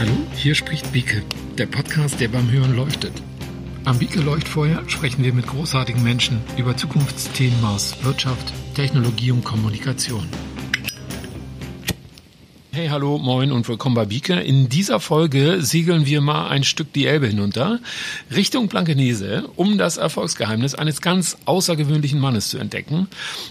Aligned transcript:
Hallo, 0.00 0.16
hier 0.34 0.54
spricht 0.54 0.90
Bieke, 0.94 1.22
der 1.58 1.66
Podcast, 1.66 2.20
der 2.20 2.28
beim 2.28 2.50
Hören 2.50 2.74
leuchtet. 2.74 3.12
Am 3.84 3.98
Bieke 3.98 4.22
Leuchtfeuer 4.22 4.82
sprechen 4.88 5.22
wir 5.22 5.34
mit 5.34 5.46
großartigen 5.46 6.02
Menschen 6.02 6.40
über 6.56 6.74
Zukunftsthemen 6.74 7.62
aus 7.62 8.02
Wirtschaft, 8.02 8.50
Technologie 8.74 9.30
und 9.30 9.44
Kommunikation. 9.44 10.26
Hey, 12.72 12.88
hallo, 12.88 13.18
moin 13.18 13.52
und 13.52 13.68
willkommen 13.68 13.94
bei 13.94 14.06
Bieke. 14.06 14.40
In 14.40 14.70
dieser 14.70 15.00
Folge 15.00 15.60
segeln 15.60 16.06
wir 16.06 16.22
mal 16.22 16.48
ein 16.48 16.64
Stück 16.64 16.94
die 16.94 17.04
Elbe 17.04 17.26
hinunter, 17.26 17.80
Richtung 18.34 18.68
Blankenese, 18.68 19.50
um 19.56 19.76
das 19.76 19.98
Erfolgsgeheimnis 19.98 20.76
eines 20.76 21.02
ganz 21.02 21.36
außergewöhnlichen 21.44 22.20
Mannes 22.20 22.48
zu 22.48 22.56
entdecken. 22.56 23.08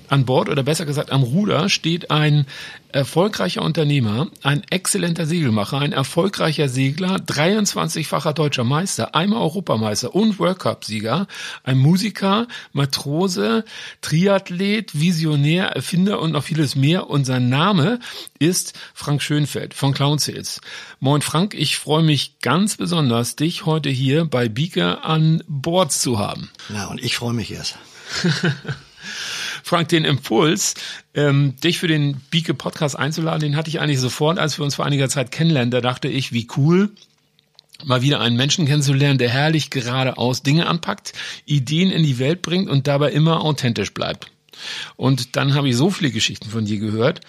An 0.07 0.25
Bord 0.25 0.49
oder 0.49 0.63
besser 0.63 0.85
gesagt 0.85 1.11
am 1.11 1.21
Ruder 1.21 1.69
steht 1.69 2.09
ein 2.09 2.47
erfolgreicher 2.91 3.61
Unternehmer, 3.61 4.29
ein 4.43 4.63
exzellenter 4.69 5.25
Segelmacher, 5.25 5.79
ein 5.79 5.91
erfolgreicher 5.91 6.69
Segler, 6.69 7.17
23-facher 7.17 8.33
deutscher 8.33 8.63
Meister, 8.63 9.15
einmal 9.15 9.41
Europameister 9.41 10.15
und 10.15 10.39
World 10.39 10.59
Cup-Sieger, 10.59 11.27
ein 11.63 11.77
Musiker, 11.77 12.47
Matrose, 12.73 13.63
Triathlet, 14.01 14.99
Visionär, 14.99 15.67
Erfinder 15.67 16.19
und 16.19 16.31
noch 16.31 16.43
vieles 16.43 16.75
mehr. 16.75 17.09
Und 17.09 17.25
sein 17.25 17.49
Name 17.49 17.99
ist 18.39 18.73
Frank 18.93 19.21
Schönfeld 19.21 19.73
von 19.73 19.93
Clown 19.93 20.17
Sales. 20.17 20.61
Moin 20.99 21.21
Frank, 21.21 21.53
ich 21.53 21.77
freue 21.77 22.03
mich 22.03 22.39
ganz 22.41 22.77
besonders, 22.77 23.35
dich 23.35 23.65
heute 23.65 23.89
hier 23.89 24.25
bei 24.25 24.49
Bieke 24.49 25.03
an 25.03 25.43
Bord 25.47 25.91
zu 25.91 26.17
haben. 26.17 26.49
Na, 26.69 26.87
und 26.87 27.03
ich 27.03 27.15
freue 27.15 27.33
mich 27.33 27.51
erst. 27.51 27.77
Frank, 29.63 29.89
den 29.89 30.05
Impuls, 30.05 30.75
ähm, 31.13 31.55
dich 31.63 31.79
für 31.79 31.87
den 31.87 32.21
Bieke 32.31 32.53
Podcast 32.53 32.97
einzuladen, 32.97 33.41
den 33.41 33.55
hatte 33.55 33.69
ich 33.69 33.79
eigentlich 33.79 33.99
sofort, 33.99 34.39
als 34.39 34.57
wir 34.57 34.65
uns 34.65 34.75
vor 34.75 34.85
einiger 34.85 35.09
Zeit 35.09 35.31
kennenlernen. 35.31 35.71
Da 35.71 35.81
dachte 35.81 36.07
ich, 36.07 36.33
wie 36.33 36.47
cool, 36.57 36.91
mal 37.83 38.01
wieder 38.01 38.19
einen 38.19 38.35
Menschen 38.35 38.65
kennenzulernen, 38.65 39.17
der 39.17 39.29
herrlich 39.29 39.69
geradeaus 39.69 40.43
Dinge 40.43 40.67
anpackt, 40.67 41.13
Ideen 41.45 41.91
in 41.91 42.03
die 42.03 42.19
Welt 42.19 42.41
bringt 42.41 42.69
und 42.69 42.87
dabei 42.87 43.11
immer 43.11 43.41
authentisch 43.41 43.93
bleibt. 43.93 44.31
Und 44.95 45.35
dann 45.35 45.53
habe 45.53 45.69
ich 45.69 45.75
so 45.75 45.89
viele 45.89 46.11
Geschichten 46.11 46.49
von 46.49 46.65
dir 46.65 46.79
gehört. 46.79 47.21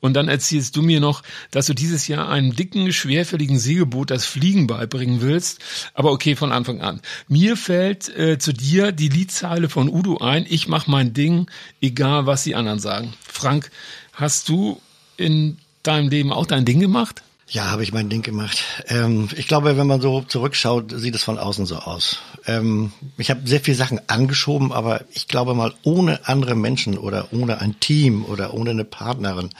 Und 0.00 0.14
dann 0.14 0.28
erzählst 0.28 0.76
du 0.76 0.82
mir 0.82 1.00
noch, 1.00 1.22
dass 1.50 1.66
du 1.66 1.74
dieses 1.74 2.08
Jahr 2.08 2.28
einem 2.28 2.54
dicken, 2.54 2.92
schwerfälligen 2.92 3.58
Segelboot 3.58 4.10
das 4.10 4.26
Fliegen 4.26 4.66
beibringen 4.66 5.20
willst. 5.20 5.60
Aber 5.94 6.12
okay, 6.12 6.36
von 6.36 6.52
Anfang 6.52 6.80
an. 6.80 7.00
Mir 7.28 7.56
fällt 7.56 8.08
äh, 8.16 8.38
zu 8.38 8.52
dir 8.52 8.92
die 8.92 9.08
Liedzeile 9.08 9.68
von 9.68 9.88
Udo 9.88 10.18
ein. 10.18 10.46
Ich 10.48 10.68
mache 10.68 10.90
mein 10.90 11.14
Ding, 11.14 11.50
egal 11.80 12.26
was 12.26 12.44
die 12.44 12.54
anderen 12.54 12.78
sagen. 12.78 13.14
Frank, 13.26 13.70
hast 14.12 14.48
du 14.48 14.80
in 15.16 15.58
deinem 15.82 16.08
Leben 16.08 16.32
auch 16.32 16.46
dein 16.46 16.64
Ding 16.64 16.80
gemacht? 16.80 17.22
Ja, 17.48 17.70
habe 17.70 17.84
ich 17.84 17.92
mein 17.92 18.08
Ding 18.08 18.22
gemacht. 18.22 18.64
Ähm, 18.88 19.28
ich 19.36 19.46
glaube, 19.46 19.76
wenn 19.76 19.86
man 19.86 20.00
so 20.00 20.20
zurückschaut, 20.22 20.92
sieht 20.96 21.14
es 21.14 21.22
von 21.22 21.38
außen 21.38 21.64
so 21.64 21.76
aus. 21.76 22.18
Ähm, 22.46 22.92
ich 23.18 23.30
habe 23.30 23.46
sehr 23.46 23.60
viele 23.60 23.76
Sachen 23.76 24.00
angeschoben, 24.08 24.72
aber 24.72 25.04
ich 25.12 25.28
glaube 25.28 25.54
mal, 25.54 25.72
ohne 25.84 26.26
andere 26.26 26.56
Menschen 26.56 26.98
oder 26.98 27.32
ohne 27.32 27.60
ein 27.60 27.78
Team 27.78 28.24
oder 28.24 28.52
ohne 28.52 28.70
eine 28.70 28.84
Partnerin 28.84 29.50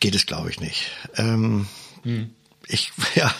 geht 0.00 0.14
es, 0.14 0.24
glaube 0.24 0.48
ich, 0.48 0.60
nicht. 0.60 0.86
Ähm, 1.16 1.66
hm. 2.02 2.30
Ich, 2.66 2.92
ja, 3.14 3.30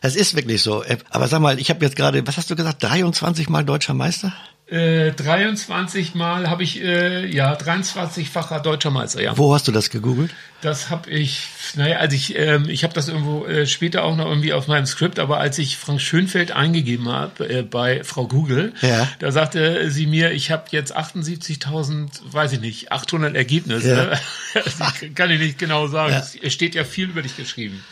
es 0.00 0.16
ist 0.16 0.34
wirklich 0.34 0.62
so. 0.62 0.82
Äh, 0.82 0.96
aber 1.10 1.28
sag 1.28 1.40
mal, 1.40 1.58
ich 1.58 1.68
habe 1.68 1.84
jetzt 1.84 1.96
gerade, 1.96 2.26
was 2.26 2.38
hast 2.38 2.50
du 2.50 2.56
gesagt, 2.56 2.82
23 2.82 3.50
Mal 3.50 3.66
deutscher 3.66 3.92
Meister? 3.92 4.32
Äh, 4.70 5.10
23 5.10 6.14
Mal 6.14 6.48
habe 6.48 6.62
ich, 6.62 6.80
äh, 6.80 7.26
ja, 7.26 7.54
23-facher 7.54 8.60
deutscher 8.60 8.90
Meister, 8.92 9.20
ja. 9.20 9.36
Wo 9.36 9.52
hast 9.52 9.66
du 9.66 9.72
das 9.72 9.90
gegoogelt? 9.90 10.32
Das 10.60 10.90
habe 10.90 11.10
ich, 11.10 11.48
naja, 11.74 11.96
also 11.96 12.14
ich, 12.14 12.38
ähm, 12.38 12.68
ich 12.68 12.84
habe 12.84 12.94
das 12.94 13.08
irgendwo 13.08 13.46
äh, 13.46 13.66
später 13.66 14.04
auch 14.04 14.14
noch 14.14 14.26
irgendwie 14.26 14.52
auf 14.52 14.68
meinem 14.68 14.86
Skript, 14.86 15.18
aber 15.18 15.38
als 15.38 15.58
ich 15.58 15.76
Frank 15.76 16.00
Schönfeld 16.00 16.52
eingegeben 16.52 17.08
habe 17.08 17.48
äh, 17.48 17.62
bei 17.62 18.04
Frau 18.04 18.28
Google, 18.28 18.72
ja. 18.80 19.08
da 19.18 19.32
sagte 19.32 19.90
sie 19.90 20.06
mir, 20.06 20.30
ich 20.30 20.52
habe 20.52 20.66
jetzt 20.70 20.96
78.000, 20.96 22.20
weiß 22.30 22.52
ich 22.52 22.60
nicht, 22.60 22.92
800 22.92 23.34
Ergebnisse. 23.34 24.16
Ja. 24.54 24.62
kann 25.16 25.30
ich 25.32 25.40
nicht 25.40 25.58
genau 25.58 25.88
sagen. 25.88 26.12
Ja. 26.12 26.24
Es 26.42 26.52
steht 26.52 26.76
ja 26.76 26.84
viel 26.84 27.08
über 27.08 27.22
dich 27.22 27.36
geschrieben. 27.36 27.82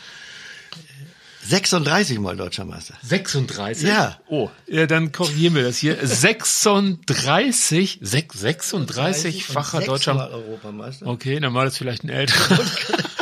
36 1.43 2.19
Mal 2.19 2.35
deutscher 2.35 2.65
Meister. 2.65 2.95
36? 3.03 3.87
Ja. 3.87 4.19
Oh, 4.27 4.49
ja, 4.67 4.85
dann 4.87 5.11
korrigieren 5.11 5.55
wir 5.55 5.63
das 5.63 5.77
hier. 5.77 5.95
36, 6.01 7.99
36-facher 8.03 9.85
deutscher 9.85 10.13
Mal 10.15 10.29
Europameister. 10.31 11.07
Okay, 11.07 11.39
dann 11.39 11.53
war 11.53 11.65
das 11.65 11.77
vielleicht 11.77 12.03
ein 12.03 12.09
älterer. 12.09 12.59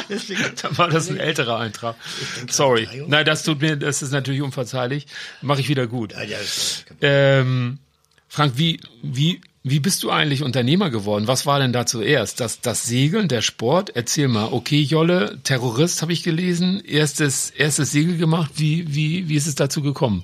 dann 0.61 0.77
war 0.77 0.89
das 0.89 1.09
ein 1.09 1.17
älterer 1.17 1.59
Eintrag. 1.59 1.95
Sorry. 2.49 2.87
Nein, 3.07 3.25
das 3.25 3.43
tut 3.43 3.61
mir, 3.61 3.75
das 3.77 4.01
ist 4.01 4.11
natürlich 4.11 4.41
unverzeihlich. 4.41 5.07
Mache 5.41 5.61
ich 5.61 5.69
wieder 5.69 5.87
gut. 5.87 6.13
Ähm, 7.01 7.79
Frank, 8.27 8.53
wie, 8.55 8.79
wie 9.01 9.41
wie 9.69 9.79
bist 9.79 10.03
du 10.03 10.11
eigentlich 10.11 10.43
Unternehmer 10.43 10.89
geworden? 10.89 11.27
Was 11.27 11.45
war 11.45 11.59
denn 11.59 11.73
da 11.73 11.85
zuerst? 11.85 12.39
Das, 12.39 12.61
das 12.61 12.83
Segeln, 12.83 13.27
der 13.27 13.41
Sport? 13.41 13.91
Erzähl 13.95 14.27
mal. 14.27 14.49
Okay, 14.51 14.81
Jolle, 14.81 15.39
Terrorist 15.43 16.01
habe 16.01 16.13
ich 16.13 16.23
gelesen, 16.23 16.81
erstes, 16.83 17.49
erstes 17.51 17.91
Segel 17.91 18.17
gemacht. 18.17 18.51
Wie, 18.55 18.93
wie, 18.93 19.29
wie 19.29 19.35
ist 19.35 19.47
es 19.47 19.55
dazu 19.55 19.81
gekommen? 19.81 20.23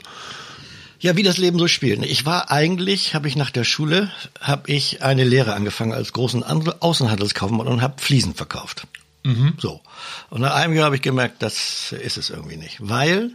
Ja, 1.00 1.18
wie 1.18 1.24
das 1.24 1.38
Leben 1.38 1.60
so 1.60 1.68
spielt. 1.68 2.04
Ich 2.06 2.26
war 2.26 2.50
eigentlich, 2.50 3.14
habe 3.14 3.28
ich 3.28 3.36
nach 3.36 3.50
der 3.50 3.66
Schule, 3.66 4.10
habe 4.40 4.72
ich 4.72 5.04
eine 5.04 5.26
Lehre 5.26 5.54
angefangen 5.54 5.92
als 5.94 6.14
großen 6.14 6.44
Außenhandelskaufmann 6.44 7.68
und 7.68 7.82
habe 7.82 8.02
Fliesen 8.02 8.36
verkauft. 8.36 8.88
Mhm. 9.24 9.54
So. 9.58 9.82
Und 10.30 10.42
nach 10.42 10.54
einem 10.56 10.74
Jahr 10.74 10.86
habe 10.86 10.96
ich 10.96 11.02
gemerkt, 11.02 11.42
das 11.42 11.92
ist 11.92 12.18
es 12.18 12.30
irgendwie 12.30 12.58
nicht. 12.58 12.78
Weil 12.80 13.32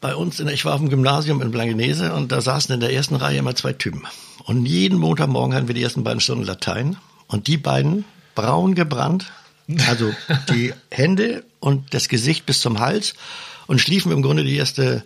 bei 0.00 0.14
uns, 0.14 0.40
in, 0.40 0.48
ich 0.48 0.64
war 0.64 0.74
auf 0.74 0.80
dem 0.80 0.90
Gymnasium 0.90 1.42
in 1.42 1.50
Blankenese 1.50 2.12
und 2.14 2.32
da 2.32 2.40
saßen 2.40 2.74
in 2.74 2.80
der 2.80 2.92
ersten 2.92 3.16
Reihe 3.16 3.38
immer 3.38 3.54
zwei 3.54 3.72
Typen. 3.72 4.04
Und 4.44 4.66
jeden 4.66 4.98
Montagmorgen 4.98 5.54
hatten 5.54 5.68
wir 5.68 5.74
die 5.74 5.82
ersten 5.82 6.04
beiden 6.04 6.20
Stunden 6.20 6.44
Latein. 6.44 6.96
Und 7.28 7.46
die 7.46 7.56
beiden, 7.56 8.04
braun 8.34 8.74
gebrannt, 8.74 9.32
also 9.88 10.12
die 10.50 10.72
Hände 10.90 11.44
und 11.60 11.94
das 11.94 12.08
Gesicht 12.08 12.46
bis 12.46 12.60
zum 12.60 12.80
Hals 12.80 13.14
und 13.66 13.80
schliefen 13.80 14.12
im 14.12 14.22
Grunde 14.22 14.44
die 14.44 14.56
erste, 14.56 15.04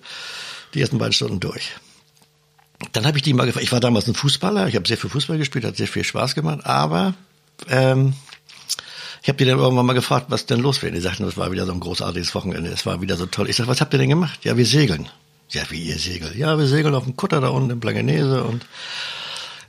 die 0.74 0.80
ersten 0.80 0.98
beiden 0.98 1.12
Stunden 1.12 1.40
durch. 1.40 1.72
Dann 2.92 3.06
habe 3.06 3.18
ich 3.18 3.22
die 3.22 3.32
mal 3.32 3.46
gefragt. 3.46 3.64
Ich 3.64 3.72
war 3.72 3.80
damals 3.80 4.06
ein 4.06 4.14
Fußballer, 4.14 4.68
ich 4.68 4.76
habe 4.76 4.86
sehr 4.86 4.98
viel 4.98 5.10
Fußball 5.10 5.38
gespielt, 5.38 5.64
hat 5.64 5.76
sehr 5.76 5.88
viel 5.88 6.04
Spaß 6.04 6.34
gemacht, 6.34 6.66
aber 6.66 7.14
ähm, 7.68 8.14
ich 9.22 9.28
habe 9.28 9.38
die 9.38 9.44
dann 9.44 9.58
irgendwann 9.58 9.86
mal 9.86 9.94
gefragt, 9.94 10.26
was 10.28 10.46
denn 10.46 10.60
los 10.60 10.82
wäre. 10.82 10.92
Die 10.92 11.00
sagten, 11.00 11.24
das 11.24 11.36
war 11.36 11.50
wieder 11.50 11.66
so 11.66 11.72
ein 11.72 11.80
großartiges 11.80 12.34
Wochenende, 12.34 12.70
es 12.70 12.84
war 12.86 13.00
wieder 13.00 13.16
so 13.16 13.26
toll. 13.26 13.48
Ich 13.48 13.56
sag, 13.56 13.66
was 13.66 13.80
habt 13.80 13.94
ihr 13.94 13.98
denn 13.98 14.08
gemacht? 14.08 14.40
Ja, 14.44 14.56
wir 14.56 14.66
segeln. 14.66 15.08
Ja, 15.50 15.62
wie 15.70 15.84
ihr 15.84 15.98
segelt? 15.98 16.34
Ja, 16.34 16.58
wir 16.58 16.66
segeln 16.66 16.94
auf 16.94 17.04
dem 17.04 17.16
Kutter 17.16 17.40
da 17.40 17.48
unten 17.48 17.70
in 17.70 17.80
Blangenese 17.80 18.44
und 18.44 18.66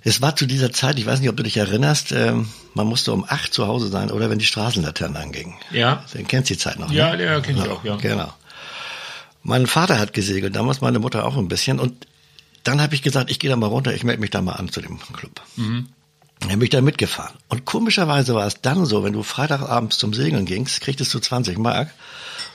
es 0.08 0.22
war 0.22 0.38
zu 0.38 0.46
dieser 0.46 0.72
Zeit, 0.72 0.98
ich 1.00 1.06
weiß 1.06 1.20
nicht, 1.20 1.30
ob 1.30 1.36
du 1.36 1.44
dich 1.44 1.58
erinnerst, 1.58 2.14
ähm, 2.14 2.48
man 2.74 2.88
musste 2.88 3.12
um 3.12 3.26
acht 3.28 3.54
zu 3.54 3.68
Hause 3.68 3.90
sein 3.90 4.10
oder 4.10 4.30
wenn 4.30 4.40
die 4.40 4.46
Straßenlaternen 4.46 5.18
angingen. 5.18 5.56
Ja. 5.72 6.06
Den 6.14 6.26
kennst 6.26 6.50
die 6.50 6.58
Zeit 6.58 6.80
noch. 6.80 6.90
Ja, 6.92 7.12
ne? 7.12 7.18
der 7.18 7.42
kennt 7.42 7.60
ich 7.60 7.68
auch, 7.68 7.84
ja. 7.84 7.98
Genau. 7.98 8.34
Mein 9.44 9.68
Vater 9.68 10.00
hat 10.00 10.14
gesegelt, 10.14 10.56
damals 10.56 10.80
meine 10.80 11.00
Mutter 11.00 11.26
auch 11.26 11.36
ein 11.36 11.50
bisschen 11.50 11.78
und 11.78 12.08
dann 12.64 12.82
habe 12.82 12.96
ich 12.96 13.02
gesagt, 13.02 13.30
ich 13.30 13.38
gehe 13.40 13.50
da 13.50 13.58
mal 13.58 13.68
runter, 13.68 13.94
ich 13.94 14.06
melde 14.06 14.22
mich 14.22 14.30
da 14.30 14.42
mal 14.42 14.54
an 14.54 14.70
zu 14.70 14.80
dem 14.80 14.98
Club. 15.12 15.42
Mhm. 15.58 15.90
Dann 16.40 16.50
bin 16.52 16.62
ich 16.62 16.70
da 16.70 16.80
mitgefahren. 16.80 17.36
Und 17.50 17.66
komischerweise 17.66 18.34
war 18.34 18.48
es 18.48 18.62
dann 18.62 18.86
so, 18.86 19.04
wenn 19.04 19.14
du 19.14 19.24
Freitagabends 19.24 19.98
zum 19.98 20.14
Segeln 20.14 20.46
gingst, 20.46 20.80
kriegtest 20.82 21.14
du 21.14 21.20
20 21.20 21.58
Mark 21.58 21.92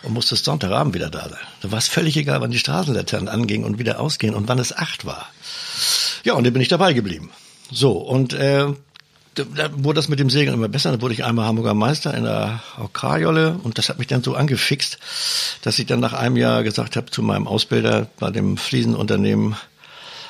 und 0.04 0.14
musstest 0.14 0.46
Sonntagabend 0.46 0.94
wieder 0.94 1.10
da 1.10 1.28
sein. 1.28 1.38
Da 1.60 1.70
war 1.70 1.78
es 1.78 1.88
völlig 1.88 2.16
egal, 2.16 2.40
wann 2.40 2.50
die 2.50 2.58
Straßenlaternen 2.58 3.28
angingen 3.28 3.66
und 3.66 3.78
wieder 3.78 4.00
ausgehen 4.00 4.34
und 4.34 4.48
wann 4.48 4.58
es 4.58 4.74
acht 4.74 5.04
war. 5.04 5.28
Ja, 6.24 6.34
und 6.34 6.44
dann 6.44 6.52
bin 6.52 6.62
ich 6.62 6.68
dabei 6.68 6.92
geblieben. 6.92 7.30
So, 7.72 7.92
und 7.92 8.34
äh, 8.34 8.66
da 9.34 9.44
wurde 9.72 9.96
das 9.96 10.08
mit 10.08 10.18
dem 10.18 10.28
Segeln 10.28 10.54
immer 10.54 10.68
besser. 10.68 10.90
Dann 10.90 11.00
wurde 11.00 11.14
ich 11.14 11.24
einmal 11.24 11.46
Hamburger 11.46 11.74
Meister 11.74 12.12
in 12.14 12.24
der 12.24 12.62
Aukarjolle 12.76 13.58
und 13.62 13.78
das 13.78 13.88
hat 13.88 13.98
mich 13.98 14.08
dann 14.08 14.22
so 14.22 14.34
angefixt, 14.34 14.98
dass 15.62 15.78
ich 15.78 15.86
dann 15.86 16.00
nach 16.00 16.12
einem 16.12 16.36
Jahr 16.36 16.62
gesagt 16.62 16.96
habe 16.96 17.10
zu 17.10 17.22
meinem 17.22 17.48
Ausbilder 17.48 18.08
bei 18.18 18.30
dem 18.30 18.58
Fliesenunternehmen, 18.58 19.56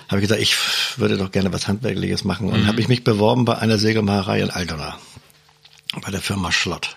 habe 0.09 0.21
ich 0.21 0.29
gesagt, 0.29 0.41
ich 0.41 0.57
würde 0.99 1.17
doch 1.17 1.33
gerne 1.33 1.53
was 1.53 1.67
Handwerkliches 1.67 2.23
machen 2.23 2.49
und 2.49 2.63
mhm. 2.63 2.67
habe 2.69 2.81
ich 2.81 2.89
mich 2.89 3.03
beworben 3.03 3.45
bei 3.45 3.59
einer 3.59 3.79
Segelmacherei 3.79 4.41
in 4.41 4.51
Altona, 4.51 4.97
bei 6.01 6.11
der 6.11 6.21
Firma 6.21 6.53
Schlott. 6.53 6.97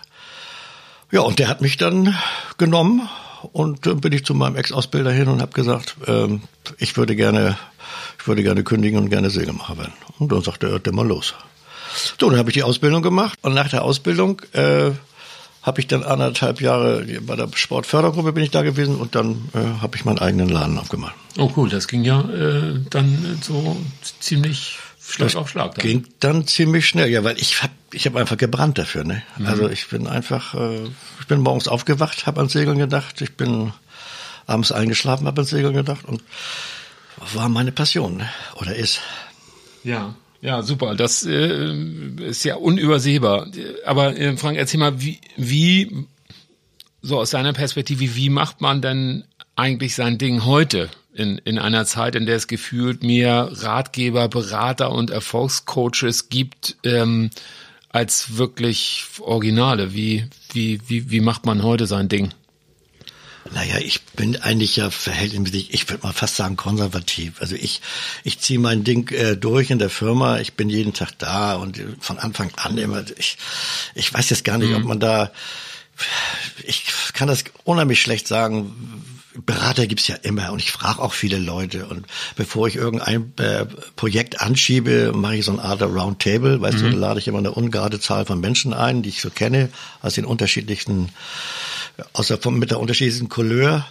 Ja, 1.10 1.20
und 1.22 1.38
der 1.38 1.48
hat 1.48 1.60
mich 1.60 1.76
dann 1.76 2.16
genommen 2.58 3.08
und 3.52 3.86
dann 3.86 4.00
bin 4.00 4.12
ich 4.12 4.24
zu 4.24 4.34
meinem 4.34 4.56
Ex-Ausbilder 4.56 5.10
hin 5.10 5.28
und 5.28 5.40
habe 5.40 5.52
gesagt, 5.52 5.96
ähm, 6.06 6.42
ich 6.78 6.96
würde 6.96 7.16
gerne 7.16 7.56
ich 8.18 8.28
würde 8.28 8.42
gerne 8.42 8.64
kündigen 8.64 8.98
und 8.98 9.08
gerne 9.08 9.30
Segelmacher 9.30 9.78
werden. 9.78 9.92
Und 10.18 10.32
dann 10.32 10.42
sagte 10.42 10.68
er, 10.68 10.80
dann 10.80 10.96
mal 10.96 11.06
los. 11.06 11.34
So, 12.18 12.28
dann 12.28 12.38
habe 12.38 12.50
ich 12.50 12.54
die 12.54 12.62
Ausbildung 12.62 13.02
gemacht 13.02 13.38
und 13.42 13.54
nach 13.54 13.68
der 13.68 13.84
Ausbildung 13.84 14.42
äh, 14.52 14.90
habe 15.62 15.80
ich 15.80 15.86
dann 15.86 16.02
anderthalb 16.02 16.60
Jahre 16.60 17.04
bei 17.22 17.36
der 17.36 17.48
Sportfördergruppe 17.54 18.32
bin 18.32 18.44
ich 18.44 18.50
da 18.50 18.62
gewesen 18.62 18.96
und 18.96 19.14
dann 19.14 19.48
äh, 19.54 19.80
habe 19.80 19.96
ich 19.96 20.04
meinen 20.04 20.18
eigenen 20.18 20.48
Laden 20.48 20.78
aufgemacht. 20.78 21.14
Oh 21.38 21.50
cool, 21.56 21.68
das 21.68 21.88
ging 21.88 22.04
ja 22.04 22.20
äh, 22.20 22.80
dann 22.90 23.38
so 23.42 23.76
ziemlich 24.20 24.78
Schlag 25.06 25.28
das 25.28 25.36
auf 25.36 25.48
Schlag. 25.48 25.74
Dann. 25.74 25.82
Ging 25.82 26.06
dann 26.20 26.46
ziemlich 26.46 26.88
schnell, 26.88 27.08
ja, 27.08 27.22
weil 27.24 27.38
ich 27.38 27.62
habe 27.62 27.72
ich 27.92 28.06
hab 28.06 28.16
einfach 28.16 28.36
gebrannt 28.36 28.78
dafür. 28.78 29.04
Ne? 29.04 29.22
Mhm. 29.38 29.46
Also 29.46 29.68
ich 29.68 29.88
bin 29.88 30.06
einfach, 30.06 30.54
äh, 30.54 30.84
ich 31.20 31.26
bin 31.26 31.40
morgens 31.40 31.68
aufgewacht, 31.68 32.26
habe 32.26 32.40
an 32.40 32.48
Segeln 32.48 32.78
gedacht, 32.78 33.20
ich 33.20 33.34
bin 33.34 33.72
abends 34.46 34.72
eingeschlafen, 34.72 35.26
habe 35.26 35.42
an 35.42 35.46
Segeln 35.46 35.74
gedacht 35.74 36.04
und 36.04 36.22
war 37.34 37.48
meine 37.48 37.72
Passion 37.72 38.18
ne? 38.18 38.28
oder 38.56 38.74
ist. 38.74 39.00
Ja. 39.84 40.14
Ja, 40.42 40.62
super. 40.62 40.94
Das 40.94 41.24
äh, 41.24 41.74
ist 42.28 42.44
ja 42.44 42.56
unübersehbar. 42.56 43.48
Aber 43.84 44.16
äh, 44.16 44.36
Frank, 44.36 44.58
erzähl 44.58 44.78
mal, 44.78 45.00
wie, 45.00 45.18
wie, 45.36 46.06
so 47.02 47.18
aus 47.18 47.30
deiner 47.30 47.52
Perspektive, 47.52 48.14
wie 48.14 48.28
macht 48.28 48.60
man 48.60 48.82
denn 48.82 49.24
eigentlich 49.54 49.94
sein 49.94 50.18
Ding 50.18 50.44
heute? 50.44 50.90
In, 51.16 51.38
in 51.38 51.58
einer 51.58 51.86
Zeit, 51.86 52.14
in 52.14 52.26
der 52.26 52.36
es 52.36 52.46
gefühlt 52.46 53.02
mehr 53.02 53.48
Ratgeber, 53.50 54.28
Berater 54.28 54.92
und 54.92 55.10
Erfolgscoaches 55.10 56.28
gibt, 56.28 56.76
ähm, 56.84 57.30
als 57.88 58.36
wirklich 58.36 59.04
Originale. 59.20 59.94
Wie, 59.94 60.26
wie, 60.52 60.80
wie, 60.86 61.10
wie 61.10 61.20
macht 61.20 61.46
man 61.46 61.62
heute 61.62 61.86
sein 61.86 62.10
Ding? 62.10 62.34
Naja, 63.54 63.78
ich 63.78 64.02
bin 64.02 64.36
eigentlich 64.36 64.76
ja 64.76 64.90
verhältnismäßig, 64.90 65.72
ich 65.72 65.88
würde 65.88 66.06
mal 66.06 66.12
fast 66.12 66.36
sagen 66.36 66.56
konservativ. 66.56 67.40
Also 67.40 67.54
ich, 67.54 67.80
ich 68.24 68.38
ziehe 68.40 68.58
mein 68.58 68.84
Ding 68.84 69.10
äh, 69.12 69.36
durch 69.36 69.70
in 69.70 69.78
der 69.78 69.90
Firma. 69.90 70.40
Ich 70.40 70.54
bin 70.54 70.68
jeden 70.68 70.92
Tag 70.92 71.12
da 71.18 71.54
und 71.54 71.80
von 72.00 72.18
Anfang 72.18 72.50
an 72.56 72.76
immer. 72.76 73.04
Ich, 73.16 73.38
ich 73.94 74.12
weiß 74.12 74.30
jetzt 74.30 74.44
gar 74.44 74.58
nicht, 74.58 74.70
mhm. 74.70 74.76
ob 74.76 74.84
man 74.84 75.00
da. 75.00 75.32
Ich 76.66 76.84
kann 77.14 77.28
das 77.28 77.44
unheimlich 77.64 78.00
schlecht 78.00 78.28
sagen. 78.28 79.02
Berater 79.44 79.86
gibt's 79.86 80.08
ja 80.08 80.16
immer 80.16 80.52
und 80.52 80.60
ich 80.60 80.72
frage 80.72 81.02
auch 81.02 81.12
viele 81.12 81.38
Leute. 81.38 81.86
Und 81.86 82.06
bevor 82.36 82.68
ich 82.68 82.76
irgendein 82.76 83.32
äh, 83.38 83.66
Projekt 83.96 84.40
anschiebe, 84.40 85.12
mache 85.14 85.36
ich 85.36 85.44
so 85.44 85.52
eine 85.52 85.62
Art 85.62 85.82
Roundtable. 85.82 86.60
Weißt 86.60 86.78
mhm. 86.78 86.82
du, 86.82 86.90
da 86.92 86.96
lade 86.96 87.20
ich 87.20 87.28
immer 87.28 87.38
eine 87.38 87.52
ungerade 87.52 88.00
Zahl 88.00 88.24
von 88.24 88.40
Menschen 88.40 88.72
ein, 88.72 89.02
die 89.02 89.10
ich 89.10 89.20
so 89.20 89.30
kenne, 89.30 89.68
aus 90.02 90.14
den 90.14 90.24
unterschiedlichsten 90.24 91.10
außer 92.12 92.38
von, 92.38 92.58
mit 92.58 92.70
der 92.70 92.80
unterschiedlichen 92.80 93.28
Couleur. 93.28 93.86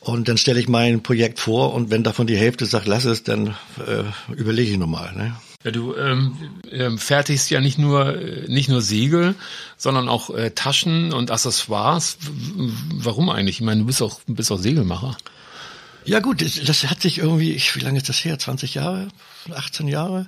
Und 0.00 0.28
dann 0.28 0.38
stelle 0.38 0.58
ich 0.58 0.68
mein 0.68 1.02
Projekt 1.02 1.40
vor 1.40 1.74
und 1.74 1.90
wenn 1.90 2.02
davon 2.02 2.26
die 2.26 2.36
Hälfte 2.36 2.64
sagt, 2.64 2.86
lass 2.86 3.04
es, 3.04 3.22
dann 3.22 3.48
äh, 3.86 4.32
überlege 4.34 4.72
ich 4.72 4.78
nochmal. 4.78 5.12
Ne? 5.14 5.36
Ja, 5.62 5.70
du 5.70 5.94
ähm, 5.94 6.36
ähm, 6.70 6.98
fertigst 6.98 7.50
ja 7.50 7.60
nicht 7.60 7.78
nur 7.78 8.16
äh, 8.16 8.46
nicht 8.48 8.70
nur 8.70 8.80
Segel, 8.80 9.34
sondern 9.76 10.08
auch 10.08 10.30
äh, 10.30 10.50
Taschen 10.52 11.12
und 11.12 11.30
Accessoires. 11.30 12.16
Warum 12.94 13.28
eigentlich? 13.28 13.56
Ich 13.56 13.66
meine, 13.66 13.80
du 13.80 13.86
bist 13.86 14.00
auch 14.00 14.20
bist 14.26 14.50
auch 14.50 14.58
Segelmacher. 14.58 15.16
Ja 16.06 16.20
gut, 16.20 16.40
das, 16.40 16.86
hat 16.86 17.02
sich 17.02 17.18
irgendwie, 17.18 17.52
ich, 17.52 17.76
wie 17.76 17.80
lange 17.80 17.98
ist 17.98 18.08
das 18.08 18.24
her? 18.24 18.38
20 18.38 18.74
Jahre? 18.74 19.08
18 19.54 19.86
Jahre? 19.86 20.26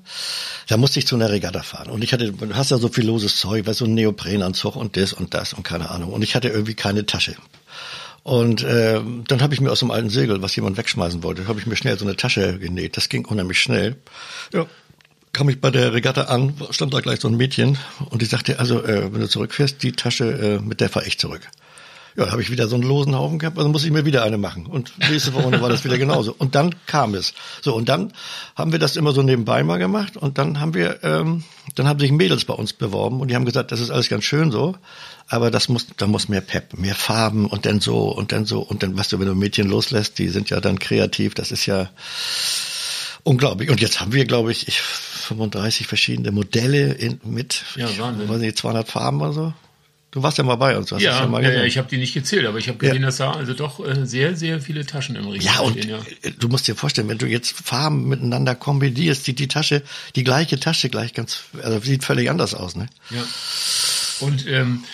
Da 0.68 0.76
musste 0.76 0.98
ich 0.98 1.06
zu 1.06 1.14
einer 1.14 1.30
Regatta 1.30 1.62
fahren. 1.62 1.90
Und 1.90 2.04
ich 2.04 2.12
hatte, 2.12 2.30
du 2.30 2.54
hast 2.54 2.70
ja 2.70 2.76
so 2.76 2.88
viel 2.88 3.06
loses 3.06 3.36
Zeug, 3.38 3.66
weißt 3.66 3.80
du, 3.80 3.86
so 3.86 3.90
ein 3.90 3.94
Neoprenanzug 3.94 4.76
und 4.76 4.98
das 4.98 5.14
und 5.14 5.32
das 5.32 5.54
und 5.54 5.62
keine 5.62 5.90
Ahnung. 5.90 6.12
Und 6.12 6.22
ich 6.22 6.34
hatte 6.34 6.48
irgendwie 6.48 6.74
keine 6.74 7.06
Tasche. 7.06 7.36
Und 8.22 8.62
äh, 8.62 9.00
dann 9.26 9.42
habe 9.42 9.54
ich 9.54 9.60
mir 9.60 9.72
aus 9.72 9.80
dem 9.80 9.90
alten 9.90 10.10
Segel, 10.10 10.42
was 10.42 10.54
jemand 10.54 10.76
wegschmeißen 10.76 11.22
wollte, 11.22 11.48
habe 11.48 11.58
ich 11.58 11.66
mir 11.66 11.74
schnell 11.74 11.98
so 11.98 12.04
eine 12.04 12.16
Tasche 12.16 12.58
genäht. 12.58 12.96
Das 12.96 13.08
ging 13.08 13.24
unheimlich 13.24 13.60
schnell. 13.60 13.96
Ja, 14.52 14.66
kam 15.32 15.48
ich 15.48 15.60
bei 15.60 15.70
der 15.70 15.92
Regatta 15.92 16.22
an, 16.22 16.54
stand 16.70 16.92
da 16.92 17.00
gleich 17.00 17.20
so 17.20 17.28
ein 17.28 17.36
Mädchen 17.36 17.78
und 18.10 18.22
die 18.22 18.26
sagte, 18.26 18.58
also 18.58 18.82
äh, 18.84 19.12
wenn 19.12 19.20
du 19.20 19.28
zurückfährst, 19.28 19.82
die 19.82 19.92
Tasche, 19.92 20.24
äh, 20.24 20.60
mit 20.60 20.80
der 20.80 20.88
fahr 20.88 21.06
ich 21.06 21.18
zurück. 21.18 21.48
Ja, 22.14 22.30
habe 22.30 22.42
ich 22.42 22.50
wieder 22.50 22.68
so 22.68 22.74
einen 22.74 22.84
losen 22.84 23.14
Haufen 23.14 23.38
gehabt, 23.38 23.56
also 23.56 23.70
muss 23.70 23.84
ich 23.84 23.90
mir 23.90 24.04
wieder 24.04 24.22
eine 24.22 24.36
machen. 24.36 24.66
Und 24.66 24.92
nächste 25.10 25.32
Woche 25.32 25.62
war 25.62 25.70
das 25.70 25.84
wieder 25.84 25.96
genauso. 25.96 26.34
Und 26.36 26.54
dann 26.54 26.74
kam 26.86 27.14
es. 27.14 27.32
So, 27.62 27.74
und 27.74 27.88
dann 27.88 28.12
haben 28.54 28.70
wir 28.70 28.78
das 28.78 28.96
immer 28.96 29.12
so 29.12 29.22
nebenbei 29.22 29.62
mal 29.62 29.78
gemacht. 29.78 30.18
Und 30.18 30.36
dann 30.36 30.60
haben 30.60 30.74
wir, 30.74 31.02
ähm, 31.04 31.44
dann 31.74 31.88
haben 31.88 31.98
sich 31.98 32.12
Mädels 32.12 32.44
bei 32.44 32.52
uns 32.52 32.74
beworben 32.74 33.20
und 33.22 33.28
die 33.28 33.34
haben 33.34 33.46
gesagt, 33.46 33.72
das 33.72 33.80
ist 33.80 33.90
alles 33.90 34.10
ganz 34.10 34.24
schön 34.24 34.50
so, 34.50 34.76
aber 35.26 35.50
das 35.50 35.70
muss, 35.70 35.86
da 35.96 36.06
muss 36.06 36.28
mehr 36.28 36.42
Pep, 36.42 36.76
mehr 36.76 36.94
Farben 36.94 37.46
und 37.46 37.64
dann 37.64 37.80
so 37.80 38.10
und 38.10 38.32
dann 38.32 38.44
so 38.44 38.60
und 38.60 38.82
dann, 38.82 38.98
weißt 38.98 39.12
du, 39.12 39.18
wenn 39.18 39.28
du 39.28 39.34
Mädchen 39.34 39.70
loslässt, 39.70 40.18
die 40.18 40.28
sind 40.28 40.50
ja 40.50 40.60
dann 40.60 40.78
kreativ, 40.78 41.32
das 41.32 41.50
ist 41.50 41.64
ja 41.64 41.88
unglaublich. 43.24 43.70
Und 43.70 43.80
jetzt 43.80 44.00
haben 44.00 44.12
wir, 44.12 44.24
glaube 44.24 44.52
ich, 44.52 44.80
35 44.80 45.86
verschiedene 45.86 46.32
Modelle 46.32 46.92
in, 46.92 47.20
mit, 47.24 47.64
ja, 47.76 47.86
Wahnsinn. 47.98 48.28
weiß 48.28 48.40
nicht, 48.40 48.58
200 48.58 48.88
Farben 48.88 49.20
oder 49.20 49.32
so. 49.32 49.54
Du 50.12 50.22
warst 50.22 50.36
ja 50.36 50.44
mal 50.44 50.56
bei 50.56 50.76
uns. 50.76 50.90
ja, 50.90 50.98
ja, 50.98 51.26
mal 51.26 51.42
ja, 51.42 51.64
ich 51.64 51.78
habe 51.78 51.88
die 51.88 51.96
nicht 51.96 52.12
gezählt, 52.12 52.44
aber 52.44 52.58
ich 52.58 52.68
habe 52.68 52.76
gesehen, 52.76 53.00
ja. 53.00 53.06
dass 53.06 53.16
da 53.16 53.32
also 53.32 53.54
doch 53.54 53.80
äh, 53.80 54.04
sehr, 54.04 54.36
sehr 54.36 54.60
viele 54.60 54.84
Taschen 54.84 55.16
im 55.16 55.26
Regal 55.26 55.54
ja, 55.54 55.60
und 55.60 55.72
stehen. 55.72 55.88
Ja, 55.88 56.30
du 56.38 56.48
musst 56.48 56.68
dir 56.68 56.76
vorstellen, 56.76 57.08
wenn 57.08 57.16
du 57.16 57.24
jetzt 57.24 57.52
Farben 57.52 58.08
miteinander 58.08 58.54
kombinierst, 58.54 59.24
sieht 59.24 59.38
die 59.38 59.48
Tasche, 59.48 59.82
die 60.14 60.22
gleiche 60.22 60.60
Tasche 60.60 60.90
gleich 60.90 61.14
ganz, 61.14 61.44
also 61.62 61.80
sieht 61.80 62.04
völlig 62.04 62.28
anders 62.28 62.52
aus, 62.52 62.76
ne? 62.76 62.88
Ja. 63.08 63.24
Und 64.22 64.46
ähm, 64.48 64.84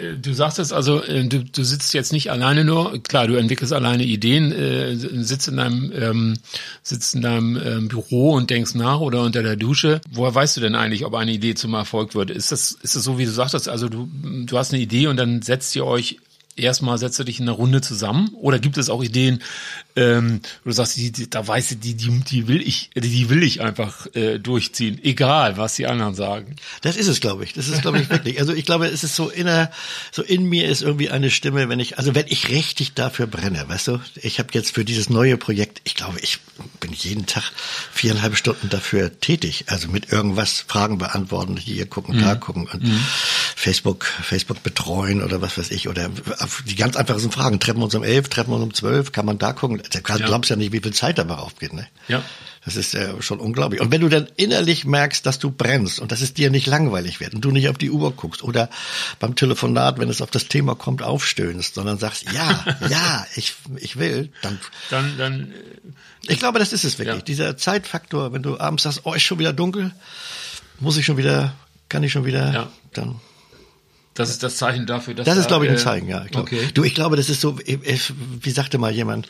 äh, 0.00 0.14
du 0.14 0.32
sagst 0.32 0.58
es 0.58 0.72
also, 0.72 1.02
äh, 1.02 1.24
du, 1.24 1.44
du 1.44 1.64
sitzt 1.64 1.92
jetzt 1.94 2.12
nicht 2.12 2.30
alleine 2.30 2.64
nur, 2.64 3.02
klar, 3.02 3.26
du 3.26 3.34
entwickelst 3.34 3.72
alleine 3.72 4.04
Ideen, 4.04 4.52
äh, 4.52 4.96
sitzt 4.96 5.48
in 5.48 5.56
deinem, 5.56 5.92
ähm, 5.94 6.38
sitzt 6.82 7.14
in 7.14 7.22
deinem 7.22 7.56
ähm, 7.56 7.88
Büro 7.88 8.32
und 8.32 8.50
denkst 8.50 8.74
nach 8.74 9.00
oder 9.00 9.22
unter 9.22 9.42
der 9.42 9.56
Dusche. 9.56 10.00
Woher 10.10 10.34
weißt 10.34 10.56
du 10.56 10.60
denn 10.60 10.74
eigentlich, 10.74 11.04
ob 11.04 11.14
eine 11.14 11.32
Idee 11.32 11.54
zum 11.54 11.74
Erfolg 11.74 12.14
wird? 12.14 12.30
Ist 12.30 12.52
das, 12.52 12.72
ist 12.72 12.96
das 12.96 13.02
so, 13.02 13.18
wie 13.18 13.24
du 13.24 13.32
sagtest, 13.32 13.68
also 13.68 13.88
du, 13.88 14.08
du 14.22 14.58
hast 14.58 14.72
eine 14.72 14.82
Idee 14.82 15.08
und 15.08 15.16
dann 15.16 15.42
setzt 15.42 15.74
ihr 15.76 15.84
euch 15.84 16.18
erstmal 16.56 16.98
setzt 16.98 17.18
du 17.18 17.24
dich 17.24 17.38
in 17.40 17.48
einer 17.48 17.56
Runde 17.56 17.80
zusammen 17.80 18.30
oder 18.34 18.58
gibt 18.58 18.78
es 18.78 18.88
auch 18.88 19.02
Ideen, 19.02 19.42
ähm, 19.96 20.40
du 20.64 20.72
sagst, 20.72 20.96
die, 20.96 21.10
die, 21.10 21.28
da 21.30 21.46
weißt 21.46 21.72
du, 21.72 21.74
die, 21.76 21.94
die, 21.94 22.10
die 22.20 22.48
will 22.48 22.60
ich, 22.60 22.90
die, 22.94 23.00
die 23.00 23.30
will 23.30 23.42
ich 23.42 23.62
einfach 23.62 24.06
äh, 24.14 24.38
durchziehen, 24.38 25.00
egal 25.02 25.56
was 25.56 25.76
die 25.76 25.86
anderen 25.86 26.14
sagen. 26.14 26.56
Das 26.82 26.96
ist 26.96 27.08
es, 27.08 27.20
glaube 27.20 27.44
ich. 27.44 27.54
Das 27.54 27.68
ist, 27.68 27.82
glaube 27.82 28.00
ich, 28.00 28.10
wirklich. 28.10 28.38
Also 28.38 28.52
ich 28.52 28.66
glaube, 28.66 28.86
es 28.88 29.04
ist 29.04 29.16
so 29.16 29.28
inner, 29.28 29.70
so 30.12 30.22
in 30.22 30.44
mir 30.44 30.68
ist 30.68 30.82
irgendwie 30.82 31.10
eine 31.10 31.30
Stimme, 31.30 31.68
wenn 31.68 31.80
ich, 31.80 31.98
also 31.98 32.14
wenn 32.14 32.26
ich 32.28 32.48
richtig 32.50 32.94
dafür 32.94 33.26
brenne, 33.26 33.64
weißt 33.66 33.88
du, 33.88 34.00
ich 34.16 34.38
habe 34.38 34.48
jetzt 34.52 34.74
für 34.74 34.84
dieses 34.84 35.08
neue 35.08 35.36
Projekt, 35.36 35.80
ich 35.84 35.94
glaube, 35.94 36.20
ich 36.20 36.40
bin 36.80 36.92
jeden 36.92 37.26
Tag 37.26 37.44
viereinhalb 37.92 38.36
Stunden 38.36 38.68
dafür 38.68 39.18
tätig, 39.20 39.64
also 39.68 39.88
mit 39.88 40.12
irgendwas 40.12 40.64
Fragen 40.66 40.98
beantworten, 40.98 41.56
hier 41.56 41.86
gucken, 41.86 42.16
mhm. 42.16 42.20
da 42.20 42.34
gucken 42.34 42.66
und 42.66 42.82
mhm. 42.82 43.00
Facebook, 43.54 44.04
Facebook 44.04 44.62
betreuen 44.62 45.22
oder 45.22 45.40
was 45.40 45.56
weiß 45.56 45.70
ich 45.70 45.88
oder 45.88 46.10
die 46.66 46.76
ganz 46.76 46.96
einfachen 46.96 47.30
Fragen. 47.30 47.60
Treffen 47.60 47.80
wir 47.80 47.84
uns 47.84 47.94
um 47.94 48.04
elf, 48.04 48.28
treffen 48.28 48.50
wir 48.50 48.56
uns 48.56 48.64
um 48.64 48.74
zwölf, 48.74 49.12
kann 49.12 49.26
man 49.26 49.38
da 49.38 49.52
gucken? 49.52 49.82
Du 49.90 50.00
glaubst 50.00 50.50
ja 50.50 50.56
nicht, 50.56 50.72
wie 50.72 50.80
viel 50.80 50.92
Zeit 50.92 51.18
dabei 51.18 51.36
aufgeht, 51.36 51.72
ne? 51.72 51.86
Ja. 52.08 52.22
Das 52.66 52.74
ist 52.74 52.94
äh, 52.94 53.22
schon 53.22 53.38
unglaublich. 53.38 53.80
Und 53.80 53.92
wenn 53.92 54.00
du 54.00 54.08
dann 54.08 54.26
innerlich 54.36 54.84
merkst, 54.84 55.24
dass 55.24 55.38
du 55.38 55.52
brennst 55.52 56.00
und 56.00 56.10
dass 56.10 56.20
es 56.20 56.34
dir 56.34 56.50
nicht 56.50 56.66
langweilig 56.66 57.20
wird 57.20 57.32
und 57.32 57.44
du 57.44 57.52
nicht 57.52 57.68
auf 57.68 57.78
die 57.78 57.92
Uhr 57.92 58.10
guckst 58.10 58.42
oder 58.42 58.68
beim 59.20 59.36
Telefonat, 59.36 60.00
wenn 60.00 60.10
es 60.10 60.20
auf 60.20 60.32
das 60.32 60.48
Thema 60.48 60.74
kommt, 60.74 61.00
aufstöhnst, 61.00 61.76
sondern 61.76 61.98
sagst, 61.98 62.24
ja, 62.32 62.64
ja, 62.90 63.24
ich, 63.36 63.54
ich 63.76 63.98
will, 63.98 64.30
dann, 64.42 64.58
dann, 64.90 65.16
dann, 65.16 65.52
äh, 65.52 66.32
ich 66.32 66.40
glaube, 66.40 66.58
das 66.58 66.72
ist 66.72 66.82
es 66.82 66.98
wirklich. 66.98 67.18
Ja. 67.18 67.22
Dieser 67.22 67.56
Zeitfaktor, 67.56 68.32
wenn 68.32 68.42
du 68.42 68.58
abends 68.58 68.82
sagst, 68.82 69.02
oh, 69.04 69.14
ist 69.14 69.22
schon 69.22 69.38
wieder 69.38 69.52
dunkel, 69.52 69.92
muss 70.80 70.96
ich 70.96 71.06
schon 71.06 71.16
wieder, 71.16 71.54
kann 71.88 72.02
ich 72.02 72.10
schon 72.10 72.24
wieder, 72.24 72.52
ja. 72.52 72.70
dann 72.92 73.20
das 74.18 74.30
ist 74.30 74.42
das 74.42 74.56
Zeichen 74.56 74.86
dafür, 74.86 75.14
dass. 75.14 75.26
Das 75.26 75.38
ist, 75.38 75.48
glaube 75.48 75.66
ich, 75.66 75.70
ein 75.70 75.76
äh, 75.76 75.80
Zeichen, 75.80 76.08
ja. 76.08 76.24
Ich 76.24 76.30
glaub. 76.30 76.44
Okay. 76.44 76.68
Du, 76.74 76.84
ich 76.84 76.94
glaube, 76.94 77.16
das 77.16 77.28
ist 77.28 77.40
so, 77.40 77.58
wie 77.58 78.50
sagte 78.50 78.78
mal 78.78 78.92
jemand 78.92 79.28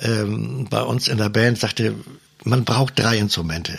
ähm, 0.00 0.66
bei 0.70 0.82
uns 0.82 1.08
in 1.08 1.18
der 1.18 1.28
Band, 1.28 1.58
sagte, 1.58 1.94
man 2.44 2.64
braucht 2.64 2.98
drei 2.98 3.18
Instrumente. 3.18 3.78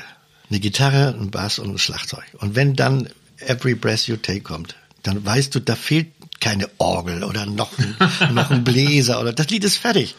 Eine 0.49 0.59
Gitarre, 0.59 1.15
ein 1.19 1.31
Bass 1.31 1.59
und 1.59 1.71
ein 1.71 1.77
Schlagzeug. 1.77 2.23
Und 2.39 2.55
wenn 2.55 2.75
dann 2.75 3.09
Every 3.39 3.75
Breath 3.75 4.07
You 4.07 4.17
Take 4.17 4.41
kommt, 4.41 4.75
dann 5.03 5.25
weißt 5.25 5.53
du, 5.55 5.59
da 5.59 5.75
fehlt 5.75 6.07
keine 6.39 6.69
Orgel 6.77 7.23
oder 7.23 7.45
noch 7.45 7.71
ein, 7.77 7.95
noch 8.33 8.51
ein 8.51 8.63
Bläser 8.63 9.19
oder 9.19 9.33
das 9.33 9.49
Lied 9.49 9.63
ist 9.63 9.77
fertig. 9.77 10.15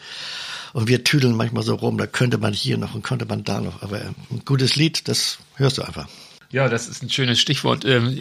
Und 0.73 0.87
wir 0.87 1.03
tüdeln 1.03 1.35
manchmal 1.35 1.63
so 1.63 1.75
rum, 1.75 1.97
da 1.97 2.05
könnte 2.05 2.37
man 2.37 2.53
hier 2.53 2.77
noch 2.77 2.93
und 2.93 3.01
könnte 3.01 3.25
man 3.25 3.43
da 3.43 3.59
noch. 3.59 3.81
Aber 3.81 3.97
ein 3.97 4.41
gutes 4.45 4.75
Lied, 4.75 5.07
das 5.07 5.39
hörst 5.55 5.77
du 5.77 5.81
einfach. 5.81 6.07
Ja, 6.51 6.67
das 6.67 6.87
ist 6.87 7.03
ein 7.03 7.11
schönes 7.11 7.39
Stichwort, 7.39 7.85
ähm, 7.85 8.17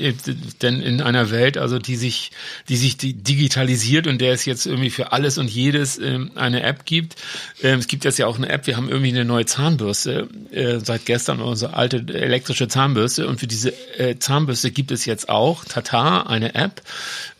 denn 0.60 0.82
in 0.82 1.00
einer 1.00 1.30
Welt, 1.30 1.56
also 1.56 1.78
die 1.78 1.96
sich, 1.96 2.30
die 2.68 2.76
sich 2.76 2.98
digitalisiert 2.98 4.06
und 4.06 4.20
der 4.20 4.34
es 4.34 4.44
jetzt 4.44 4.66
irgendwie 4.66 4.90
für 4.90 5.12
alles 5.12 5.38
und 5.38 5.48
jedes 5.48 5.98
ähm, 5.98 6.32
eine 6.34 6.62
App 6.62 6.84
gibt. 6.84 7.16
Ähm, 7.62 7.78
es 7.78 7.86
gibt 7.86 8.04
jetzt 8.04 8.18
ja 8.18 8.26
auch 8.26 8.36
eine 8.36 8.50
App. 8.50 8.66
Wir 8.66 8.76
haben 8.76 8.90
irgendwie 8.90 9.08
eine 9.08 9.24
neue 9.24 9.46
Zahnbürste 9.46 10.28
äh, 10.50 10.78
seit 10.78 11.06
gestern 11.06 11.40
unsere 11.40 11.72
alte 11.72 12.04
elektrische 12.06 12.68
Zahnbürste 12.68 13.26
und 13.26 13.40
für 13.40 13.46
diese 13.46 13.72
äh, 13.98 14.18
Zahnbürste 14.18 14.72
gibt 14.72 14.90
es 14.90 15.06
jetzt 15.06 15.30
auch 15.30 15.64
Tata 15.64 16.24
eine 16.24 16.54
App, 16.54 16.82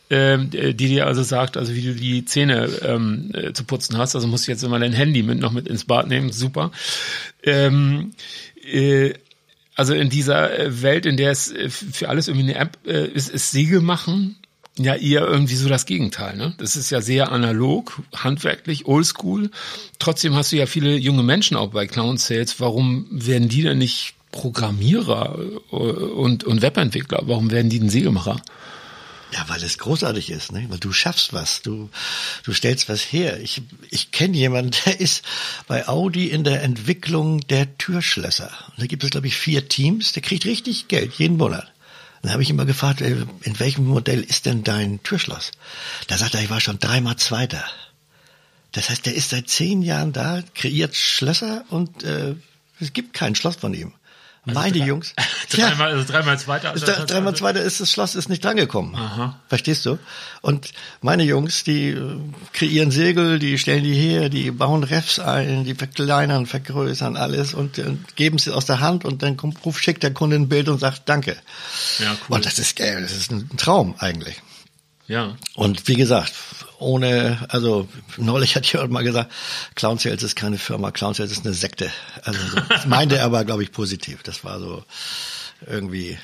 ähm, 0.09 0.49
die 0.49 0.73
dir 0.73 1.07
also 1.07 1.23
sagt, 1.23 1.59
also 1.59 1.75
wie 1.75 1.83
du 1.83 1.95
die 1.95 2.25
Zähne 2.25 2.65
ähm, 2.83 3.31
äh, 3.35 3.53
zu 3.53 3.65
putzen 3.65 3.99
hast. 3.99 4.15
Also 4.15 4.27
musst 4.27 4.47
du 4.47 4.53
jetzt 4.53 4.65
immer 4.65 4.79
dein 4.79 4.95
Handy 4.95 5.23
mit 5.23 5.39
noch 5.39 5.53
mit 5.53 5.69
ins 5.69 5.85
Bad 5.85 6.09
nehmen. 6.09 6.33
Super. 6.33 6.71
Ähm, 7.43 8.13
äh, 8.65 9.13
also 9.79 9.95
in 9.95 10.11
dieser 10.11 10.59
äh, 10.59 10.83
Welt, 10.83 11.07
in 11.07 11.17
der 11.17 11.31
es 11.31 11.53
äh, 11.53 11.71
für 11.71 12.09
alles 12.09 12.27
irgendwie 12.27 12.51
eine 12.51 12.59
App 12.59 12.79
äh, 12.85 13.07
ist, 13.07 13.31
ist 13.31 13.53
Siegel 13.53 13.81
machen 13.81 14.37
ja 14.77 14.95
eher 14.95 15.23
irgendwie 15.23 15.55
so 15.55 15.69
das 15.69 15.87
Gegenteil. 15.87 16.37
Ne? 16.37 16.55
Das 16.59 16.77
ist 16.77 16.91
ja 16.91 17.01
sehr 17.01 17.31
analog, 17.33 18.01
handwerklich, 18.15 18.87
oldschool. 18.87 19.51
Trotzdem 19.99 20.35
hast 20.35 20.53
du 20.53 20.57
ja 20.57 20.67
viele 20.67 20.97
junge 20.97 21.23
Menschen 21.23 21.57
auch 21.57 21.71
bei 21.71 21.87
Clown 21.87 22.17
Sales. 22.17 22.61
Warum 22.61 23.07
werden 23.11 23.49
die 23.49 23.63
denn 23.63 23.79
nicht 23.79 24.15
Programmierer 24.31 25.39
und, 25.71 26.45
und 26.45 26.63
Webentwickler? 26.63 27.23
Warum 27.27 27.51
werden 27.51 27.71
die 27.71 27.81
denn 27.81 27.89
Segelmacher? 27.89 28.41
Ja, 29.33 29.45
weil 29.49 29.63
es 29.63 29.77
großartig 29.77 30.31
ist, 30.31 30.53
ne? 30.53 30.67
weil 30.69 30.79
du 30.79 30.93
schaffst 30.93 31.35
was, 31.35 31.61
du, 31.61 31.91
du 32.45 32.53
stellst 32.55 32.89
was 32.89 33.03
her. 33.03 33.39
Ich, 33.41 33.61
ich 33.91 34.11
kenne 34.11 34.37
jemanden, 34.37 34.71
der 34.87 35.01
ist 35.01 35.23
bei 35.67 35.87
Audi 35.87 36.29
in 36.29 36.45
der 36.45 36.63
Entwicklung 36.63 37.41
der 37.43 37.77
Türschlösser. 37.77 38.51
Und 38.69 38.81
da 38.83 38.87
gibt 38.87 39.05
es, 39.05 39.11
glaube 39.11 39.27
ich, 39.27 39.37
vier 39.37 39.69
Teams, 39.69 40.13
der 40.13 40.23
kriegt 40.23 40.47
richtig 40.47 40.89
Geld, 40.89 41.15
jeden 41.15 41.37
Monat. 41.37 41.71
Dann 42.23 42.33
habe 42.33 42.43
ich 42.43 42.51
immer 42.51 42.65
gefragt, 42.65 43.01
äh, 43.01 43.27
in 43.43 43.61
welchem 43.61 43.87
Modell 43.87 44.23
ist 44.23 44.47
denn 44.47 44.65
dein 44.65 45.03
Türschloss? 45.03 45.53
Da 46.07 46.17
sagt 46.17 46.35
er, 46.35 46.43
ich 46.43 46.51
war 46.51 46.61
schon 46.61 46.79
dreimal 46.79 47.17
Zweiter. 47.17 47.65
Das 48.73 48.91
heißt, 48.91 49.07
der 49.07 49.15
ist 49.15 49.31
seit 49.31 49.49
zehn 49.49 49.83
Jahren 49.83 50.13
da, 50.13 50.43
kreiert 50.55 50.97
Schlösser 50.97 51.65
und 51.71 52.03
äh, 52.03 52.35
es 52.81 52.93
gibt 52.93 53.15
kein 53.15 53.35
Schloss 53.35 53.57
von 53.57 53.75
ihm. 53.75 53.93
Also 54.49 54.61
Meine 54.61 54.79
drei, 54.79 54.87
Jungs. 54.87 55.15
Dreimal, 55.51 55.93
also 55.93 56.11
dreimal 56.11 56.39
zweiter. 56.39 56.71
Also 56.71 56.87
dreimal 56.87 57.29
also 57.29 57.33
zweiter 57.33 57.63
ist 57.63 57.81
das 57.81 57.91
Schloss 57.91 58.15
ist 58.15 58.29
nicht 58.29 58.45
drangekommen. 58.45 58.95
Aha. 58.95 59.41
Verstehst 59.49 59.87
du? 59.87 59.99
Und 60.41 60.73
meine 61.01 61.23
Jungs, 61.23 61.65
die 61.65 61.91
äh, 61.91 62.19
kreieren 62.53 62.91
Segel, 62.91 63.39
die 63.39 63.59
stellen 63.59 63.83
die 63.83 63.95
her, 63.95 64.29
die 64.29 64.51
bauen 64.51 64.85
Refs 64.85 65.19
ein, 65.19 65.65
die 65.65 65.75
verkleinern, 65.75 66.47
vergrößern 66.47 67.17
alles 67.17 67.55
und, 67.55 67.79
und 67.79 68.01
äh, 68.11 68.13
geben 68.17 68.39
sie 68.39 68.53
aus 68.53 68.67
der 68.67 68.81
Hand 68.81 69.05
und 69.05 69.23
dann 69.23 69.37
kommt, 69.37 69.59
schickt 69.77 70.03
der 70.03 70.13
Kunde 70.13 70.37
ein 70.37 70.49
Bild 70.49 70.69
und 70.69 70.79
sagt 70.79 71.09
Danke. 71.09 71.37
Ja, 71.99 72.17
cool. 72.29 72.37
Und 72.37 72.47
das 72.47 72.59
ist 72.59 72.77
geil, 72.77 73.03
das 73.03 73.13
ist 73.13 73.31
ein 73.31 73.49
Traum 73.57 73.95
eigentlich. 73.99 74.43
Ja. 75.09 75.37
Und 75.55 75.89
wie 75.89 75.95
gesagt, 75.95 76.35
ohne, 76.79 77.39
also 77.49 77.89
neulich 78.19 78.55
hat 78.57 78.71
jemand 78.71 78.93
mal 78.93 79.03
gesagt, 79.03 79.33
Clown 79.75 79.99
Sales 79.99 80.23
ist 80.23 80.37
keine 80.37 80.59
Firma, 80.59 80.91
Clown 80.91 81.15
Sales 81.15 81.33
ist 81.33 81.45
eine 81.45 81.55
Sekte. 81.55 81.91
Also 82.23 82.39
so, 82.47 82.61
das 82.69 82.87
meinte 82.87 83.17
er 83.17 83.25
aber, 83.25 83.45
glaube 83.45 83.63
ich, 83.63 83.73
positiv. 83.73 84.23
Das 84.23 84.45
war 84.45 84.61
so 84.61 84.85
irgendwie, 85.67 86.19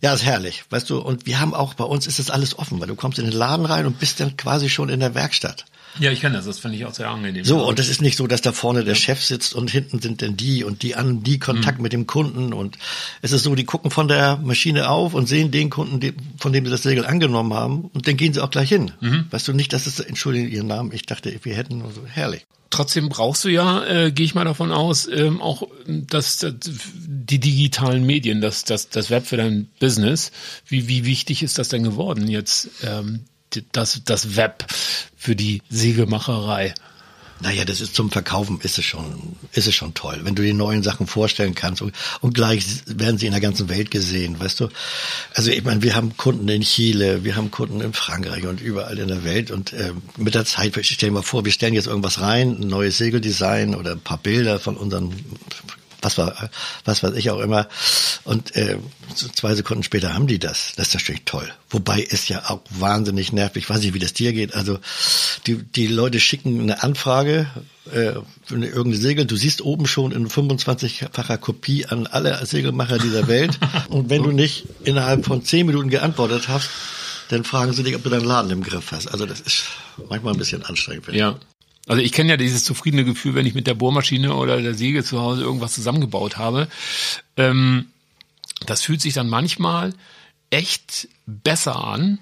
ja, 0.00 0.14
ist 0.14 0.24
herrlich, 0.24 0.64
weißt 0.70 0.88
du. 0.88 0.98
Und 0.98 1.26
wir 1.26 1.38
haben 1.38 1.54
auch, 1.54 1.74
bei 1.74 1.84
uns 1.84 2.06
ist 2.06 2.18
das 2.18 2.30
alles 2.30 2.58
offen, 2.58 2.80
weil 2.80 2.88
du 2.88 2.96
kommst 2.96 3.18
in 3.18 3.26
den 3.26 3.34
Laden 3.34 3.66
rein 3.66 3.84
und 3.84 3.98
bist 3.98 4.20
dann 4.20 4.36
quasi 4.36 4.70
schon 4.70 4.88
in 4.88 5.00
der 5.00 5.14
Werkstatt. 5.14 5.66
Ja, 5.98 6.12
ich 6.12 6.20
kenne 6.20 6.36
das, 6.36 6.44
das 6.44 6.58
finde 6.58 6.76
ich 6.76 6.84
auch 6.84 6.94
sehr 6.94 7.08
angenehm. 7.08 7.44
So, 7.44 7.66
und 7.66 7.78
das 7.78 7.88
ist 7.88 8.02
nicht 8.02 8.16
so, 8.16 8.26
dass 8.26 8.42
da 8.42 8.52
vorne 8.52 8.84
der. 8.84 8.98
Chef 8.98 9.22
sitzt 9.24 9.54
und 9.54 9.70
hinten 9.70 10.00
sind 10.00 10.20
denn 10.20 10.36
die 10.36 10.64
und 10.64 10.82
die 10.82 10.94
an, 10.94 11.22
die 11.22 11.38
Kontakt 11.38 11.78
mhm. 11.78 11.82
mit 11.82 11.92
dem 11.92 12.06
Kunden 12.06 12.52
und 12.52 12.76
es 13.22 13.32
ist 13.32 13.44
so, 13.44 13.54
die 13.54 13.64
gucken 13.64 13.90
von 13.90 14.08
der 14.08 14.36
Maschine 14.36 14.90
auf 14.90 15.14
und 15.14 15.26
sehen 15.26 15.50
den 15.50 15.70
Kunden, 15.70 16.14
von 16.38 16.52
dem 16.52 16.64
sie 16.64 16.70
das 16.70 16.82
Segel 16.82 17.06
angenommen 17.06 17.54
haben 17.54 17.84
und 17.94 18.06
dann 18.06 18.16
gehen 18.16 18.34
sie 18.34 18.42
auch 18.42 18.50
gleich 18.50 18.68
hin. 18.68 18.92
Mhm. 19.00 19.26
Weißt 19.30 19.48
du 19.48 19.52
nicht, 19.52 19.72
dass 19.72 19.86
es, 19.86 20.00
entschuldigen 20.00 20.48
Ihren 20.48 20.66
Namen, 20.66 20.92
ich 20.92 21.06
dachte, 21.06 21.34
wir 21.42 21.54
hätten, 21.54 21.82
also 21.82 22.02
herrlich. 22.06 22.46
Trotzdem 22.70 23.08
brauchst 23.08 23.44
du 23.44 23.48
ja, 23.48 23.84
äh, 23.86 24.12
gehe 24.12 24.26
ich 24.26 24.34
mal 24.34 24.44
davon 24.44 24.72
aus, 24.72 25.08
ähm, 25.10 25.40
auch 25.40 25.62
dass, 25.86 26.36
dass 26.36 26.54
die 26.60 27.40
digitalen 27.40 28.04
Medien, 28.04 28.42
das, 28.42 28.64
das, 28.64 28.90
das 28.90 29.08
Web 29.08 29.26
für 29.26 29.38
dein 29.38 29.68
Business. 29.80 30.32
Wie, 30.66 30.86
wie 30.86 31.06
wichtig 31.06 31.42
ist 31.42 31.58
das 31.58 31.68
denn 31.68 31.82
geworden 31.82 32.28
jetzt? 32.28 32.68
Ähm, 32.82 33.24
das, 33.72 34.02
das 34.04 34.36
Web 34.36 34.64
für 35.16 35.36
die 35.36 35.62
Siegelmacherei? 35.68 36.74
Naja, 37.40 37.64
das 37.64 37.80
ist 37.80 37.94
zum 37.94 38.10
Verkaufen 38.10 38.58
ist 38.62 38.78
es 38.78 38.84
schon, 38.84 39.36
ist 39.52 39.68
es 39.68 39.74
schon 39.74 39.94
toll, 39.94 40.20
wenn 40.24 40.34
du 40.34 40.42
die 40.42 40.52
neuen 40.52 40.82
Sachen 40.82 41.06
vorstellen 41.06 41.54
kannst 41.54 41.82
und, 41.82 41.94
und 42.20 42.34
gleich 42.34 42.64
werden 42.86 43.16
sie 43.16 43.26
in 43.26 43.32
der 43.32 43.40
ganzen 43.40 43.68
Welt 43.68 43.92
gesehen, 43.92 44.40
weißt 44.40 44.58
du? 44.58 44.68
Also 45.34 45.50
ich 45.52 45.62
meine, 45.62 45.82
wir 45.82 45.94
haben 45.94 46.16
Kunden 46.16 46.48
in 46.48 46.62
Chile, 46.62 47.22
wir 47.22 47.36
haben 47.36 47.52
Kunden 47.52 47.80
in 47.80 47.92
Frankreich 47.92 48.44
und 48.44 48.60
überall 48.60 48.98
in 48.98 49.06
der 49.06 49.22
Welt 49.22 49.52
und 49.52 49.72
äh, 49.72 49.92
mit 50.16 50.34
der 50.34 50.46
Zeit, 50.46 50.76
stell 50.80 51.10
dir 51.10 51.14
mal 51.14 51.22
vor, 51.22 51.44
wir 51.44 51.52
stellen 51.52 51.74
jetzt 51.74 51.86
irgendwas 51.86 52.20
rein, 52.20 52.60
ein 52.60 52.66
neues 52.66 52.98
Segeldesign 52.98 53.76
oder 53.76 53.92
ein 53.92 54.00
paar 54.00 54.18
Bilder 54.18 54.58
von 54.58 54.76
unseren 54.76 55.14
was 56.02 56.18
war, 56.18 56.50
was 56.84 57.02
weiß 57.02 57.14
ich 57.14 57.30
auch 57.30 57.40
immer. 57.40 57.68
Und 58.24 58.54
äh, 58.56 58.78
zwei 59.14 59.54
Sekunden 59.54 59.82
später 59.82 60.14
haben 60.14 60.26
die 60.26 60.38
das. 60.38 60.72
Das 60.76 60.88
ist 60.88 60.94
natürlich 60.94 61.22
toll. 61.24 61.48
Wobei 61.70 62.06
es 62.08 62.28
ja 62.28 62.48
auch 62.48 62.60
wahnsinnig 62.70 63.32
nervig, 63.32 63.64
ich 63.64 63.70
weiß 63.70 63.80
nicht, 63.80 63.94
wie 63.94 63.98
das 63.98 64.12
dir 64.12 64.32
geht. 64.32 64.54
Also 64.54 64.78
die, 65.46 65.56
die 65.56 65.86
Leute 65.86 66.20
schicken 66.20 66.60
eine 66.60 66.82
Anfrage 66.82 67.48
äh, 67.86 68.12
für 68.44 68.54
eine, 68.54 68.66
irgendeine 68.66 68.96
Segel. 68.96 69.24
Du 69.24 69.36
siehst 69.36 69.62
oben 69.62 69.86
schon 69.86 70.12
in 70.12 70.28
25-facher 70.28 71.38
Kopie 71.38 71.86
an 71.86 72.06
alle 72.06 72.44
Segelmacher 72.46 72.98
dieser 72.98 73.28
Welt. 73.28 73.58
Und 73.88 74.10
wenn 74.10 74.22
du 74.22 74.30
nicht 74.30 74.66
innerhalb 74.84 75.24
von 75.24 75.44
zehn 75.44 75.66
Minuten 75.66 75.90
geantwortet 75.90 76.48
hast, 76.48 76.70
dann 77.28 77.44
fragen 77.44 77.72
sie 77.72 77.82
dich, 77.82 77.94
ob 77.94 78.02
du 78.02 78.10
deinen 78.10 78.24
Laden 78.24 78.50
im 78.50 78.62
Griff 78.62 78.92
hast. 78.92 79.08
Also 79.08 79.26
das 79.26 79.40
ist 79.40 79.64
manchmal 80.08 80.34
ein 80.34 80.38
bisschen 80.38 80.64
anstrengend. 80.64 81.08
Ja, 81.08 81.38
also 81.88 82.02
ich 82.02 82.12
kenne 82.12 82.30
ja 82.30 82.36
dieses 82.36 82.64
zufriedene 82.64 83.04
Gefühl, 83.04 83.34
wenn 83.34 83.46
ich 83.46 83.54
mit 83.54 83.66
der 83.66 83.74
Bohrmaschine 83.74 84.34
oder 84.34 84.60
der 84.60 84.74
Säge 84.74 85.02
zu 85.02 85.20
Hause 85.20 85.42
irgendwas 85.42 85.72
zusammengebaut 85.72 86.36
habe. 86.36 86.68
Ähm, 87.36 87.86
das 88.66 88.82
fühlt 88.82 89.00
sich 89.00 89.14
dann 89.14 89.28
manchmal 89.28 89.94
echt 90.50 91.08
besser 91.26 91.82
an, 91.82 92.18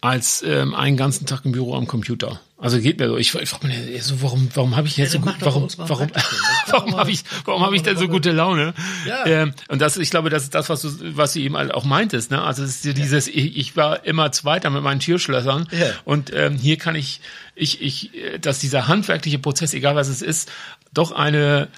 als 0.00 0.42
ähm, 0.42 0.74
einen 0.74 0.96
ganzen 0.96 1.26
Tag 1.26 1.44
im 1.44 1.52
Büro 1.52 1.74
am 1.74 1.86
Computer. 1.86 2.40
Also 2.58 2.80
geht 2.80 2.98
mir 2.98 3.08
so. 3.08 3.18
Ich, 3.18 3.34
ich 3.34 3.48
frage 3.50 3.66
mich 3.66 4.02
so, 4.02 4.22
warum, 4.22 4.48
warum 4.54 4.76
habe 4.76 4.86
ich 4.88 4.96
jetzt 4.96 5.12
ja, 5.12 5.20
so 5.20 5.26
gut, 5.26 5.36
warum, 5.40 5.68
warum, 5.76 6.08
warum 6.68 6.96
habe 6.96 7.10
ich, 7.10 7.22
warum 7.44 7.62
habe 7.62 7.76
ich 7.76 7.82
denn 7.82 7.98
so 7.98 8.08
gute 8.08 8.32
Laune? 8.32 8.72
Ja. 9.06 9.26
Ähm, 9.26 9.52
und 9.68 9.82
das, 9.82 9.98
ich 9.98 10.10
glaube, 10.10 10.30
das 10.30 10.44
ist 10.44 10.54
das, 10.54 10.70
was 10.70 10.80
du, 10.80 11.16
was 11.16 11.34
du 11.34 11.40
eben 11.40 11.54
auch 11.54 11.84
meintest. 11.84 12.30
Ne? 12.30 12.40
Also 12.40 12.62
es 12.62 12.84
ist 12.84 12.96
dieses, 12.96 13.28
ich, 13.28 13.58
ich 13.58 13.76
war 13.76 14.06
immer 14.06 14.32
Zweiter 14.32 14.70
mit 14.70 14.82
meinen 14.82 15.00
Türschlössern 15.00 15.68
ja. 15.70 15.86
und 16.04 16.32
ähm, 16.32 16.56
hier 16.56 16.78
kann 16.78 16.94
ich, 16.94 17.20
ich, 17.54 17.82
ich, 17.82 18.10
dass 18.40 18.58
dieser 18.58 18.88
handwerkliche 18.88 19.38
Prozess, 19.38 19.74
egal 19.74 19.94
was 19.94 20.08
es 20.08 20.22
ist, 20.22 20.50
doch 20.94 21.12
eine 21.12 21.68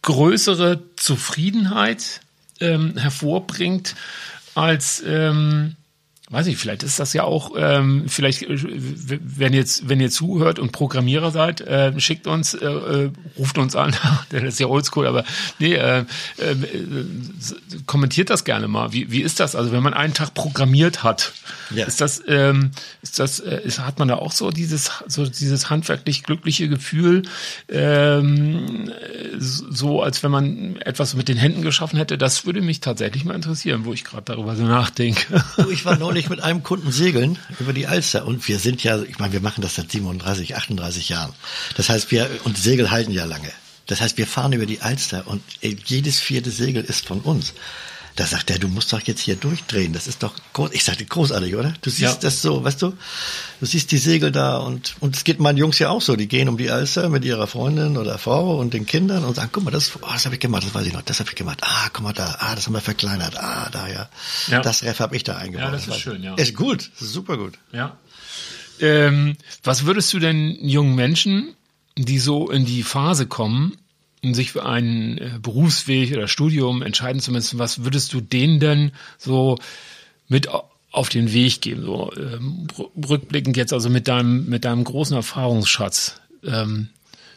größere 0.00 0.82
Zufriedenheit 0.96 2.20
ähm, 2.60 2.96
hervorbringt 2.96 3.96
als 4.54 5.02
ähm, 5.06 5.76
weiß 6.34 6.48
ich, 6.48 6.56
vielleicht 6.56 6.82
ist 6.82 6.98
das 6.98 7.12
ja 7.12 7.22
auch, 7.22 7.52
ähm, 7.56 8.04
vielleicht, 8.08 8.42
äh, 8.42 9.18
wenn 9.22 9.52
jetzt, 9.52 9.88
wenn 9.88 10.00
ihr 10.00 10.10
zuhört 10.10 10.58
und 10.58 10.72
Programmierer 10.72 11.30
seid, 11.30 11.60
äh, 11.60 11.98
schickt 12.00 12.26
uns, 12.26 12.54
äh, 12.54 12.66
äh, 12.66 13.10
ruft 13.38 13.56
uns 13.56 13.76
an, 13.76 13.94
das 14.30 14.42
ist 14.42 14.60
ja 14.60 14.66
oldschool, 14.66 15.06
aber 15.06 15.24
nee, 15.58 15.74
äh, 15.74 16.00
äh, 16.00 16.04
kommentiert 17.86 18.30
das 18.30 18.44
gerne 18.44 18.66
mal. 18.66 18.92
Wie, 18.92 19.10
wie 19.10 19.22
ist 19.22 19.38
das? 19.38 19.54
Also 19.54 19.70
wenn 19.72 19.82
man 19.82 19.94
einen 19.94 20.12
Tag 20.12 20.34
programmiert 20.34 21.04
hat, 21.04 21.32
ja. 21.74 21.86
ist 21.86 22.00
das, 22.00 22.22
ähm, 22.26 22.72
ist 23.02 23.18
das, 23.18 23.38
äh, 23.40 23.60
ist, 23.62 23.78
hat 23.78 23.98
man 24.00 24.08
da 24.08 24.16
auch 24.16 24.32
so 24.32 24.50
dieses, 24.50 24.90
so 25.06 25.26
dieses 25.26 25.70
handwerklich 25.70 26.24
glückliche 26.24 26.68
Gefühl, 26.68 27.22
ähm, 27.68 28.90
so 29.38 30.02
als 30.02 30.22
wenn 30.22 30.30
man 30.30 30.76
etwas 30.76 31.14
mit 31.14 31.28
den 31.28 31.36
Händen 31.36 31.62
geschaffen 31.62 31.96
hätte? 31.96 32.18
Das 32.18 32.44
würde 32.44 32.60
mich 32.60 32.80
tatsächlich 32.80 33.24
mal 33.24 33.34
interessieren, 33.34 33.84
wo 33.84 33.92
ich 33.92 34.02
gerade 34.02 34.24
darüber 34.24 34.56
so 34.56 34.64
nachdenke. 34.64 35.44
Ich 35.70 35.84
war 35.84 35.96
neulich 35.96 36.23
mit 36.28 36.40
einem 36.40 36.62
Kunden 36.62 36.92
segeln 36.92 37.38
über 37.60 37.72
die 37.72 37.86
Alster 37.86 38.26
und 38.26 38.46
wir 38.48 38.58
sind 38.58 38.82
ja, 38.82 39.02
ich 39.02 39.18
meine, 39.18 39.32
wir 39.32 39.40
machen 39.40 39.62
das 39.62 39.74
seit 39.76 39.90
37, 39.90 40.56
38 40.56 41.08
Jahren. 41.08 41.32
Das 41.76 41.88
heißt, 41.88 42.10
wir, 42.10 42.28
und 42.44 42.58
Segel 42.58 42.90
halten 42.90 43.12
ja 43.12 43.24
lange. 43.24 43.50
Das 43.86 44.00
heißt, 44.00 44.16
wir 44.16 44.26
fahren 44.26 44.52
über 44.52 44.66
die 44.66 44.80
Alster 44.80 45.26
und 45.26 45.42
jedes 45.60 46.20
vierte 46.20 46.50
Segel 46.50 46.82
ist 46.82 47.06
von 47.06 47.20
uns. 47.20 47.52
Da 48.16 48.26
sagt 48.26 48.50
er, 48.50 48.60
du 48.60 48.68
musst 48.68 48.92
doch 48.92 49.00
jetzt 49.00 49.20
hier 49.20 49.34
durchdrehen. 49.34 49.92
Das 49.92 50.06
ist 50.06 50.22
doch 50.22 50.34
groß. 50.52 50.70
Ich 50.72 50.84
sagte, 50.84 51.04
großartig, 51.04 51.56
oder? 51.56 51.74
Du 51.82 51.90
siehst 51.90 52.00
ja. 52.02 52.20
das 52.20 52.42
so, 52.42 52.62
weißt 52.62 52.80
du? 52.82 52.92
Du 53.58 53.66
siehst 53.66 53.90
die 53.90 53.98
Segel 53.98 54.30
da 54.30 54.58
und, 54.58 54.94
und 55.00 55.16
es 55.16 55.24
geht 55.24 55.40
meinen 55.40 55.56
Jungs 55.58 55.80
ja 55.80 55.90
auch 55.90 56.00
so. 56.00 56.14
Die 56.14 56.28
gehen 56.28 56.48
um 56.48 56.56
die 56.56 56.70
Alster 56.70 57.08
mit 57.08 57.24
ihrer 57.24 57.48
Freundin 57.48 57.96
oder 57.96 58.16
Frau 58.18 58.60
und 58.60 58.72
den 58.72 58.86
Kindern 58.86 59.24
und 59.24 59.34
sagen, 59.34 59.50
guck 59.52 59.64
mal, 59.64 59.72
das, 59.72 59.96
oh, 59.96 60.06
das 60.12 60.26
habe 60.26 60.36
ich 60.36 60.40
gemacht, 60.40 60.64
das 60.64 60.74
weiß 60.74 60.86
ich 60.86 60.92
noch, 60.92 61.02
das 61.02 61.18
habe 61.18 61.30
ich 61.30 61.36
gemacht. 61.36 61.58
Ah, 61.62 61.88
guck 61.92 62.04
mal 62.04 62.12
da, 62.12 62.36
ah, 62.38 62.54
das 62.54 62.66
haben 62.66 62.74
wir 62.74 62.80
verkleinert. 62.80 63.36
Ah, 63.36 63.68
da 63.72 63.88
ja. 63.88 64.08
ja. 64.46 64.60
Das 64.60 64.84
Ref 64.84 65.00
habe 65.00 65.16
ich 65.16 65.24
da 65.24 65.36
eingebaut. 65.36 65.66
Ja, 65.66 65.70
das, 65.72 65.86
das 65.86 65.96
ist 65.96 66.02
schön, 66.02 66.22
ja. 66.22 66.34
Ist 66.34 66.54
gut, 66.54 66.92
das 66.94 67.02
ist 67.02 67.12
super 67.12 67.36
gut. 67.36 67.54
Ja. 67.72 67.96
Ähm, 68.78 69.36
was 69.64 69.86
würdest 69.86 70.12
du 70.12 70.20
denn 70.20 70.56
jungen 70.60 70.94
Menschen, 70.94 71.54
die 71.96 72.20
so 72.20 72.48
in 72.50 72.64
die 72.64 72.84
Phase 72.84 73.26
kommen, 73.26 73.76
sich 74.32 74.52
für 74.52 74.64
einen 74.64 75.18
äh, 75.18 75.30
Berufsweg 75.42 76.12
oder 76.12 76.28
Studium 76.28 76.80
entscheiden 76.80 77.20
zu 77.20 77.32
müssen, 77.32 77.58
was 77.58 77.84
würdest 77.84 78.12
du 78.14 78.20
denen 78.20 78.60
denn 78.60 78.92
so 79.18 79.58
mit 80.28 80.48
auf 80.92 81.08
den 81.08 81.32
Weg 81.32 81.60
geben? 81.60 81.82
So 81.82 82.12
ähm, 82.16 82.68
rückblickend 83.08 83.56
jetzt 83.56 83.72
also 83.72 83.90
mit 83.90 84.08
deinem 84.08 84.48
mit 84.48 84.64
deinem 84.64 84.84
großen 84.84 85.16
Erfahrungsschatz. 85.16 86.20
Ähm, 86.44 86.88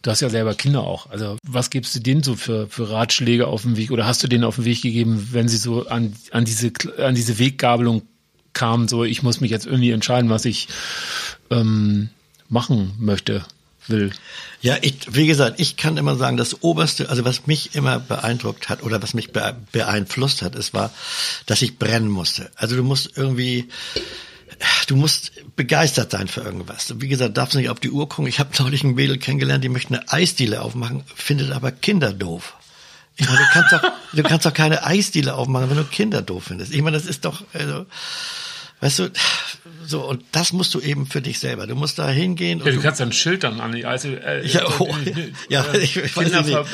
du 0.04 0.12
hast 0.12 0.22
ja 0.22 0.30
selber 0.30 0.54
Kinder 0.54 0.82
auch. 0.82 1.10
Also 1.10 1.38
was 1.44 1.70
gibst 1.70 1.96
du 1.96 2.00
denen 2.00 2.24
so 2.24 2.36
für 2.36 2.68
für 2.68 2.90
Ratschläge 2.90 3.48
auf 3.48 3.64
dem 3.64 3.76
Weg 3.76 3.92
oder 3.92 4.06
hast 4.06 4.24
du 4.24 4.28
denen 4.28 4.44
auf 4.44 4.56
den 4.56 4.66
Weg 4.66 4.82
gegeben, 4.82 5.30
wenn 5.32 5.50
sie 5.50 5.58
so 5.58 5.88
an 5.88 6.14
an 6.32 6.46
diese 6.46 6.72
an 7.00 7.16
diese 7.16 7.40
Weggabelung 7.40 8.04
kamen? 8.54 8.88
So 8.88 9.04
ich 9.04 9.24
muss 9.24 9.42
mich 9.42 9.52
jetzt 9.52 9.66
irgendwie 9.66 9.92
entscheiden, 9.92 10.30
was 10.30 10.46
ich 10.46 10.68
ähm, 11.50 12.10
machen 12.50 12.94
möchte 13.00 13.44
will. 13.88 14.12
Ja, 14.62 14.78
ich, 14.82 15.14
wie 15.14 15.28
gesagt, 15.28 15.60
ich 15.60 15.78
kann 15.78 15.98
immer 15.98 16.16
sagen, 16.16 16.36
das 16.36 16.64
Oberste, 16.64 17.10
also 17.10 17.24
was 17.26 17.46
mich 17.46 17.76
immer 17.76 18.00
beeindruckt 18.00 18.70
hat 18.70 18.82
oder 18.82 19.02
was 19.04 19.14
mich 19.14 19.32
beeinflusst 19.32 20.42
hat, 20.42 20.56
es 20.56 20.74
war, 20.74 20.92
dass 21.46 21.62
ich 21.62 21.78
brennen 21.78 22.10
musste. 22.10 22.50
Also 22.56 22.76
du 22.76 22.84
musst 22.84 23.12
irgendwie, 23.16 23.70
du 24.88 24.96
musst 24.96 25.32
begeistert 25.56 26.12
sein 26.12 26.28
für 26.28 26.42
irgendwas. 26.42 26.96
Wie 26.98 27.08
gesagt, 27.08 27.38
darfst 27.38 27.56
nicht 27.56 27.70
auf 27.70 27.80
die 27.80 27.92
Uhr 27.92 28.10
gucken. 28.10 28.28
Ich 28.28 28.40
habe 28.40 28.50
neulich 28.60 28.84
ein 28.84 28.96
Mädel 28.96 29.20
kennengelernt, 29.20 29.64
die 29.64 29.70
möchte 29.70 29.94
eine 29.94 30.12
Eisdiele 30.12 30.62
aufmachen, 30.62 31.04
findet 31.16 31.52
aber 31.52 31.72
Kinder 31.72 32.12
doof. 32.12 32.56
Ich 33.16 33.28
meine, 33.28 33.40
du 33.40 33.46
kannst 33.52 33.74
doch, 33.74 33.82
du 34.14 34.24
kannst 34.24 34.46
doch 34.46 34.54
keine 34.54 34.84
Eisdiele 34.84 35.34
aufmachen, 35.34 35.70
wenn 35.70 35.78
du 35.78 35.84
Kinder 35.84 36.22
doof 36.22 36.46
findest. 36.46 36.72
Ich 36.72 36.82
meine, 36.82 36.98
das 36.98 37.08
ist 37.08 37.26
doch, 37.26 37.44
also, 37.54 37.86
Weißt 38.80 39.00
du, 39.00 39.12
so, 39.88 40.02
und 40.02 40.24
das 40.34 40.54
musst 40.54 40.74
du 40.74 40.82
eben 40.82 41.08
für 41.08 41.22
dich 41.22 41.40
selber. 41.40 41.66
Du 41.66 41.76
musst 41.76 41.98
da 41.98 42.10
hingehen. 42.10 42.62
Ja, 42.64 42.72
du 42.72 42.82
kannst 42.82 43.00
dann 43.00 43.60
an 43.62 43.72
die, 43.72 43.86
also, 43.86 44.10
äh, 44.16 44.46
ja, 44.46 44.64
oh, 44.80 44.94
äh, 45.06 45.32
ja, 45.50 45.64
äh, 45.64 45.80
ich, 45.80 45.96
ich 45.96 46.16
weiß 46.16 46.32
nicht. 46.32 46.50
äh, 46.50 46.66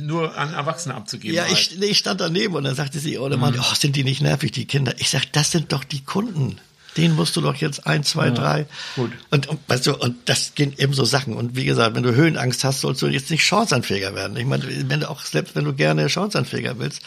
nur 0.00 0.36
an 0.36 0.52
Erwachsene 0.52 0.94
abzugeben. 0.94 1.36
Ja, 1.36 1.44
halt. 1.44 1.52
ich, 1.52 1.78
nee, 1.78 1.86
ich 1.86 1.98
stand 1.98 2.20
daneben 2.20 2.54
und 2.54 2.64
dann 2.64 2.74
sagte 2.74 2.98
sie, 2.98 3.18
oh, 3.18 3.28
Mann, 3.28 3.54
oh, 3.58 3.74
sind 3.74 3.96
die 3.96 4.04
nicht 4.04 4.22
nervig, 4.22 4.50
die 4.52 4.64
Kinder? 4.64 4.94
Ich 4.98 5.10
sag, 5.10 5.30
das 5.32 5.52
sind 5.52 5.72
doch 5.72 5.84
die 5.84 6.02
Kunden. 6.02 6.58
Den 6.96 7.14
musst 7.14 7.36
du 7.36 7.40
doch 7.40 7.54
jetzt 7.54 7.86
ein, 7.86 8.04
zwei, 8.04 8.30
drei. 8.30 8.66
gut. 8.96 9.12
Und, 9.30 9.48
und, 9.48 9.60
weißt 9.66 9.86
du, 9.86 9.96
und 9.96 10.16
das 10.26 10.54
gehen 10.54 10.74
eben 10.76 10.92
so 10.92 11.04
Sachen. 11.04 11.34
Und 11.34 11.56
wie 11.56 11.64
gesagt, 11.64 11.96
wenn 11.96 12.02
du 12.02 12.14
Höhenangst 12.14 12.64
hast, 12.64 12.80
sollst 12.80 13.00
du 13.00 13.06
jetzt 13.06 13.30
nicht 13.30 13.44
Chanceanfähiger 13.44 14.14
werden. 14.14 14.36
Ich 14.36 14.44
meine, 14.44 14.64
wenn 14.88 15.00
du 15.00 15.08
auch, 15.08 15.22
selbst 15.22 15.54
wenn 15.54 15.64
du 15.64 15.72
gerne 15.72 16.08
Chanceanfähiger 16.08 16.78
willst, 16.78 17.00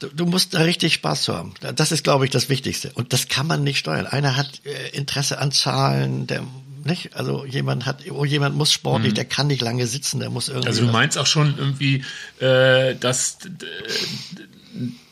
du, 0.00 0.08
du 0.08 0.26
musst 0.26 0.54
da 0.54 0.60
richtig 0.60 0.94
Spaß 0.94 1.22
zu 1.22 1.34
haben. 1.36 1.54
Das 1.74 1.92
ist, 1.92 2.04
glaube 2.04 2.24
ich, 2.24 2.30
das 2.30 2.48
Wichtigste. 2.48 2.90
Und 2.94 3.12
das 3.12 3.28
kann 3.28 3.46
man 3.46 3.64
nicht 3.64 3.78
steuern. 3.78 4.06
Einer 4.06 4.36
hat 4.36 4.60
äh, 4.64 4.96
Interesse 4.96 5.38
an 5.38 5.52
Zahlen, 5.52 6.26
der, 6.26 6.42
nicht? 6.84 7.14
Also 7.16 7.44
jemand 7.44 7.86
hat, 7.86 8.04
oh, 8.10 8.24
jemand 8.24 8.56
muss 8.56 8.72
sportlich, 8.72 9.14
der 9.14 9.24
kann 9.24 9.48
nicht 9.48 9.62
lange 9.62 9.86
sitzen, 9.86 10.20
der 10.20 10.30
muss 10.30 10.48
irgendwie. 10.48 10.68
Also 10.68 10.86
du 10.86 10.92
meinst 10.92 11.18
auch 11.18 11.26
schon 11.26 11.56
irgendwie, 11.58 12.04
äh, 12.40 12.94
dass, 12.96 13.38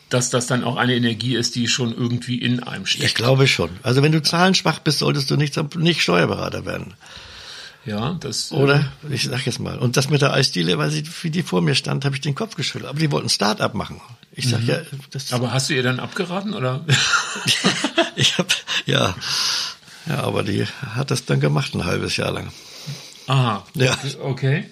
dass 0.09 0.29
das 0.29 0.47
dann 0.47 0.63
auch 0.63 0.77
eine 0.77 0.95
Energie 0.95 1.35
ist, 1.35 1.55
die 1.55 1.67
schon 1.67 1.93
irgendwie 1.93 2.37
in 2.37 2.61
einem 2.63 2.85
steckt. 2.85 3.03
Ich 3.03 3.15
glaube 3.15 3.47
schon. 3.47 3.69
Also 3.83 4.01
wenn 4.01 4.11
du 4.11 4.21
zahlenschwach 4.21 4.79
bist, 4.79 4.99
solltest 4.99 5.29
du 5.29 5.35
nicht, 5.35 5.55
nicht 5.75 6.01
Steuerberater 6.01 6.65
werden. 6.65 6.93
Ja, 7.85 8.17
das. 8.19 8.51
äh, 8.51 8.55
Oder? 8.55 8.91
Ich 9.09 9.23
sag 9.23 9.45
jetzt 9.45 9.59
mal. 9.59 9.77
Und 9.77 9.95
das 9.97 10.09
mit 10.09 10.21
der 10.21 10.33
Eisdiele, 10.33 10.77
weil 10.77 10.89
sie, 10.89 11.03
wie 11.21 11.29
die 11.29 11.43
vor 11.43 11.61
mir 11.61 11.75
stand, 11.75 12.03
habe 12.03 12.15
ich 12.15 12.21
den 12.21 12.35
Kopf 12.35 12.55
geschüttelt. 12.55 12.89
Aber 12.89 12.99
die 12.99 13.11
wollten 13.11 13.29
Start-up 13.29 13.75
machen. 13.75 14.01
Ich 14.35 14.49
sag 14.49 14.61
ja, 14.63 14.81
das. 15.11 15.31
Aber 15.33 15.53
hast 15.53 15.69
du 15.69 15.73
ihr 15.73 15.83
dann 15.83 15.99
abgeraten 15.99 16.53
oder? 16.53 16.85
ich 18.15 18.37
hab, 18.37 18.47
ja. 18.85 19.15
Ja, 20.07 20.23
aber 20.23 20.43
die 20.43 20.65
hat 20.65 21.09
das 21.09 21.25
dann 21.25 21.39
gemacht 21.39 21.73
ein 21.73 21.85
halbes 21.85 22.17
Jahr 22.17 22.31
lang. 22.31 22.51
Aha. 23.27 23.65
Ja. 23.73 23.97
Okay. 24.21 24.69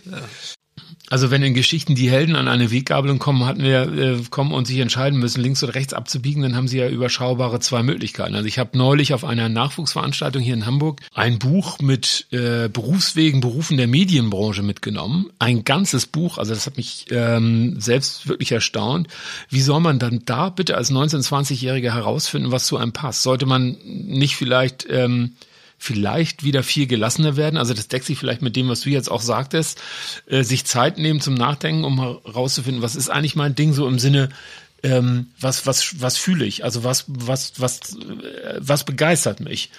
Also 1.09 1.29
wenn 1.29 1.43
in 1.43 1.53
Geschichten 1.53 1.93
die 1.93 2.09
Helden 2.09 2.35
an 2.35 2.47
eine 2.47 2.71
Weggabelung 2.71 3.19
kommen, 3.19 3.45
hatten 3.45 3.61
wir 3.61 3.81
äh, 3.93 4.17
kommen 4.31 4.51
und 4.51 4.65
sich 4.65 4.79
entscheiden 4.79 5.19
müssen, 5.19 5.41
links 5.41 5.63
oder 5.63 5.75
rechts 5.75 5.93
abzubiegen, 5.93 6.41
dann 6.41 6.55
haben 6.55 6.67
sie 6.67 6.79
ja 6.79 6.89
überschaubare 6.89 7.59
zwei 7.59 7.83
Möglichkeiten. 7.83 8.33
Also 8.33 8.47
ich 8.47 8.57
habe 8.57 8.75
neulich 8.77 9.13
auf 9.13 9.23
einer 9.23 9.47
Nachwuchsveranstaltung 9.47 10.41
hier 10.41 10.55
in 10.55 10.65
Hamburg 10.65 11.01
ein 11.13 11.37
Buch 11.37 11.77
mit 11.79 12.25
äh, 12.31 12.67
Berufswegen, 12.67 13.41
Berufen 13.41 13.77
der 13.77 13.87
Medienbranche 13.87 14.63
mitgenommen. 14.63 15.29
Ein 15.37 15.63
ganzes 15.65 16.07
Buch, 16.07 16.39
also 16.39 16.53
das 16.53 16.65
hat 16.65 16.77
mich 16.77 17.05
ähm, 17.11 17.79
selbst 17.79 18.27
wirklich 18.27 18.51
erstaunt. 18.51 19.07
Wie 19.49 19.61
soll 19.61 19.81
man 19.81 19.99
dann 19.99 20.21
da 20.25 20.49
bitte 20.49 20.77
als 20.77 20.91
19-, 20.91 21.27
20-Jähriger 21.27 21.93
herausfinden, 21.93 22.51
was 22.51 22.65
zu 22.65 22.77
einem 22.77 22.93
passt? 22.93 23.21
Sollte 23.21 23.45
man 23.45 23.77
nicht 23.83 24.35
vielleicht 24.35 24.87
ähm, 24.89 25.33
vielleicht 25.83 26.43
wieder 26.43 26.63
viel 26.63 26.87
gelassener 26.87 27.35
werden. 27.35 27.57
Also 27.57 27.73
das 27.73 27.89
deckt 27.89 28.05
sich 28.05 28.17
vielleicht 28.17 28.41
mit 28.41 28.55
dem, 28.55 28.69
was 28.69 28.81
du 28.81 28.89
jetzt 28.89 29.11
auch 29.11 29.21
sagtest, 29.21 29.81
äh, 30.27 30.43
sich 30.43 30.65
Zeit 30.65 30.97
nehmen 30.97 31.19
zum 31.19 31.33
Nachdenken, 31.33 31.83
um 31.83 31.99
herauszufinden, 31.99 32.81
was 32.81 32.95
ist 32.95 33.09
eigentlich 33.09 33.35
mein 33.35 33.55
Ding 33.55 33.73
so 33.73 33.87
im 33.87 33.99
Sinne, 33.99 34.29
ähm, 34.81 35.27
was 35.39 35.67
was 35.67 36.01
was 36.01 36.17
fühle 36.17 36.45
ich? 36.45 36.63
Also 36.63 36.83
was 36.83 37.05
was 37.07 37.53
was 37.57 37.95
äh, 37.95 38.59
was 38.59 38.85
begeistert 38.85 39.39
mich? 39.41 39.71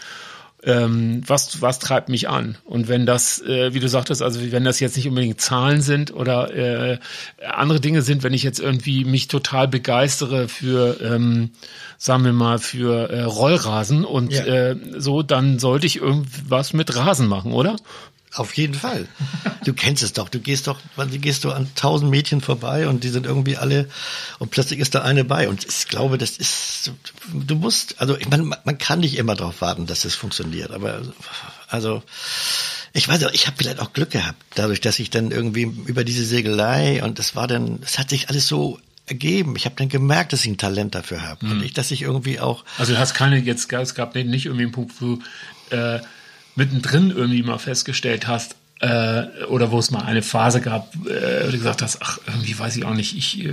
Ähm, 0.66 1.23
was 1.26 1.61
was 1.61 1.78
treibt 1.78 2.09
mich 2.09 2.28
an? 2.28 2.56
Und 2.64 2.88
wenn 2.88 3.04
das, 3.06 3.40
äh, 3.42 3.75
wie 3.75 3.80
du 3.80 3.88
sagtest, 3.88 4.23
also 4.23 4.40
wenn 4.50 4.64
das 4.64 4.80
jetzt 4.80 4.97
nicht 4.97 5.06
unbedingt 5.09 5.40
Zahlen 5.40 5.83
sind 5.83 6.14
oder 6.14 6.54
äh, 6.54 6.99
andere 7.47 7.80
Dinge 7.80 8.02
sind, 8.02 8.23
wenn 8.23 8.33
ich 8.33 8.42
jetzt 8.42 8.61
irgendwie 8.61 9.04
mich 9.04 9.28
total 9.28 9.68
begeistere 9.68 10.49
für 10.49 11.00
ähm, 11.02 11.50
sagen 11.99 12.25
wir 12.25 12.33
mal, 12.33 12.59
für 12.59 13.11
äh, 13.11 13.23
Rollrasen 13.23 14.04
und 14.04 14.33
Ja. 14.33 14.44
äh, 14.44 14.76
so, 14.99 15.23
dann 15.23 15.59
sollte 15.59 15.87
ich 15.87 15.97
irgendwas 15.97 16.73
mit 16.73 16.94
Rasen 16.97 17.28
machen, 17.28 17.52
oder? 17.52 17.76
Auf 18.35 18.57
jeden 18.57 18.75
Fall. 18.75 19.07
Du 19.64 19.73
kennst 19.73 20.03
es 20.03 20.12
doch. 20.12 20.29
Du 20.29 20.41
gehst 20.41 20.67
doch, 20.67 20.80
wann 20.97 21.11
gehst 21.21 21.45
du 21.45 21.52
an 21.52 21.69
tausend 21.76 22.11
Mädchen 22.11 22.41
vorbei 22.41 22.89
und 22.89 23.04
die 23.04 23.08
sind 23.08 23.26
irgendwie 23.26 23.56
alle 23.56 23.89
und 24.41 24.50
plötzlich 24.50 24.80
ist 24.80 24.95
da 24.95 25.02
eine 25.02 25.25
bei. 25.25 25.49
Und 25.49 25.65
ich 25.65 25.87
glaube, 25.87 26.19
das 26.19 26.37
ist, 26.37 26.91
du 27.32 27.54
musst, 27.54 28.00
also 28.00 28.17
ich 28.19 28.28
meine, 28.28 28.43
man 28.43 28.78
kann 28.78 29.00
nicht 29.00 29.17
immer 29.19 29.37
darauf 29.37 29.61
warten, 29.61 29.87
dass 29.87 30.04
es 30.04 30.17
funktioniert. 30.17 30.73
Aber 30.73 31.02
also 31.69 32.02
ich 32.93 33.06
weiß 33.06 33.25
auch, 33.25 33.32
ich 33.32 33.47
habe 33.47 33.56
vielleicht 33.56 33.78
auch 33.78 33.93
Glück 33.93 34.11
gehabt, 34.11 34.43
dadurch, 34.56 34.80
dass 34.80 34.99
ich 34.99 35.11
dann 35.11 35.30
irgendwie 35.30 35.63
über 35.63 36.02
diese 36.02 36.25
Segelei 36.25 37.02
und 37.04 37.21
es 37.21 37.37
war 37.37 37.47
dann, 37.47 37.78
es 37.82 37.99
hat 37.99 38.11
sich 38.11 38.28
alles 38.28 38.49
so 38.49 38.80
ergeben. 39.06 39.54
Ich 39.56 39.65
habe 39.65 39.76
dann 39.76 39.89
gemerkt, 39.89 40.32
dass 40.32 40.45
ich 40.45 40.50
ein 40.50 40.58
Talent 40.58 40.95
dafür 40.97 41.23
habe 41.23 41.47
und 41.47 41.63
ich, 41.63 41.73
dass 41.73 41.91
ich 41.91 42.02
irgendwie 42.02 42.41
auch 42.41 42.65
Also 42.78 42.95
du 42.95 42.99
hast 42.99 43.15
keine, 43.15 43.39
jetzt 43.39 43.73
es 43.73 43.95
gab 43.95 44.15
nicht 44.15 44.47
irgendwie 44.47 44.65
einen 44.65 44.73
Punkt, 44.73 45.00
wo 45.00 45.17
du 45.71 45.76
äh, 45.76 46.00
mittendrin 46.54 47.10
irgendwie 47.10 47.43
mal 47.43 47.58
festgestellt 47.58 48.26
hast, 48.26 48.56
äh, 48.80 49.45
oder 49.49 49.71
wo 49.71 49.78
es 49.78 49.90
mal 49.90 50.02
eine 50.02 50.21
Phase 50.21 50.60
gab, 50.60 50.95
äh, 51.06 51.47
wo 51.47 51.50
du 51.52 51.58
gesagt 51.58 51.80
hast, 51.80 52.02
ach, 52.02 52.19
irgendwie 52.26 52.58
weiß 52.58 52.76
ich 52.76 52.84
auch 52.84 52.93
nicht, 52.93 53.17
ich, 53.17 53.45
äh, 53.45 53.52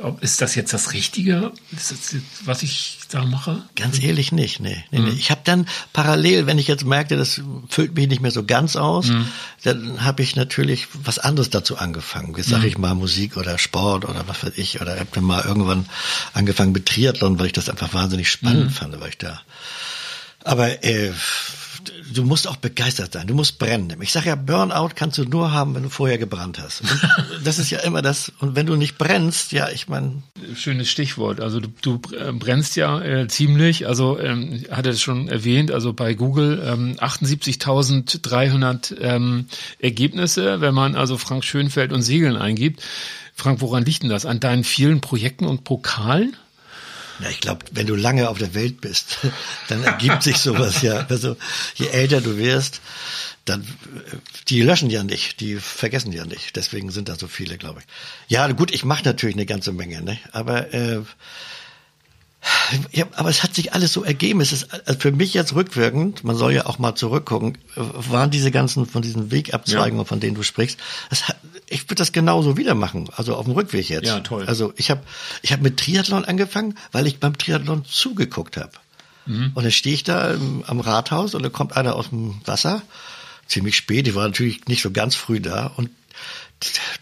ob, 0.00 0.22
ist 0.22 0.40
das 0.40 0.54
jetzt 0.54 0.72
das 0.72 0.92
Richtige, 0.92 1.52
das 1.72 1.90
jetzt, 1.90 2.16
was 2.44 2.62
ich 2.62 3.00
da 3.10 3.24
mache? 3.24 3.62
Ganz 3.74 4.00
ehrlich 4.00 4.30
nicht, 4.32 4.60
nee. 4.60 4.82
nee, 4.90 5.00
nee. 5.00 5.10
Ich 5.10 5.30
habe 5.30 5.40
dann 5.44 5.66
parallel, 5.92 6.46
wenn 6.46 6.58
ich 6.58 6.68
jetzt 6.68 6.84
merkte, 6.84 7.16
das 7.16 7.42
füllt 7.68 7.94
mich 7.96 8.08
nicht 8.08 8.22
mehr 8.22 8.30
so 8.30 8.44
ganz 8.44 8.76
aus, 8.76 9.10
dann 9.64 10.04
habe 10.04 10.22
ich 10.22 10.36
natürlich 10.36 10.86
was 11.02 11.18
anderes 11.18 11.50
dazu 11.50 11.76
angefangen. 11.76 12.34
Jetzt 12.36 12.48
sage 12.48 12.68
ich 12.68 12.78
mal 12.78 12.94
Musik 12.94 13.36
oder 13.36 13.58
Sport 13.58 14.04
oder 14.04 14.28
was 14.28 14.44
weiß 14.44 14.52
ich. 14.56 14.80
Oder 14.80 14.98
habe 14.98 15.08
dann 15.12 15.24
mal 15.24 15.44
irgendwann 15.44 15.86
angefangen 16.32 16.72
mit 16.72 16.86
Triathlon, 16.86 17.38
weil 17.38 17.46
ich 17.46 17.52
das 17.52 17.68
einfach 17.68 17.92
wahnsinnig 17.92 18.30
spannend 18.30 18.72
fand, 18.72 18.98
weil 19.00 19.10
ich 19.10 19.18
da. 19.18 19.40
Aber 20.44 20.84
äh, 20.84 21.12
du 22.12 22.24
musst 22.24 22.48
auch 22.48 22.56
begeistert 22.56 23.12
sein, 23.12 23.26
du 23.26 23.34
musst 23.34 23.58
brennen. 23.58 23.94
Ich 24.00 24.12
sage 24.12 24.28
ja, 24.28 24.34
Burnout 24.34 24.90
kannst 24.94 25.18
du 25.18 25.24
nur 25.24 25.52
haben, 25.52 25.74
wenn 25.74 25.82
du 25.82 25.88
vorher 25.88 26.18
gebrannt 26.18 26.58
hast. 26.58 26.82
Und 26.82 26.90
das 27.44 27.58
ist 27.58 27.70
ja 27.70 27.80
immer 27.80 28.02
das. 28.02 28.32
Und 28.40 28.56
wenn 28.56 28.66
du 28.66 28.76
nicht 28.76 28.98
brennst, 28.98 29.52
ja, 29.52 29.68
ich 29.68 29.88
meine, 29.88 30.22
Schönes 30.54 30.90
Stichwort. 30.90 31.40
Also 31.40 31.60
du, 31.60 31.68
du 31.82 32.00
äh, 32.16 32.32
brennst 32.32 32.76
ja 32.76 33.00
äh, 33.00 33.28
ziemlich. 33.28 33.86
Also 33.86 34.18
ähm, 34.18 34.62
ich 34.62 34.70
hatte 34.70 34.90
es 34.90 35.00
schon 35.00 35.28
erwähnt. 35.28 35.70
Also 35.70 35.92
bei 35.92 36.14
Google 36.14 36.62
ähm, 36.64 36.96
78.300 36.98 39.00
ähm, 39.00 39.46
Ergebnisse, 39.78 40.60
wenn 40.60 40.74
man 40.74 40.96
also 40.96 41.18
Frank 41.18 41.44
Schönfeld 41.44 41.92
und 41.92 42.02
Segeln 42.02 42.36
eingibt. 42.36 42.82
Frank, 43.34 43.60
woran 43.60 43.84
liegt 43.84 44.02
denn 44.02 44.10
das? 44.10 44.26
An 44.26 44.40
deinen 44.40 44.64
vielen 44.64 45.00
Projekten 45.00 45.46
und 45.46 45.64
Pokalen? 45.64 46.36
Ja, 47.20 47.30
ich 47.30 47.40
glaube, 47.40 47.66
wenn 47.72 47.86
du 47.86 47.94
lange 47.94 48.28
auf 48.28 48.38
der 48.38 48.54
Welt 48.54 48.80
bist, 48.80 49.18
dann 49.68 49.82
ergibt 49.82 50.22
sich 50.22 50.38
sowas 50.38 50.82
ja. 50.82 51.06
Also 51.08 51.36
je 51.74 51.88
älter 51.88 52.20
du 52.20 52.36
wirst, 52.36 52.80
dann 53.44 53.66
die 54.48 54.62
löschen 54.62 54.90
ja 54.90 55.02
nicht, 55.02 55.40
die 55.40 55.56
vergessen 55.56 56.12
ja 56.12 56.24
nicht. 56.24 56.56
Deswegen 56.56 56.90
sind 56.90 57.08
da 57.08 57.16
so 57.16 57.28
viele, 57.28 57.58
glaube 57.58 57.80
ich. 57.80 57.86
Ja, 58.28 58.46
gut, 58.52 58.70
ich 58.70 58.84
mache 58.84 59.04
natürlich 59.04 59.36
eine 59.36 59.46
ganze 59.46 59.72
Menge, 59.72 60.02
ne? 60.02 60.18
Aber 60.32 60.72
äh, 60.72 61.00
ja, 62.92 63.06
aber 63.16 63.30
es 63.30 63.42
hat 63.42 63.54
sich 63.54 63.72
alles 63.72 63.92
so 63.92 64.04
ergeben. 64.04 64.40
Es 64.40 64.52
ist 64.52 64.72
also 64.86 64.98
für 64.98 65.12
mich 65.12 65.34
jetzt 65.34 65.54
rückwirkend, 65.54 66.24
man 66.24 66.36
soll 66.36 66.52
ja 66.52 66.66
auch 66.66 66.78
mal 66.78 66.94
zurückgucken, 66.94 67.58
waren 67.74 68.30
diese 68.30 68.50
ganzen 68.50 68.86
von 68.86 69.02
diesen 69.02 69.30
Wegabzweigungen, 69.30 70.06
von 70.06 70.20
denen 70.20 70.36
du 70.36 70.42
sprichst, 70.42 70.78
es 71.10 71.28
hat, 71.28 71.36
ich 71.70 71.84
würde 71.84 71.96
das 71.96 72.12
genauso 72.12 72.56
wieder 72.56 72.74
machen, 72.74 73.08
also 73.16 73.34
auf 73.36 73.44
dem 73.44 73.54
Rückweg 73.54 73.88
jetzt. 73.88 74.06
Ja, 74.06 74.20
toll. 74.20 74.44
Also 74.46 74.72
ich 74.76 74.90
habe 74.90 75.02
ich 75.42 75.52
hab 75.52 75.60
mit 75.60 75.78
Triathlon 75.78 76.24
angefangen, 76.24 76.76
weil 76.92 77.06
ich 77.06 77.20
beim 77.20 77.36
Triathlon 77.36 77.84
zugeguckt 77.84 78.56
habe. 78.56 78.72
Und 79.26 79.56
dann 79.62 79.70
stehe 79.70 79.94
ich 79.94 80.04
da 80.04 80.32
ähm, 80.32 80.64
am 80.66 80.80
Rathaus 80.80 81.34
und 81.34 81.42
da 81.42 81.50
kommt 81.50 81.76
einer 81.76 81.96
aus 81.96 82.08
dem 82.08 82.40
Wasser, 82.46 82.80
ziemlich 83.46 83.76
spät, 83.76 84.08
ich 84.08 84.14
war 84.14 84.26
natürlich 84.26 84.64
nicht 84.68 84.80
so 84.80 84.90
ganz 84.90 85.16
früh 85.16 85.38
da 85.38 85.66
und 85.76 85.90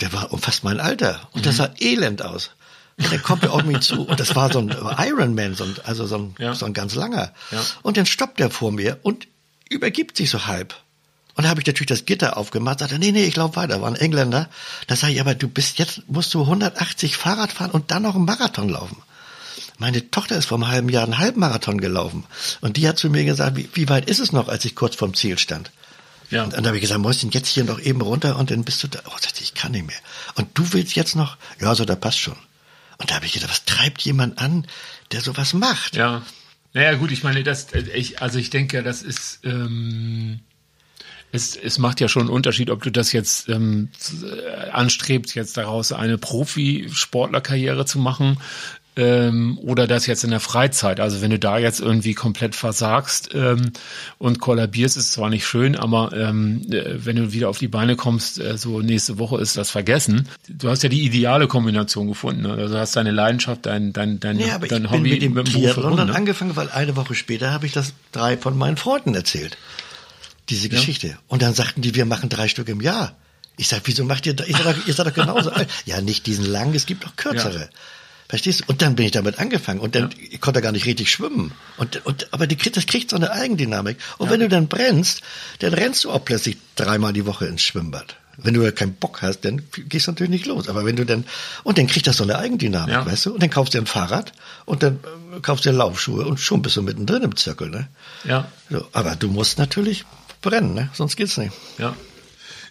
der 0.01 0.13
war 0.13 0.33
um 0.33 0.41
fast 0.41 0.65
mein 0.65 0.81
Alter 0.81 1.29
und 1.33 1.47
das 1.47 1.59
sah 1.59 1.71
elend 1.79 2.23
aus. 2.23 2.51
Und 2.99 3.13
dann 3.13 3.23
kommt 3.23 3.47
auf 3.47 3.63
mich 3.63 3.81
zu 3.83 4.03
und 4.09 4.19
das 4.19 4.35
war 4.35 4.53
so 4.53 4.59
ein 4.59 4.71
Ironman, 4.99 5.55
so 5.55 5.63
ein, 5.65 5.77
also 5.85 6.05
so 6.07 6.17
ein, 6.19 6.35
Ja. 6.41 6.53
so 6.55 6.67
ein 6.67 6.73
ganz 6.73 6.97
langer. 6.97 7.33
Ja. 7.53 7.63
Und 7.83 7.97
dann 7.97 8.07
stoppt 8.07 8.41
er 8.41 8.51
vor 8.51 8.73
mir 8.73 8.99
und 9.03 9.29
übergibt 9.69 10.17
sich 10.17 10.29
so 10.29 10.47
halb. 10.47 10.75
Und 11.37 11.45
da 11.45 11.51
habe 11.51 11.61
ich 11.61 11.67
natürlich 11.67 11.89
das 11.89 12.07
Gitter 12.07 12.39
aufgemacht, 12.39 12.79
sagte, 12.79 12.99
nee, 12.99 13.13
nee, 13.13 13.25
ich 13.25 13.37
laufe 13.37 13.57
weiter, 13.57 13.83
war 13.83 13.89
ein 13.89 13.97
Engländer. 13.97 14.49
Da 14.87 14.97
sage 14.97 15.13
ich, 15.13 15.21
aber 15.21 15.35
du 15.35 15.49
bist 15.49 15.79
jetzt, 15.79 16.09
musst 16.09 16.33
du 16.33 16.41
180 16.41 17.17
Fahrrad 17.17 17.53
fahren 17.53 17.71
und 17.71 17.91
dann 17.91 18.03
noch 18.03 18.15
einen 18.15 18.25
Marathon 18.25 18.71
laufen. 18.71 19.03
Meine 19.79 20.11
Tochter 20.11 20.39
ist 20.39 20.47
vor 20.47 20.57
einem 20.57 20.69
halben 20.69 20.89
Jahr 20.89 21.05
einen 21.05 21.19
Halbmarathon 21.19 21.79
gelaufen. 21.79 22.25
Und 22.63 22.79
die 22.79 22.89
hat 22.89 22.99
zu 22.99 23.11
mir 23.11 23.25
gesagt, 23.25 23.57
wie, 23.57 23.69
wie 23.75 23.89
weit 23.91 24.09
ist 24.09 24.21
es 24.21 24.33
noch, 24.33 24.49
als 24.49 24.65
ich 24.65 24.75
kurz 24.75 24.97
vorm 24.97 25.13
Ziel 25.13 25.37
stand? 25.39 25.71
Ja. 26.31 26.45
Und 26.45 26.55
dann 26.55 26.67
habe 26.67 26.77
ich 26.77 26.81
gesagt, 26.81 27.01
Mäuschen, 27.01 27.31
jetzt 27.31 27.49
hier 27.49 27.65
noch 27.65 27.79
eben 27.79 28.01
runter 28.01 28.39
und 28.39 28.51
dann 28.51 28.65
bist 28.65 28.83
du 28.83 28.89
da. 28.89 29.01
Oh, 29.05 29.11
sagte 29.11 29.41
ich, 29.41 29.49
ich 29.49 29.55
kann 29.55 29.73
nicht 29.73 29.87
mehr. 29.87 29.97
Und 30.35 30.49
du 30.55 30.73
willst 30.73 30.97
jetzt 30.97 31.15
noch? 31.15 31.37
Ja, 31.61 31.75
so, 31.75 31.85
da 31.85 31.95
passt 31.95 32.19
schon. 32.19 32.37
Und 32.99 33.11
da 33.11 33.17
habe 33.17 33.27
ich 33.27 33.33
gedacht, 33.33 33.51
was 33.51 33.67
treibt 33.67 34.01
jemand 34.03 34.39
an, 34.39 34.67
der 35.13 35.21
sowas 35.21 35.53
macht? 35.53 35.97
Ja. 35.97 36.23
Naja, 36.73 36.95
gut, 36.95 37.13
ich 37.13 37.23
meine, 37.23 37.43
das, 37.43 37.73
äh, 37.73 37.81
ich, 37.95 38.23
also 38.23 38.39
ich 38.39 38.51
denke, 38.51 38.83
das 38.83 39.03
ist, 39.03 39.41
ähm, 39.45 40.41
es, 41.37 41.55
es 41.57 41.79
macht 41.79 42.01
ja 42.01 42.09
schon 42.09 42.23
einen 42.23 42.31
Unterschied, 42.31 42.71
ob 42.71 42.83
du 42.83 42.91
das 42.91 43.13
jetzt 43.13 43.49
ähm, 43.49 43.91
äh, 44.25 44.71
anstrebst, 44.71 45.35
jetzt 45.35 45.57
daraus 45.57 45.93
eine 45.93 46.19
Profisportlerkarriere 46.19 47.87
zu 47.87 47.99
machen 47.99 48.39
ähm, 48.97 49.59
oder 49.59 49.87
das 49.87 50.07
jetzt 50.07 50.25
in 50.25 50.31
der 50.31 50.41
Freizeit. 50.41 51.01
Also 51.01 51.21
wenn 51.21 51.31
du 51.31 51.39
da 51.39 51.59
jetzt 51.59 51.81
irgendwie 51.81 52.15
komplett 52.15 52.55
versagst 52.55 53.31
ähm, 53.35 53.73
und 54.19 54.41
kollabierst, 54.41 54.97
ist 54.97 55.13
zwar 55.13 55.29
nicht 55.29 55.47
schön, 55.47 55.77
aber 55.77 56.13
ähm, 56.15 56.67
äh, 56.71 57.05
wenn 57.05 57.17
du 57.17 57.33
wieder 57.33 57.49
auf 57.49 57.59
die 57.59 57.69
Beine 57.69 57.97
kommst, 57.97 58.41
äh, 58.41 58.57
so 58.57 58.81
nächste 58.81 59.19
Woche 59.19 59.39
ist 59.41 59.57
das 59.57 59.71
vergessen. 59.71 60.29
Du 60.49 60.71
hast 60.71 60.83
ja 60.83 60.89
die 60.89 61.05
ideale 61.05 61.47
Kombination 61.47 62.09
gefunden. 62.09 62.43
Ne? 62.43 62.53
Also 62.55 62.75
du 62.75 62.81
hast 62.81 62.97
deine 62.97 63.11
Leidenschaft, 63.11 63.67
dein, 63.67 63.93
dein, 63.93 64.19
dein, 64.19 64.39
ja, 64.39 64.55
aber 64.55 64.67
dein 64.67 64.85
ich 64.85 64.91
Hobby 64.91 65.03
bin 65.03 65.13
mit 65.13 65.23
dem 65.23 65.35
mit 65.35 65.53
Triathlon 65.53 65.97
dann 65.97 66.09
ne? 66.09 66.15
angefangen, 66.15 66.57
weil 66.57 66.71
eine 66.71 66.97
Woche 66.97 67.15
später 67.15 67.53
habe 67.53 67.67
ich 67.67 67.73
das 67.73 67.93
drei 68.13 68.39
von 68.39 68.57
meinen 68.57 68.79
Freunden 68.79 69.15
erzählt. 69.15 69.59
Diese 70.49 70.69
Geschichte. 70.69 71.19
Und 71.29 71.43
dann 71.43 71.55
sagten 71.55 71.83
die, 71.83 71.95
wir 71.95 72.05
machen 72.07 72.29
drei 72.29 72.49
Stück 72.49 72.69
im 72.69 72.81
Jahr. 72.81 73.17
Ich 73.57 73.69
sag, 73.69 73.83
wieso 73.85 74.05
macht 74.05 74.27
ihr 74.27 74.35
da? 74.35 74.45
Ihr 74.45 74.57
seid 74.57 74.67
doch, 74.67 74.87
ihr 74.87 74.95
seid 74.95 75.07
doch 75.07 75.15
genauso 75.15 75.51
alt. 75.51 75.69
Ja, 75.87 76.01
nicht 76.01 76.27
diesen 76.27 76.45
langen, 76.45 76.75
es 76.75 76.87
gibt 76.87 77.07
auch 77.07 77.17
kürzere. 77.17 77.61
Ja. 77.61 77.69
Verstehst 78.29 78.61
du? 78.61 78.65
Und 78.67 78.83
dann 78.83 78.97
bin 78.97 79.07
ich 79.07 79.13
damit 79.13 79.39
angefangen 79.39 79.79
und 79.81 79.95
dann 79.95 80.11
ich 80.31 80.41
konnte 80.41 80.61
gar 80.61 80.73
nicht 80.73 80.85
richtig 80.87 81.11
schwimmen. 81.11 81.53
Und, 81.79 82.05
und 82.05 82.33
aber 82.33 82.47
die, 82.47 82.57
das 82.57 82.87
kriegt 82.87 83.11
so 83.11 83.17
eine 83.17 83.31
Eigendynamik. 83.31 83.99
Und 84.19 84.31
wenn 84.31 84.41
du 84.41 84.49
dann 84.49 84.67
brennst, 84.69 85.23
dann 85.61 85.73
rennst 85.75 86.05
du 86.05 86.11
auch 86.11 86.25
plötzlich 86.25 86.57
dreimal 86.75 87.13
die 87.13 87.25
Woche 87.25 87.47
ins 87.47 87.63
Schwimmbad. 87.63 88.17
Wenn 88.37 88.53
du 88.53 88.63
ja 88.63 88.71
keinen 88.73 88.95
Bock 88.95 89.23
hast, 89.23 89.41
dann 89.47 89.63
gehst 89.89 90.07
du 90.09 90.11
natürlich 90.11 90.31
nicht 90.31 90.45
los. 90.47 90.69
Aber 90.69 90.85
wenn 90.85 90.97
du 90.97 91.07
dann 91.07 91.25
und 91.63 91.79
dann 91.79 91.87
kriegt 91.87 92.07
das 92.07 92.19
so 92.19 92.25
eine 92.25 92.37
Eigendynamik, 92.39 92.95
Ja. 92.95 93.07
weißt 93.07 93.27
du? 93.27 93.33
Und 93.35 93.43
dann 93.43 93.49
kaufst 93.51 93.73
du 93.73 93.79
dir 93.79 93.85
ein 93.85 93.87
Fahrrad 93.87 94.33
und 94.67 94.83
dann 94.83 94.99
äh, 95.35 95.41
kaufst 95.41 95.65
du 95.65 95.71
dir 95.71 95.77
Laufschuhe 95.77 96.27
und 96.27 96.39
schon 96.39 96.61
bist 96.63 96.77
du 96.77 96.83
mittendrin 96.83 97.23
im 97.23 97.37
Zirkel, 97.37 97.71
ne? 97.71 97.89
Ja. 98.25 98.51
So, 98.69 98.87
aber 98.93 99.17
du 99.17 99.29
musst 99.29 99.57
natürlich 99.59 100.05
brennen, 100.47 100.75
ne? 100.75 100.89
Sonst 100.93 101.17
geht's 101.17 101.37
nicht. 101.37 101.53
Ja. 101.79 101.95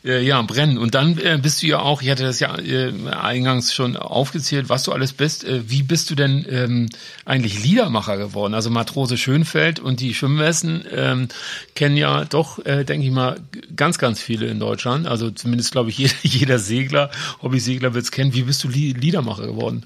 Äh, 0.03 0.23
Ja, 0.23 0.41
brennen. 0.43 0.77
Und 0.77 0.95
dann 0.95 1.17
äh, 1.17 1.39
bist 1.41 1.61
du 1.61 1.67
ja 1.67 1.79
auch, 1.79 2.01
ich 2.01 2.09
hatte 2.09 2.23
das 2.23 2.39
ja 2.39 2.57
äh, 2.57 2.93
eingangs 3.11 3.73
schon 3.73 3.97
aufgezählt, 3.97 4.69
was 4.69 4.83
du 4.83 4.91
alles 4.91 5.13
bist. 5.13 5.45
Wie 5.47 5.83
bist 5.83 6.09
du 6.09 6.15
denn 6.15 6.45
ähm, 6.49 6.89
eigentlich 7.25 7.63
Liedermacher 7.63 8.17
geworden? 8.17 8.53
Also 8.53 8.69
Matrose 8.69 9.17
Schönfeld 9.17 9.79
und 9.79 9.99
die 9.99 10.13
Schwimmwesten 10.13 10.85
ähm, 10.91 11.27
kennen 11.75 11.97
ja 11.97 12.23
doch, 12.25 12.63
äh, 12.65 12.83
denke 12.85 13.05
ich 13.07 13.11
mal, 13.11 13.39
ganz, 13.75 13.97
ganz 13.97 14.21
viele 14.21 14.45
in 14.47 14.59
Deutschland. 14.59 15.07
Also 15.07 15.31
zumindest, 15.31 15.71
glaube 15.71 15.89
ich, 15.89 15.97
jeder, 15.97 16.13
jeder 16.21 16.59
Segler, 16.59 17.09
Hobbysegler 17.41 17.93
wird's 17.93 18.11
kennen. 18.11 18.33
Wie 18.33 18.43
bist 18.43 18.63
du 18.63 18.69
Li 18.69 18.93
Liedermacher 18.93 19.47
geworden? 19.47 19.83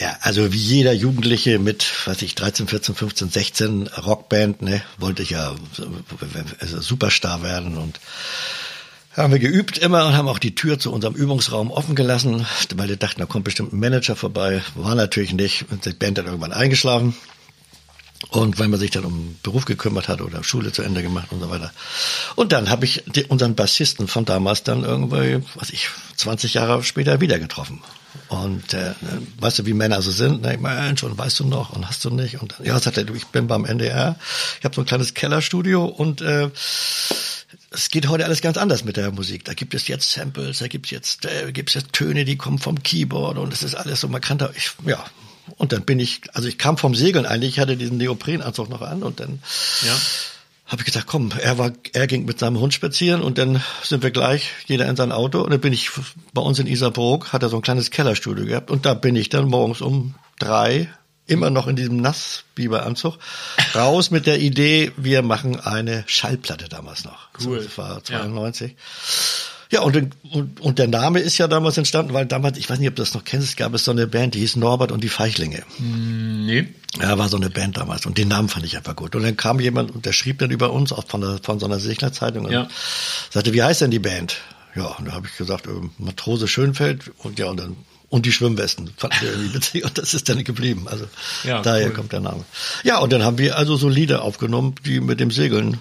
Ja, 0.00 0.16
also 0.22 0.50
wie 0.52 0.56
jeder 0.56 0.92
Jugendliche 0.94 1.58
mit, 1.58 1.86
weiß 2.06 2.22
ich, 2.22 2.34
13, 2.34 2.66
14, 2.66 2.94
15, 2.94 3.28
16 3.30 3.86
Rockband, 3.88 4.62
ne, 4.62 4.80
wollte 4.96 5.22
ich 5.22 5.30
ja 5.30 5.54
so- 5.74 5.86
also 6.58 6.80
Superstar 6.80 7.42
werden 7.42 7.76
und 7.76 8.00
haben 9.14 9.32
wir 9.32 9.40
geübt 9.40 9.76
immer 9.76 10.06
und 10.06 10.16
haben 10.16 10.28
auch 10.28 10.38
die 10.38 10.54
Tür 10.54 10.78
zu 10.78 10.90
unserem 10.90 11.14
Übungsraum 11.14 11.70
offen 11.70 11.94
gelassen, 11.96 12.46
weil 12.76 12.88
wir 12.88 12.96
dachten, 12.96 13.20
da 13.20 13.26
kommt 13.26 13.44
bestimmt 13.44 13.74
ein 13.74 13.78
Manager 13.80 14.16
vorbei. 14.16 14.62
War 14.74 14.94
natürlich 14.94 15.32
nicht. 15.34 15.66
Und 15.70 15.84
die 15.84 15.92
Band 15.92 16.18
hat 16.18 16.26
irgendwann 16.26 16.52
eingeschlafen. 16.52 17.14
Und 18.28 18.58
weil 18.58 18.68
man 18.68 18.78
sich 18.78 18.92
dann 18.92 19.04
um 19.04 19.36
Beruf 19.42 19.64
gekümmert 19.64 20.08
hat 20.08 20.20
oder 20.20 20.44
Schule 20.44 20.72
zu 20.72 20.82
Ende 20.82 21.02
gemacht 21.02 21.28
und 21.32 21.40
so 21.40 21.50
weiter. 21.50 21.72
Und 22.36 22.52
dann 22.52 22.70
habe 22.70 22.84
ich 22.84 23.02
unseren 23.30 23.54
Bassisten 23.56 24.06
von 24.08 24.24
damals 24.24 24.62
dann 24.62 24.84
irgendwie, 24.84 25.44
was 25.56 25.70
ich, 25.70 25.88
20 26.16 26.54
Jahre 26.54 26.84
später 26.84 27.20
wieder 27.20 27.38
getroffen. 27.38 27.82
Und 28.30 28.74
äh, 28.74 28.94
weißt 29.40 29.58
du, 29.58 29.66
wie 29.66 29.74
Männer 29.74 30.00
so 30.02 30.12
sind? 30.12 30.42
Ne? 30.42 30.54
Ich 30.54 30.60
meine, 30.60 30.96
schon 30.96 31.18
weißt 31.18 31.40
du 31.40 31.46
noch 31.46 31.70
und 31.70 31.88
hast 31.88 32.04
du 32.04 32.10
nicht? 32.10 32.40
Und 32.40 32.54
ja, 32.62 32.78
sagt 32.78 32.96
er, 32.96 33.02
du, 33.02 33.14
ich 33.14 33.26
bin 33.26 33.48
beim 33.48 33.64
NDR. 33.64 34.16
Ich 34.60 34.64
habe 34.64 34.72
so 34.72 34.82
ein 34.82 34.86
kleines 34.86 35.14
Kellerstudio 35.14 35.84
und 35.84 36.20
äh, 36.20 36.48
es 37.72 37.90
geht 37.90 38.08
heute 38.08 38.24
alles 38.24 38.40
ganz 38.40 38.56
anders 38.56 38.84
mit 38.84 38.96
der 38.96 39.10
Musik. 39.10 39.44
Da 39.44 39.54
gibt 39.54 39.74
es 39.74 39.88
jetzt 39.88 40.12
Samples, 40.12 40.60
da 40.60 40.68
gibt 40.68 40.86
es 40.86 40.92
jetzt, 40.92 41.26
äh, 41.26 41.50
gibt's 41.50 41.74
jetzt 41.74 41.92
Töne, 41.92 42.24
die 42.24 42.36
kommen 42.36 42.60
vom 42.60 42.80
Keyboard 42.80 43.36
und 43.36 43.52
es 43.52 43.64
ist 43.64 43.74
alles 43.74 44.00
so 44.00 44.06
markanter. 44.06 44.52
Ich, 44.54 44.70
ja, 44.86 45.04
und 45.56 45.72
dann 45.72 45.82
bin 45.82 45.98
ich, 45.98 46.20
also 46.32 46.46
ich 46.46 46.56
kam 46.56 46.78
vom 46.78 46.94
Segeln 46.94 47.26
eigentlich, 47.26 47.54
ich 47.54 47.58
hatte 47.58 47.76
diesen 47.76 47.96
Neoprenanzug 47.96 48.70
noch 48.70 48.82
an 48.82 49.02
und 49.02 49.18
dann 49.18 49.42
Ja. 49.84 49.96
Habe 50.70 50.82
ich 50.82 50.86
gesagt, 50.86 51.08
komm, 51.08 51.30
er 51.36 51.58
war, 51.58 51.72
er 51.92 52.06
ging 52.06 52.24
mit 52.24 52.38
seinem 52.38 52.60
Hund 52.60 52.72
spazieren 52.72 53.22
und 53.22 53.38
dann 53.38 53.62
sind 53.82 54.04
wir 54.04 54.12
gleich, 54.12 54.50
jeder 54.66 54.88
in 54.88 54.94
sein 54.94 55.10
Auto 55.10 55.40
und 55.42 55.50
dann 55.50 55.60
bin 55.60 55.72
ich 55.72 55.90
bei 56.32 56.40
uns 56.40 56.60
in 56.60 56.68
Isarburg, 56.68 57.32
hat 57.32 57.42
er 57.42 57.48
so 57.48 57.56
ein 57.56 57.62
kleines 57.62 57.90
Kellerstudio 57.90 58.46
gehabt 58.46 58.70
und 58.70 58.86
da 58.86 58.94
bin 58.94 59.16
ich 59.16 59.28
dann 59.28 59.48
morgens 59.48 59.80
um 59.80 60.14
drei 60.38 60.88
immer 61.26 61.50
noch 61.50 61.66
in 61.66 61.74
diesem 61.74 61.96
Nassbiberanzug 61.96 63.18
raus 63.74 64.12
mit 64.12 64.26
der 64.26 64.38
Idee, 64.38 64.92
wir 64.96 65.22
machen 65.22 65.58
eine 65.58 66.04
Schallplatte 66.06 66.68
damals 66.68 67.04
noch. 67.04 67.28
Cool. 67.44 67.64
Das 67.64 67.76
war 67.76 68.04
92. 68.04 68.70
Ja, 68.70 68.76
und, 69.78 69.96
und, 70.32 70.60
und 70.60 70.78
der 70.80 70.88
Name 70.88 71.20
ist 71.20 71.38
ja 71.38 71.46
damals 71.46 71.76
entstanden, 71.78 72.12
weil 72.12 72.26
damals, 72.26 72.58
ich 72.58 72.68
weiß 72.68 72.80
nicht, 72.80 72.88
ob 72.88 72.96
du 72.96 73.02
das 73.02 73.14
noch 73.14 73.22
kennst, 73.24 73.56
gab 73.56 73.72
es 73.72 73.84
so 73.84 73.92
eine 73.92 74.08
Band, 74.08 74.34
die 74.34 74.40
hieß 74.40 74.56
Norbert 74.56 74.90
und 74.90 75.04
die 75.04 75.08
Feichlinge. 75.08 75.62
Nee. 75.78 76.66
Ja, 77.00 77.16
war 77.18 77.28
so 77.28 77.36
eine 77.36 77.50
Band 77.50 77.76
damals 77.76 78.04
und 78.04 78.18
den 78.18 78.26
Namen 78.26 78.48
fand 78.48 78.66
ich 78.66 78.76
einfach 78.76 78.96
gut. 78.96 79.14
Und 79.14 79.22
dann 79.22 79.36
kam 79.36 79.60
jemand 79.60 79.92
und 79.94 80.06
der 80.06 80.12
schrieb 80.12 80.40
dann 80.40 80.50
über 80.50 80.72
uns, 80.72 80.92
auch 80.92 81.06
von, 81.06 81.20
der, 81.20 81.38
von 81.40 81.60
so 81.60 81.66
einer 81.66 81.78
Seglerzeitung 81.78 82.46
und 82.46 82.52
Ja. 82.52 82.66
sagte, 83.30 83.52
wie 83.52 83.62
heißt 83.62 83.80
denn 83.82 83.92
die 83.92 84.00
Band? 84.00 84.38
Ja, 84.74 84.86
und 84.86 85.06
da 85.06 85.12
habe 85.12 85.28
ich 85.28 85.36
gesagt, 85.36 85.66
äh, 85.66 85.70
Matrose 85.98 86.48
Schönfeld 86.48 87.10
und 87.18 87.38
ja, 87.38 87.46
und 87.46 87.58
dann 87.60 87.76
und 88.08 88.26
die 88.26 88.32
Schwimmwesten 88.32 88.90
fanden 88.96 89.16
wir 89.20 89.30
irgendwie 89.30 89.54
witzig 89.54 89.84
und 89.84 89.96
das 89.98 90.14
ist 90.14 90.28
dann 90.28 90.42
geblieben. 90.42 90.88
Also 90.88 91.04
Ja, 91.44 91.62
daher 91.62 91.88
cool. 91.88 91.94
kommt 91.94 92.10
der 92.12 92.18
Name. 92.20 92.44
Ja, 92.82 92.98
und 92.98 93.12
dann 93.12 93.22
haben 93.22 93.38
wir 93.38 93.56
also 93.56 93.76
so 93.76 93.88
Lieder 93.88 94.22
aufgenommen, 94.22 94.74
die 94.84 94.98
mit 95.00 95.20
dem 95.20 95.30
Segeln 95.30 95.78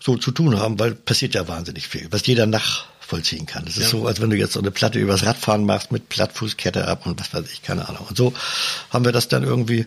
so 0.00 0.18
zu 0.18 0.32
tun 0.32 0.58
haben, 0.60 0.78
weil 0.78 0.94
passiert 0.94 1.34
ja 1.34 1.48
wahnsinnig 1.48 1.88
viel, 1.88 2.08
was 2.10 2.26
jeder 2.26 2.46
nachvollziehen 3.06 3.46
kann. 3.46 3.64
Das 3.64 3.76
ist 3.76 3.84
Ja. 3.84 3.88
so, 3.90 4.06
als 4.06 4.20
wenn 4.20 4.30
du 4.30 4.36
jetzt 4.36 4.52
so 4.52 4.60
eine 4.60 4.70
Platte 4.70 4.98
übers 4.98 5.24
Radfahren 5.24 5.64
machst 5.64 5.92
mit 5.92 6.08
Plattfußkette 6.08 6.86
ab 6.86 7.06
und 7.06 7.20
was 7.20 7.32
weiß 7.32 7.50
ich, 7.52 7.62
keine 7.62 7.88
Ahnung. 7.88 8.06
Und 8.08 8.16
so 8.16 8.32
haben 8.90 9.04
wir 9.04 9.12
das 9.12 9.28
dann 9.28 9.42
irgendwie, 9.44 9.86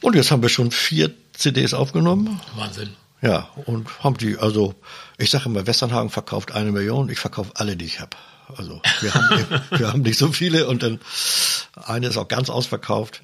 und 0.00 0.14
jetzt 0.16 0.30
haben 0.30 0.42
wir 0.42 0.48
schon 0.48 0.70
vier 0.70 1.10
CDs 1.32 1.74
aufgenommen. 1.74 2.40
Wahnsinn. 2.56 2.90
Ja, 3.22 3.48
und 3.64 3.88
haben 4.04 4.16
die, 4.18 4.36
also 4.38 4.74
ich 5.18 5.30
sage 5.30 5.46
immer, 5.46 5.66
Westernhagen 5.66 6.10
verkauft 6.10 6.52
eine 6.52 6.70
Million, 6.72 7.08
ich 7.08 7.18
verkaufe 7.18 7.52
alle, 7.54 7.76
die 7.76 7.86
ich 7.86 8.00
habe. 8.00 8.16
Also 8.56 8.80
wir 9.00 9.14
haben, 9.14 9.44
wir 9.70 9.88
haben 9.92 10.02
nicht 10.02 10.18
so 10.18 10.30
viele 10.32 10.68
und 10.68 10.82
dann 10.82 11.00
eine 11.74 12.08
ist 12.08 12.16
auch 12.16 12.28
ganz 12.28 12.50
ausverkauft. 12.50 13.20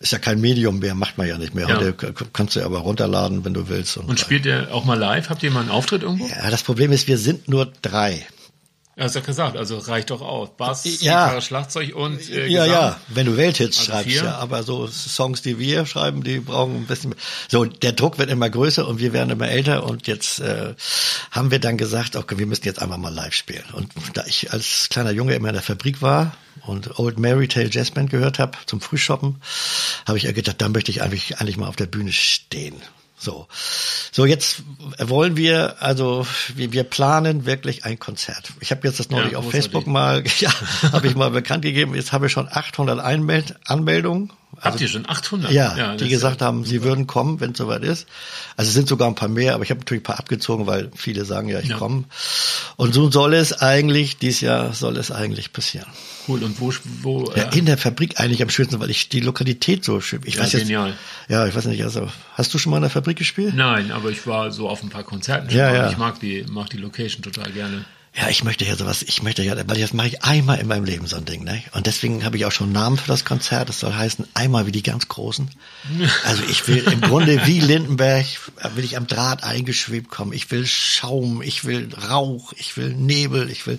Ist 0.00 0.12
ja 0.12 0.18
kein 0.18 0.40
Medium 0.40 0.78
mehr, 0.78 0.94
macht 0.94 1.18
man 1.18 1.26
ja 1.26 1.38
nicht 1.38 1.54
mehr. 1.56 1.68
Ja. 1.68 1.76
Heute 1.76 1.92
kannst 2.32 2.54
du 2.54 2.64
aber 2.64 2.78
runterladen, 2.78 3.44
wenn 3.44 3.52
du 3.54 3.68
willst. 3.68 3.96
Und 3.96 4.20
spielt 4.20 4.46
ihr 4.46 4.68
auch 4.72 4.84
mal 4.84 4.96
live? 4.96 5.28
Habt 5.28 5.42
ihr 5.42 5.50
mal 5.50 5.60
einen 5.60 5.70
Auftritt 5.70 6.02
irgendwo? 6.04 6.28
ja, 6.28 6.50
das 6.50 6.62
Problem 6.62 6.92
ist, 6.92 7.08
wir 7.08 7.18
sind 7.18 7.48
nur 7.48 7.66
drei. 7.82 8.24
Ja, 8.98 9.04
hast 9.04 9.14
du 9.14 9.20
ja 9.20 9.24
gesagt, 9.26 9.56
also 9.56 9.78
reicht 9.78 10.10
doch 10.10 10.20
aus. 10.22 10.48
Bass, 10.56 10.82
Ja. 11.00 11.26
Gitarre, 11.26 11.40
Schlagzeug 11.42 11.94
und 11.94 12.18
äh, 12.30 12.48
Ja, 12.48 12.64
Gesang. 12.64 12.80
ja, 12.82 13.00
wenn 13.08 13.26
du 13.26 13.36
Welthits 13.36 13.78
Also 13.78 13.92
schreibst, 13.92 14.10
vier? 14.10 14.24
ja, 14.24 14.34
aber 14.38 14.64
so 14.64 14.88
Songs, 14.88 15.40
die 15.40 15.60
wir 15.60 15.86
schreiben, 15.86 16.24
die 16.24 16.40
brauchen 16.40 16.74
ein 16.74 16.86
bisschen 16.86 17.10
mehr. 17.10 17.18
So, 17.48 17.64
der 17.64 17.92
Druck 17.92 18.18
wird 18.18 18.28
immer 18.28 18.50
größer 18.50 18.88
und 18.88 18.98
wir 18.98 19.12
werden 19.12 19.30
immer 19.30 19.48
älter 19.48 19.84
und 19.84 20.08
jetzt 20.08 20.40
äh, 20.40 20.74
haben 21.30 21.52
wir 21.52 21.60
dann 21.60 21.78
gesagt, 21.78 22.16
okay, 22.16 22.38
wir 22.38 22.46
müssen 22.46 22.64
jetzt 22.64 22.82
einfach 22.82 22.96
mal 22.96 23.14
live 23.14 23.34
spielen. 23.34 23.64
Und 23.72 23.92
da 24.14 24.24
ich 24.26 24.52
als 24.52 24.88
kleiner 24.90 25.12
Junge 25.12 25.34
immer 25.34 25.48
in 25.48 25.54
der 25.54 25.62
Fabrik 25.62 26.02
war 26.02 26.32
und 26.66 26.98
Old 26.98 27.20
Mary 27.20 27.46
Tale 27.46 27.68
Jazz 27.70 27.92
Band 27.92 28.10
gehört 28.10 28.40
habe 28.40 28.58
zum 28.66 28.80
Frühshoppen, 28.80 29.40
habe 30.08 30.18
ich 30.18 30.24
ja 30.24 30.32
gedacht, 30.32 30.56
da 30.60 30.68
möchte 30.68 30.90
ich 30.90 31.02
eigentlich, 31.02 31.38
eigentlich 31.38 31.56
mal 31.56 31.68
auf 31.68 31.76
der 31.76 31.86
Bühne 31.86 32.10
stehen. 32.12 32.74
So, 33.18 33.48
so 34.12 34.26
jetzt 34.26 34.62
wollen 34.98 35.36
wir, 35.36 35.82
also 35.82 36.26
wir, 36.54 36.72
wir 36.72 36.84
planen 36.84 37.46
wirklich 37.46 37.84
ein 37.84 37.98
Konzert. 37.98 38.52
Ich 38.60 38.70
habe 38.70 38.86
jetzt 38.86 39.00
das 39.00 39.10
neulich 39.10 39.32
Ja, 39.32 39.38
auf. 39.38 39.50
Facebook 39.50 39.86
mal, 39.86 40.22
ja, 40.38 40.52
habe 40.92 41.08
ich 41.08 41.16
mal 41.16 41.30
bekannt 41.30 41.62
gegeben. 41.62 41.94
Jetzt 41.94 42.12
habe 42.12 42.26
ich 42.26 42.32
schon 42.32 42.48
800 42.50 43.00
Einmeld 43.00 43.56
Anmeldungen. 43.66 44.32
Habt 44.60 44.80
ihr 44.80 44.88
schon 44.88 45.08
800? 45.08 45.52
Ja, 45.52 45.92
das 45.92 46.02
die 46.02 46.08
gesagt 46.08 46.40
ja 46.40 46.46
haben, 46.48 46.64
sie 46.64 46.82
würden 46.82 47.06
kommen, 47.06 47.38
wenn 47.40 47.52
es 47.52 47.58
soweit 47.58 47.82
ist. 47.82 48.06
Also 48.56 48.68
es 48.68 48.74
sind 48.74 48.88
sogar 48.88 49.06
ein 49.08 49.14
paar 49.14 49.28
mehr, 49.28 49.54
aber 49.54 49.62
ich 49.62 49.70
habe 49.70 49.80
natürlich 49.80 50.00
ein 50.00 50.04
paar 50.04 50.18
abgezogen, 50.18 50.66
weil 50.66 50.90
viele 50.96 51.24
sagen 51.24 51.48
ja, 51.48 51.60
ich 51.60 51.68
Ja. 51.68 51.76
komme. 51.76 52.04
Und 52.76 52.94
so 52.94 53.10
soll 53.10 53.34
es 53.34 53.52
eigentlich, 53.52 54.16
dieses 54.18 54.40
Jahr 54.40 54.72
soll 54.72 54.96
es 54.96 55.10
eigentlich 55.12 55.52
passieren. 55.52 55.86
Cool. 56.26 56.42
Und 56.42 56.60
wo, 56.60 56.72
wo 57.02 57.32
Ja, 57.36 57.44
äh, 57.50 57.58
in 57.58 57.66
der 57.66 57.78
Fabrik 57.78 58.18
eigentlich 58.20 58.42
am 58.42 58.50
schönsten, 58.50 58.80
weil 58.80 58.90
ich 58.90 59.08
die 59.08 59.20
Lokalität 59.20 59.84
so 59.84 60.00
schön. 60.00 60.20
Ich 60.24 60.34
Ja, 60.36 60.42
weiß 60.42 60.52
jetzt, 60.52 60.62
genial. 60.62 60.94
Ja, 61.28 61.46
ich 61.46 61.54
weiß 61.54 61.66
nicht, 61.66 61.84
also 61.84 62.08
hast 62.34 62.52
du 62.52 62.58
schon 62.58 62.70
mal 62.70 62.78
in 62.78 62.82
der 62.82 62.90
Fabrik 62.90 63.18
gespielt? 63.18 63.54
Nein, 63.54 63.92
aber 63.92 64.10
ich 64.10 64.26
war 64.26 64.50
so 64.50 64.68
auf 64.68 64.82
ein 64.82 64.88
paar 64.88 65.04
Konzerten 65.04 65.50
schon 65.50 65.58
Ja, 65.58 65.72
ja. 65.74 65.90
Ich 65.90 65.98
mag 65.98 66.18
die, 66.20 66.44
mag 66.50 66.68
die 66.70 66.78
Location 66.78 67.22
total 67.22 67.52
gerne. 67.52 67.84
Ja, 68.14 68.28
ich 68.28 68.42
möchte 68.42 68.64
ja 68.64 68.74
sowas, 68.74 69.02
ich 69.02 69.22
möchte 69.22 69.42
ja, 69.42 69.54
weil 69.68 69.80
das 69.80 69.92
mache 69.92 70.08
ich 70.08 70.22
einmal 70.24 70.58
in 70.58 70.66
meinem 70.66 70.84
Leben 70.84 71.06
so 71.06 71.16
ein 71.16 71.24
Ding, 71.24 71.44
ne? 71.44 71.62
Und 71.72 71.86
deswegen 71.86 72.24
habe 72.24 72.36
ich 72.36 72.46
auch 72.46 72.52
schon 72.52 72.66
einen 72.66 72.72
Namen 72.72 72.98
für 72.98 73.06
das 73.06 73.24
Konzert. 73.24 73.68
Das 73.68 73.80
soll 73.80 73.94
heißen, 73.94 74.26
einmal 74.34 74.66
wie 74.66 74.72
die 74.72 74.82
ganz 74.82 75.08
Großen. 75.08 75.50
Also 76.24 76.42
ich 76.50 76.66
will 76.68 76.84
im 76.84 77.00
Grunde 77.00 77.46
wie 77.46 77.60
Lindenberg, 77.60 78.26
will 78.74 78.84
ich 78.84 78.96
am 78.96 79.06
Draht 79.06 79.44
eingeschwebt 79.44 80.10
kommen. 80.10 80.32
Ich 80.32 80.50
will 80.50 80.66
Schaum, 80.66 81.42
ich 81.42 81.64
will 81.64 81.88
Rauch, 81.94 82.52
ich 82.56 82.76
will 82.76 82.94
Nebel, 82.94 83.50
ich 83.50 83.66
will, 83.66 83.78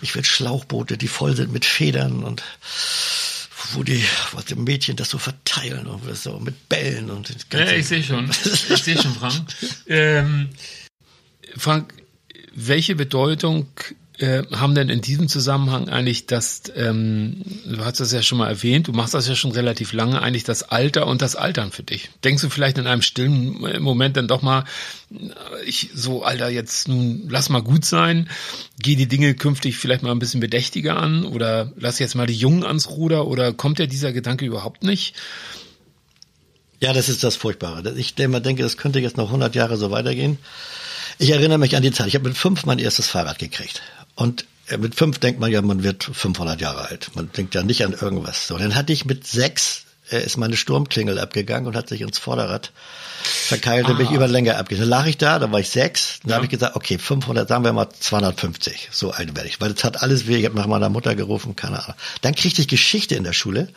ich 0.00 0.14
will 0.14 0.24
Schlauchboote, 0.24 0.96
die 0.96 1.08
voll 1.08 1.36
sind 1.36 1.52
mit 1.52 1.64
Federn 1.64 2.24
und 2.24 2.42
wo 3.72 3.82
die, 3.82 4.04
wo 4.32 4.40
die 4.40 4.54
Mädchen 4.54 4.96
das 4.96 5.10
so 5.10 5.18
verteilen 5.18 5.86
und 5.86 6.16
so 6.16 6.38
mit 6.38 6.68
Bällen 6.68 7.10
und 7.10 7.34
Ja, 7.52 7.70
ich 7.72 7.86
sehe 7.86 8.02
schon. 8.02 8.30
Ich 8.70 8.82
sehe 8.82 9.00
schon, 9.00 9.14
Frank. 9.14 9.48
Ähm, 9.86 10.50
Frank, 11.56 11.92
welche 12.56 12.96
Bedeutung 12.96 13.68
äh, 14.18 14.44
haben 14.50 14.74
denn 14.74 14.88
in 14.88 15.02
diesem 15.02 15.28
Zusammenhang 15.28 15.90
eigentlich 15.90 16.26
das, 16.26 16.62
ähm, 16.74 17.42
du 17.66 17.84
hast 17.84 18.00
das 18.00 18.12
ja 18.12 18.22
schon 18.22 18.38
mal 18.38 18.48
erwähnt, 18.48 18.88
du 18.88 18.92
machst 18.92 19.12
das 19.12 19.28
ja 19.28 19.34
schon 19.34 19.52
relativ 19.52 19.92
lange, 19.92 20.22
eigentlich 20.22 20.44
das 20.44 20.62
Alter 20.62 21.06
und 21.06 21.20
das 21.20 21.36
Altern 21.36 21.70
für 21.70 21.82
dich? 21.82 22.08
Denkst 22.24 22.42
du 22.42 22.48
vielleicht 22.48 22.78
in 22.78 22.86
einem 22.86 23.02
stillen 23.02 23.82
Moment 23.82 24.16
dann 24.16 24.26
doch 24.26 24.40
mal, 24.40 24.64
ich 25.66 25.90
so, 25.94 26.22
Alter, 26.22 26.48
jetzt 26.48 26.88
nun 26.88 27.28
lass 27.28 27.50
mal 27.50 27.62
gut 27.62 27.84
sein, 27.84 28.30
geh 28.80 28.96
die 28.96 29.06
Dinge 29.06 29.34
künftig 29.34 29.76
vielleicht 29.76 30.02
mal 30.02 30.12
ein 30.12 30.18
bisschen 30.18 30.40
bedächtiger 30.40 30.96
an 30.96 31.26
oder 31.26 31.72
lass 31.76 31.98
jetzt 31.98 32.14
mal 32.14 32.26
die 32.26 32.34
Jungen 32.34 32.64
ans 32.64 32.88
Ruder 32.88 33.26
oder 33.26 33.52
kommt 33.52 33.78
ja 33.78 33.86
dieser 33.86 34.12
Gedanke 34.12 34.46
überhaupt 34.46 34.82
nicht? 34.82 35.14
Ja, 36.80 36.94
das 36.94 37.10
ist 37.10 37.22
das 37.22 37.36
Furchtbare. 37.36 37.94
Ich 37.98 38.14
denke, 38.14 38.62
das 38.62 38.76
könnte 38.78 39.00
jetzt 39.00 39.16
noch 39.18 39.26
100 39.26 39.54
Jahre 39.54 39.76
so 39.76 39.90
weitergehen. 39.90 40.38
Ich 41.18 41.30
erinnere 41.30 41.58
mich 41.58 41.76
an 41.76 41.82
die 41.82 41.92
Zeit. 41.92 42.08
Ich 42.08 42.14
habe 42.14 42.28
mit 42.28 42.36
fünf 42.36 42.66
mein 42.66 42.78
erstes 42.78 43.08
Fahrrad 43.08 43.38
gekriegt. 43.38 43.82
Und 44.14 44.46
äh, 44.68 44.76
mit 44.76 44.94
fünf 44.94 45.18
denkt 45.18 45.40
man 45.40 45.50
ja, 45.50 45.62
man 45.62 45.82
wird 45.82 46.04
500 46.04 46.60
Jahre 46.60 46.88
alt. 46.88 47.10
Man 47.14 47.30
denkt 47.32 47.54
ja 47.54 47.62
nicht 47.62 47.84
an 47.84 47.92
irgendwas. 47.92 48.46
So, 48.46 48.58
dann 48.58 48.74
hatte 48.74 48.92
ich 48.92 49.04
mit 49.04 49.26
sechs 49.26 49.86
äh, 50.10 50.24
ist 50.24 50.36
meine 50.36 50.56
Sturmklingel 50.56 51.18
abgegangen 51.18 51.66
und 51.66 51.76
hat 51.76 51.88
sich 51.88 52.00
ins 52.00 52.18
Vorderrad 52.18 52.72
verkeilt 53.22 53.88
und 53.88 53.96
bin 53.96 54.06
ich 54.06 54.12
über 54.12 54.28
länger 54.28 54.56
abgegangen. 54.56 54.88
Dann 54.88 54.98
lag 55.00 55.06
ich 55.06 55.18
da, 55.18 55.38
da 55.38 55.50
war 55.50 55.58
ich 55.58 55.70
sechs, 55.70 56.20
dann 56.22 56.30
ja. 56.30 56.36
habe 56.36 56.46
ich 56.46 56.50
gesagt, 56.50 56.76
okay, 56.76 56.98
500, 56.98 57.48
sagen 57.48 57.64
wir 57.64 57.72
mal 57.72 57.88
250, 57.90 58.90
so 58.92 59.10
alt 59.10 59.34
werde 59.34 59.48
ich, 59.48 59.60
weil 59.60 59.72
das 59.72 59.82
hat 59.84 60.02
alles 60.02 60.26
weh, 60.26 60.36
ich 60.36 60.44
habe 60.44 60.56
nach 60.56 60.66
meiner 60.66 60.88
Mutter 60.90 61.14
gerufen, 61.14 61.56
keine 61.56 61.82
Ahnung. 61.82 61.96
Dann 62.22 62.34
kriegte 62.34 62.60
ich 62.60 62.68
Geschichte 62.68 63.16
in 63.16 63.24
der 63.24 63.32
Schule 63.32 63.68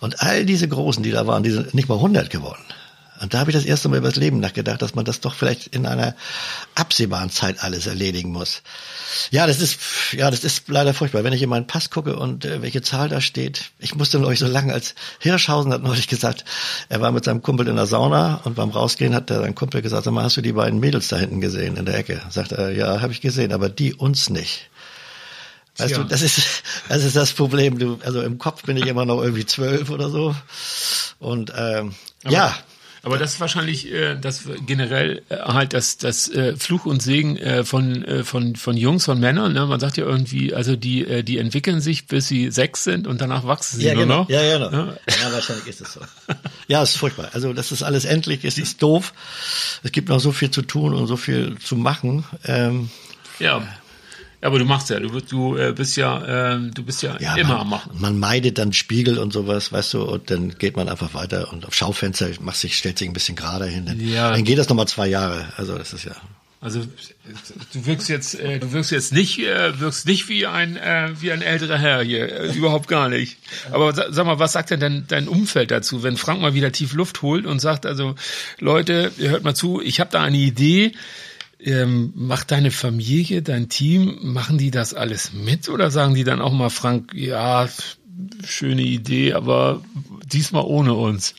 und 0.00 0.20
all 0.20 0.44
diese 0.44 0.68
Großen, 0.68 1.02
die 1.02 1.12
da 1.12 1.26
waren, 1.26 1.42
die 1.42 1.50
sind 1.50 1.72
nicht 1.72 1.88
mal 1.88 1.96
100 1.96 2.28
geworden. 2.30 2.62
Und 3.20 3.34
da 3.34 3.40
habe 3.40 3.50
ich 3.50 3.56
das 3.56 3.66
erste 3.66 3.88
Mal 3.88 3.98
über 3.98 4.08
das 4.08 4.16
Leben 4.16 4.40
nachgedacht, 4.40 4.80
dass 4.80 4.94
man 4.94 5.04
das 5.04 5.20
doch 5.20 5.34
vielleicht 5.34 5.66
in 5.68 5.84
einer 5.84 6.16
absehbaren 6.74 7.30
Zeit 7.30 7.62
alles 7.62 7.86
erledigen 7.86 8.32
muss. 8.32 8.62
Ja, 9.30 9.46
das 9.46 9.60
ist, 9.60 9.78
ja, 10.12 10.30
das 10.30 10.42
ist 10.42 10.68
leider 10.68 10.94
furchtbar. 10.94 11.22
Wenn 11.22 11.34
ich 11.34 11.42
in 11.42 11.50
meinen 11.50 11.66
Pass 11.66 11.90
gucke 11.90 12.16
und 12.16 12.46
äh, 12.46 12.62
welche 12.62 12.80
Zahl 12.80 13.10
da 13.10 13.20
steht, 13.20 13.72
ich 13.78 13.94
musste 13.94 14.18
neulich 14.18 14.38
so 14.38 14.46
lange 14.46 14.72
als 14.72 14.94
Hirschhausen 15.18 15.72
hat 15.72 15.82
neulich 15.82 16.08
gesagt, 16.08 16.46
er 16.88 17.02
war 17.02 17.12
mit 17.12 17.24
seinem 17.24 17.42
Kumpel 17.42 17.68
in 17.68 17.76
der 17.76 17.86
Sauna 17.86 18.40
und 18.44 18.56
beim 18.56 18.70
Rausgehen 18.70 19.14
hat 19.14 19.28
der 19.28 19.40
sein 19.40 19.54
Kumpel 19.54 19.82
gesagt, 19.82 20.04
sag 20.04 20.14
mal, 20.14 20.24
hast 20.24 20.38
du 20.38 20.40
die 20.40 20.52
beiden 20.52 20.80
Mädels 20.80 21.08
da 21.08 21.16
hinten 21.16 21.42
gesehen 21.42 21.76
in 21.76 21.84
der 21.84 21.98
Ecke? 21.98 22.22
Sagt 22.30 22.52
er, 22.52 22.70
ja, 22.70 23.02
habe 23.02 23.12
ich 23.12 23.20
gesehen, 23.20 23.52
aber 23.52 23.68
die 23.68 23.92
uns 23.94 24.30
nicht. 24.30 24.70
Weißt 25.76 25.92
ja. 25.92 25.98
du, 25.98 26.04
das 26.04 26.22
ist, 26.22 26.62
das 26.88 27.04
ist 27.04 27.16
das 27.16 27.32
Problem. 27.32 27.78
Du, 27.78 27.98
also 28.04 28.22
im 28.22 28.38
Kopf 28.38 28.62
bin 28.62 28.76
ich 28.76 28.86
immer 28.86 29.04
noch 29.04 29.22
irgendwie 29.22 29.46
zwölf 29.46 29.90
oder 29.90 30.10
so. 30.10 30.34
Und 31.18 31.52
ähm, 31.56 31.94
ja, 32.28 32.54
aber 33.02 33.18
das 33.18 33.34
ist 33.34 33.40
wahrscheinlich 33.40 33.90
äh, 33.92 34.16
das 34.16 34.42
generell 34.66 35.22
äh, 35.28 35.36
halt 35.36 35.72
das 35.72 35.96
das 35.96 36.28
äh, 36.28 36.56
Fluch 36.56 36.84
und 36.84 37.02
Segen 37.02 37.36
äh, 37.36 37.64
von 37.64 38.04
äh, 38.04 38.24
von 38.24 38.56
von 38.56 38.76
Jungs 38.76 39.06
von 39.06 39.18
Männern. 39.18 39.52
Ne? 39.52 39.66
Man 39.66 39.80
sagt 39.80 39.96
ja 39.96 40.04
irgendwie, 40.04 40.54
also 40.54 40.76
die 40.76 41.06
äh, 41.06 41.22
die 41.22 41.38
entwickeln 41.38 41.80
sich, 41.80 42.06
bis 42.06 42.28
sie 42.28 42.50
sechs 42.50 42.84
sind 42.84 43.06
und 43.06 43.20
danach 43.20 43.46
wachsen 43.46 43.80
sie 43.80 43.86
ja, 43.86 43.94
nur 43.94 44.02
genau. 44.04 44.20
noch. 44.20 44.28
Ja, 44.28 44.58
genau. 44.58 44.70
Ja. 44.70 44.86
ja, 44.86 45.32
wahrscheinlich 45.32 45.66
ist 45.66 45.80
es 45.80 45.94
so. 45.94 46.00
Ja, 46.68 46.82
es 46.82 46.90
ist 46.90 46.98
furchtbar. 46.98 47.30
Also 47.32 47.52
das 47.52 47.72
ist 47.72 47.82
alles 47.82 48.04
endlich. 48.04 48.44
Es 48.44 48.58
ist 48.58 48.82
doof. 48.82 49.12
Es 49.82 49.92
gibt 49.92 50.08
noch 50.08 50.20
so 50.20 50.32
viel 50.32 50.50
zu 50.50 50.62
tun 50.62 50.94
und 50.94 51.06
so 51.06 51.16
viel 51.16 51.58
zu 51.58 51.76
machen. 51.76 52.24
Ähm, 52.44 52.90
ja. 53.40 53.62
Ja, 54.42 54.48
aber 54.48 54.58
du 54.58 54.64
machst 54.64 54.88
ja, 54.88 54.98
du, 55.00 55.20
du 55.20 55.56
äh, 55.56 55.72
bist 55.72 55.96
ja, 55.96 56.54
äh, 56.54 56.70
du 56.72 56.82
bist 56.82 57.02
ja, 57.02 57.18
ja 57.20 57.36
immer 57.36 57.50
man, 57.50 57.60
am 57.60 57.68
machen. 57.68 57.90
Man 57.98 58.18
meidet 58.18 58.56
dann 58.56 58.72
Spiegel 58.72 59.18
und 59.18 59.32
sowas, 59.32 59.70
weißt 59.70 59.94
du, 59.94 60.02
und 60.02 60.30
dann 60.30 60.56
geht 60.56 60.76
man 60.76 60.88
einfach 60.88 61.12
weiter 61.12 61.52
und 61.52 61.66
auf 61.66 61.74
Schaufenster 61.74 62.28
macht 62.40 62.56
sich, 62.56 62.76
stellt 62.76 62.98
sich 62.98 63.08
ein 63.08 63.12
bisschen 63.12 63.36
gerade 63.36 63.66
hin. 63.66 63.84
Dann, 63.86 64.00
ja. 64.00 64.30
dann 64.30 64.44
geht 64.44 64.58
das 64.58 64.68
nochmal 64.68 64.88
zwei 64.88 65.08
Jahre. 65.08 65.52
Also 65.56 65.76
das 65.76 65.92
ist 65.92 66.04
ja. 66.04 66.16
Also 66.62 66.80
du 67.72 67.86
wirkst 67.86 68.10
jetzt, 68.10 68.38
äh, 68.38 68.58
du 68.58 68.72
wirkst 68.72 68.90
jetzt 68.90 69.14
nicht, 69.14 69.38
äh, 69.40 69.80
wirkst 69.80 70.06
nicht 70.06 70.28
wie 70.28 70.46
ein 70.46 70.76
äh, 70.76 71.10
wie 71.18 71.32
ein 71.32 71.40
älterer 71.40 71.78
Herr 71.78 72.02
hier, 72.02 72.30
äh, 72.30 72.52
überhaupt 72.52 72.86
gar 72.86 73.08
nicht. 73.08 73.38
Aber 73.72 73.94
sag, 73.94 74.08
sag 74.10 74.26
mal, 74.26 74.38
was 74.38 74.52
sagt 74.52 74.70
denn 74.70 74.80
dein, 74.80 75.04
dein 75.08 75.28
Umfeld 75.28 75.70
dazu, 75.70 76.02
wenn 76.02 76.18
Frank 76.18 76.42
mal 76.42 76.52
wieder 76.52 76.70
tief 76.70 76.92
Luft 76.92 77.22
holt 77.22 77.46
und 77.46 77.60
sagt, 77.60 77.86
also 77.86 78.14
Leute, 78.58 79.10
ihr 79.16 79.30
hört 79.30 79.42
mal 79.42 79.54
zu, 79.54 79.80
ich 79.80 80.00
habe 80.00 80.10
da 80.10 80.22
eine 80.22 80.36
Idee 80.36 80.92
ähm, 81.62 82.12
macht 82.14 82.50
deine 82.50 82.70
Familie, 82.70 83.42
dein 83.42 83.68
Team, 83.68 84.18
machen 84.22 84.58
die 84.58 84.70
das 84.70 84.94
alles 84.94 85.32
mit 85.32 85.68
oder 85.68 85.90
sagen 85.90 86.14
die 86.14 86.24
dann 86.24 86.40
auch 86.40 86.52
mal, 86.52 86.70
Frank, 86.70 87.12
ja, 87.14 87.68
schöne 88.44 88.82
Idee, 88.82 89.34
aber 89.34 89.82
diesmal 90.24 90.64
ohne 90.64 90.94
uns? 90.94 91.34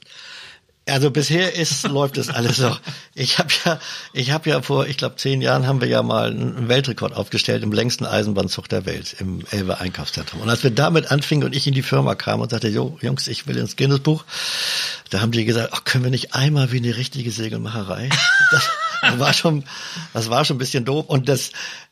Also 0.88 1.12
bisher 1.12 1.56
ist 1.56 1.84
läuft 1.88 2.18
es 2.18 2.30
alles 2.30 2.58
so. 2.58 2.76
Ich 3.14 3.38
habe 3.38 3.50
ja, 3.66 3.80
ich 4.14 4.32
habe 4.32 4.50
ja 4.50 4.62
vor, 4.62 4.88
ich 4.88 4.98
glaube 4.98 5.16
zehn 5.16 5.42
Jahren 5.42 5.68
haben 5.68 5.80
wir 5.80 5.88
ja 5.88 6.02
mal 6.02 6.32
einen 6.32 6.70
Weltrekord 6.70 7.16
aufgestellt 7.16 7.64
im 7.64 7.72
längsten 7.72 8.06
Eisenbahnzug 8.06 8.68
der 8.68 8.86
Welt 8.86 9.16
im 9.20 9.44
Elbe 9.52 9.80
Einkaufszentrum. 9.80 10.42
Und 10.42 10.50
als 10.50 10.64
wir 10.64 10.72
damit 10.72 11.12
anfingen 11.12 11.46
und 11.46 11.56
ich 11.56 11.68
in 11.68 11.74
die 11.74 11.84
Firma 11.84 12.16
kam 12.16 12.42
und 12.42 12.50
sagte, 12.50 12.68
jo 12.68 12.98
Jungs, 13.02 13.28
ich 13.28 13.48
will 13.48 13.58
ins 13.58 13.76
Guinness-Buch, 13.76 14.26
da 15.12 15.22
haben 15.22 15.32
die 15.32 15.46
gesagt, 15.46 15.70
ach, 15.72 15.84
können 15.84 16.04
wir 16.04 16.12
nicht 16.12 16.34
einmal 16.34 16.72
wie 16.72 16.78
eine 16.78 16.98
richtige 16.98 17.32
Segelmacherei? 17.32 18.10
Das, 18.52 18.70
das 19.02 19.20
war 19.20 19.34
schon, 19.34 19.64
das 20.14 20.30
war 20.30 20.44
schon 20.44 20.58
ein 20.58 20.60
bisschen 20.60 20.84
doof. 20.84 21.06
Und 21.08 21.30
das, 21.30 21.52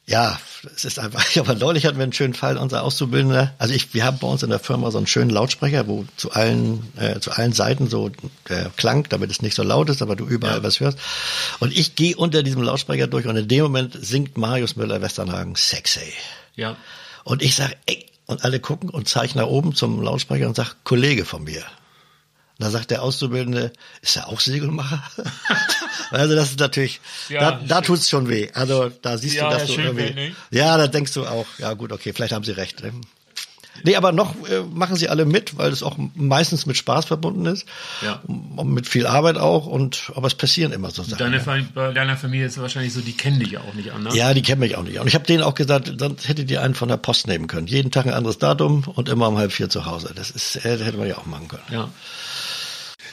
ja, 0.09 0.39
es 0.75 0.85
ist 0.85 0.99
einfach, 0.99 1.23
aber 1.37 1.55
neulich 1.55 1.85
hatten 1.85 1.97
wir 1.97 2.03
einen 2.03 2.13
schönen 2.13 2.33
Fall, 2.33 2.57
unser 2.57 2.83
Auszubildender, 2.83 3.53
also 3.59 3.73
ich, 3.73 3.93
wir 3.93 4.03
haben 4.03 4.17
bei 4.17 4.27
uns 4.27 4.41
in 4.41 4.49
der 4.49 4.59
Firma 4.59 4.89
so 4.91 4.97
einen 4.97 5.07
schönen 5.07 5.29
Lautsprecher, 5.29 5.87
wo 5.87 6.05
zu 6.17 6.31
allen, 6.31 6.91
äh, 6.97 7.19
zu 7.19 7.31
allen 7.31 7.53
Seiten 7.53 7.87
so 7.87 8.09
der 8.49 8.71
Klang, 8.75 9.07
damit 9.09 9.29
es 9.29 9.41
nicht 9.41 9.55
so 9.55 9.63
laut 9.63 9.89
ist, 9.89 10.01
aber 10.01 10.15
du 10.15 10.25
überall 10.25 10.57
ja. 10.57 10.63
was 10.63 10.79
hörst. 10.79 10.97
Und 11.59 11.77
ich 11.77 11.95
gehe 11.95 12.17
unter 12.17 12.41
diesem 12.41 12.63
Lautsprecher 12.63 13.07
durch 13.07 13.27
und 13.27 13.37
in 13.37 13.47
dem 13.47 13.63
Moment 13.63 13.97
singt 14.01 14.37
Marius 14.37 14.75
Müller-Westernhagen 14.75 15.55
sexy. 15.55 16.13
Ja. 16.55 16.75
Und 17.23 17.43
ich 17.43 17.55
sage, 17.55 17.75
ey, 17.85 18.05
und 18.25 18.43
alle 18.43 18.59
gucken 18.59 18.89
und 18.89 19.07
zeichnen 19.07 19.43
nach 19.43 19.49
oben 19.49 19.75
zum 19.75 20.01
Lautsprecher 20.01 20.47
und 20.47 20.55
sag, 20.55 20.83
Kollege 20.83 21.25
von 21.25 21.43
mir. 21.43 21.63
Da 22.57 22.69
sagt 22.69 22.91
der 22.91 23.03
Auszubildende, 23.03 23.71
ist 24.01 24.17
er 24.17 24.27
auch 24.27 24.39
Segelmacher? 24.39 25.03
also 26.11 26.35
das 26.35 26.51
ist 26.51 26.59
natürlich, 26.59 27.01
ja, 27.29 27.51
da, 27.51 27.61
da 27.65 27.81
tut's 27.81 28.09
schon 28.09 28.29
weh. 28.29 28.49
Also 28.53 28.89
da 29.01 29.17
siehst 29.17 29.35
ja, 29.35 29.49
du, 29.49 29.57
dass 29.57 29.67
du 29.67 29.73
irgendwie, 29.73 30.15
weh, 30.15 30.31
ja, 30.51 30.77
da 30.77 30.87
denkst 30.87 31.13
du 31.13 31.25
auch, 31.25 31.45
ja 31.57 31.73
gut, 31.73 31.91
okay, 31.91 32.13
vielleicht 32.13 32.33
haben 32.33 32.43
sie 32.43 32.51
recht. 32.51 32.83
Ne? 32.83 32.93
Nee, 33.83 33.95
aber 33.95 34.11
noch 34.11 34.35
äh, 34.47 34.61
machen 34.61 34.95
sie 34.95 35.09
alle 35.09 35.25
mit, 35.25 35.57
weil 35.57 35.71
es 35.71 35.83
auch 35.83 35.97
meistens 36.15 36.65
mit 36.65 36.77
Spaß 36.77 37.05
verbunden 37.05 37.45
ist. 37.45 37.65
Ja. 38.01 38.21
Mit 38.27 38.87
viel 38.87 39.07
Arbeit 39.07 39.37
auch 39.37 39.65
und 39.67 40.11
aber 40.15 40.27
es 40.27 40.35
passieren 40.35 40.71
immer 40.71 40.91
so 40.91 41.03
Sachen. 41.03 41.17
Deine, 41.17 41.37
ja. 41.37 41.63
Bei 41.73 41.91
deiner 41.93 42.17
Familie 42.17 42.47
ist 42.47 42.59
wahrscheinlich 42.59 42.93
so, 42.93 43.01
die 43.01 43.13
kennen 43.13 43.39
dich 43.39 43.51
ja 43.51 43.61
auch 43.61 43.73
nicht 43.73 43.91
anders. 43.91 44.15
Ja, 44.15 44.33
die 44.33 44.41
kennen 44.41 44.59
mich 44.59 44.75
auch 44.75 44.83
nicht. 44.83 44.99
Und 44.99 45.07
ich 45.07 45.15
habe 45.15 45.25
denen 45.25 45.43
auch 45.43 45.55
gesagt, 45.55 45.93
sonst 45.97 46.27
hättet 46.27 46.49
ihr 46.51 46.61
einen 46.61 46.75
von 46.75 46.89
der 46.89 46.97
Post 46.97 47.27
nehmen 47.27 47.47
können. 47.47 47.67
Jeden 47.67 47.91
Tag 47.91 48.05
ein 48.05 48.13
anderes 48.13 48.37
Datum 48.37 48.83
und 48.85 49.09
immer 49.09 49.29
um 49.29 49.37
halb 49.37 49.51
vier 49.51 49.69
zu 49.69 49.85
Hause. 49.85 50.13
Das 50.15 50.31
ist, 50.31 50.57
äh, 50.57 50.77
hätte 50.77 50.97
man 50.97 51.07
ja 51.07 51.17
auch 51.17 51.25
machen 51.25 51.47
können. 51.47 51.63
Ja. 51.71 51.89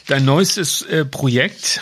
Dein 0.07 0.25
neuestes 0.25 0.83
äh, 0.83 1.05
Projekt, 1.05 1.81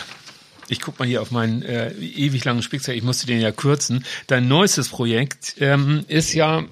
ich 0.67 0.81
guck 0.81 0.99
mal 0.99 1.07
hier 1.07 1.21
auf 1.21 1.31
meinen 1.31 1.61
äh, 1.61 1.91
ewig 1.91 2.43
langen 2.45 2.61
Spickzettel, 2.61 2.97
ich 2.97 3.03
musste 3.03 3.27
den 3.27 3.41
ja 3.41 3.51
kürzen. 3.51 4.05
Dein 4.27 4.47
neuestes 4.47 4.89
Projekt 4.89 5.55
ähm, 5.59 6.05
ist 6.07 6.33
ja, 6.33 6.63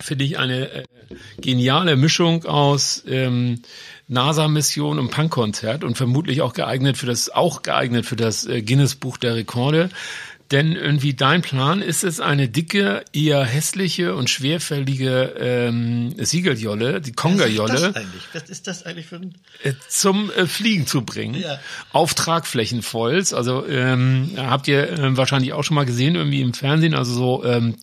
finde 0.00 0.24
ich, 0.24 0.38
eine 0.38 0.70
äh, 0.70 0.84
geniale 1.40 1.96
Mischung 1.96 2.44
aus 2.44 3.02
ähm, 3.06 3.62
NASA-Mission 4.08 4.98
und 4.98 5.10
Punkkonzert 5.10 5.84
und 5.84 5.96
vermutlich 5.96 6.42
auch 6.42 6.52
geeignet 6.52 6.96
für 6.96 7.06
das, 7.06 7.30
auch 7.30 7.62
geeignet 7.62 8.06
für 8.06 8.16
das 8.16 8.46
äh, 8.46 8.62
Guinness 8.62 8.94
Buch 8.94 9.16
der 9.16 9.34
Rekorde. 9.34 9.90
Denn 10.52 10.76
irgendwie 10.76 11.14
dein 11.14 11.40
Plan 11.40 11.80
ist 11.80 12.04
es, 12.04 12.20
eine 12.20 12.46
dicke, 12.46 13.04
eher 13.14 13.42
hässliche 13.42 14.14
und 14.14 14.28
schwerfällige 14.28 15.34
ähm, 15.38 16.14
Siegeljolle, 16.18 17.00
die 17.00 17.12
Konga-Jolle. 17.12 17.72
Was 17.72 17.80
ist 17.80 17.86
das 17.86 17.96
eigentlich? 17.96 18.22
Was 18.34 18.50
ist 18.50 18.66
das 18.66 18.82
eigentlich 18.84 19.06
für 19.06 19.16
ein... 19.16 19.34
Äh, 19.62 19.72
zum 19.88 20.30
äh, 20.30 20.46
Fliegen 20.46 20.86
zu 20.86 21.06
bringen. 21.06 21.40
Ja. 21.40 21.58
Auf 21.92 22.12
Tragflächenvolls. 22.12 23.32
Also 23.32 23.66
ähm, 23.66 24.32
habt 24.36 24.68
ihr 24.68 24.90
äh, 24.90 25.16
wahrscheinlich 25.16 25.54
auch 25.54 25.64
schon 25.64 25.74
mal 25.74 25.86
gesehen, 25.86 26.16
irgendwie 26.16 26.42
im 26.42 26.52
Fernsehen, 26.52 26.92
also 26.92 27.14
so 27.14 27.44
ähm, 27.46 27.76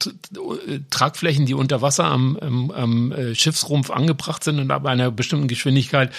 Tragflächen, 0.91 1.47
die 1.47 1.55
unter 1.55 1.81
Wasser 1.81 2.05
am, 2.05 2.37
am, 2.37 2.69
am 2.69 3.11
äh, 3.11 3.33
Schiffsrumpf 3.33 3.89
angebracht 3.89 4.43
sind 4.43 4.59
und 4.59 4.69
ab 4.69 4.85
einer 4.85 5.09
bestimmten 5.09 5.47
Geschwindigkeit 5.47 6.13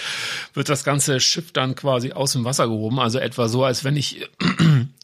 wird 0.55 0.69
das 0.69 0.83
ganze 0.83 1.21
Schiff 1.21 1.53
dann 1.53 1.77
quasi 1.77 2.11
aus 2.11 2.33
dem 2.33 2.45
Wasser 2.45 2.67
gehoben. 2.67 2.99
Also 2.99 3.21
etwa 3.21 3.47
so, 3.47 3.63
als 3.63 3.85
wenn 3.85 3.97
ich 3.97 4.29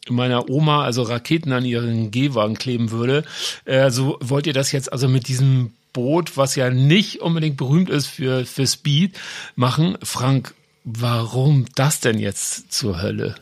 meiner 0.09 0.49
Oma 0.49 0.83
also 0.83 1.03
Raketen 1.03 1.51
an 1.51 1.65
ihren 1.65 2.11
Gehwagen 2.11 2.57
kleben 2.57 2.91
würde. 2.91 3.23
Äh, 3.65 3.91
so 3.91 4.17
wollt 4.21 4.47
ihr 4.47 4.53
das 4.53 4.71
jetzt 4.71 4.91
also 4.91 5.07
mit 5.07 5.27
diesem 5.27 5.73
Boot, 5.93 6.37
was 6.37 6.55
ja 6.55 6.69
nicht 6.69 7.21
unbedingt 7.21 7.57
berühmt 7.57 7.89
ist 7.89 8.07
für, 8.07 8.45
für 8.45 8.67
Speed, 8.67 9.17
machen. 9.55 9.97
Frank, 10.03 10.53
warum 10.83 11.65
das 11.75 11.99
denn 11.99 12.19
jetzt 12.19 12.71
zur 12.71 13.01
Hölle? 13.01 13.35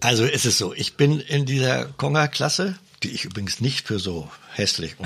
Also 0.00 0.24
ist 0.24 0.46
es 0.46 0.58
so, 0.58 0.74
ich 0.74 0.94
bin 0.94 1.20
in 1.20 1.46
dieser 1.46 1.84
Konga-Klasse, 1.84 2.76
die 3.02 3.10
ich 3.10 3.24
übrigens 3.24 3.60
nicht 3.60 3.86
für 3.86 3.98
so 3.98 4.30
hässlich. 4.54 4.96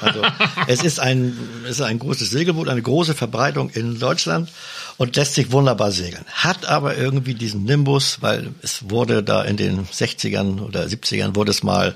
Also 0.00 0.22
es 0.66 0.82
ist 0.82 1.00
ein, 1.00 1.36
es 1.64 1.72
ist 1.72 1.80
ein 1.80 1.98
großes 1.98 2.30
Segelboot, 2.30 2.68
eine 2.68 2.82
große 2.82 3.14
Verbreitung 3.14 3.70
in 3.70 3.98
Deutschland 3.98 4.50
und 4.96 5.16
lässt 5.16 5.34
sich 5.34 5.52
wunderbar 5.52 5.92
segeln. 5.92 6.24
Hat 6.32 6.66
aber 6.66 6.96
irgendwie 6.96 7.34
diesen 7.34 7.64
Nimbus, 7.64 8.18
weil 8.20 8.54
es 8.62 8.90
wurde 8.90 9.22
da 9.22 9.42
in 9.42 9.56
den 9.56 9.86
60ern 9.86 10.60
oder 10.60 10.84
70ern 10.84 11.34
wurde 11.34 11.50
es 11.50 11.62
mal 11.62 11.94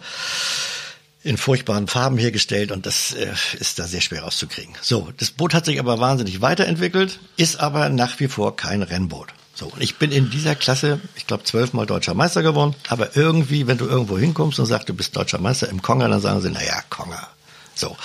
in 1.24 1.36
furchtbaren 1.36 1.88
Farben 1.88 2.16
hergestellt 2.16 2.70
und 2.70 2.86
das 2.86 3.12
äh, 3.12 3.32
ist 3.58 3.78
da 3.78 3.86
sehr 3.86 4.00
schwer 4.00 4.22
rauszukriegen. 4.22 4.74
So, 4.80 5.08
das 5.16 5.30
Boot 5.30 5.52
hat 5.52 5.66
sich 5.66 5.78
aber 5.78 5.98
wahnsinnig 5.98 6.40
weiterentwickelt, 6.40 7.18
ist 7.36 7.60
aber 7.60 7.88
nach 7.88 8.18
wie 8.20 8.28
vor 8.28 8.56
kein 8.56 8.82
Rennboot. 8.82 9.28
So, 9.58 9.66
und 9.66 9.82
ich 9.82 9.96
bin 9.96 10.12
in 10.12 10.30
dieser 10.30 10.54
Klasse, 10.54 11.00
ich 11.16 11.26
glaube, 11.26 11.42
zwölfmal 11.42 11.84
deutscher 11.84 12.14
Meister 12.14 12.44
geworden. 12.44 12.76
Aber 12.86 13.16
irgendwie, 13.16 13.66
wenn 13.66 13.76
du 13.76 13.86
irgendwo 13.86 14.16
hinkommst 14.16 14.60
und 14.60 14.66
sagst, 14.66 14.88
du 14.88 14.94
bist 14.94 15.16
deutscher 15.16 15.40
Meister 15.40 15.68
im 15.68 15.82
Konga, 15.82 16.06
dann 16.06 16.20
sagen 16.20 16.40
sie, 16.40 16.50
naja, 16.50 16.80
Konga. 16.90 17.26
So. 17.74 17.96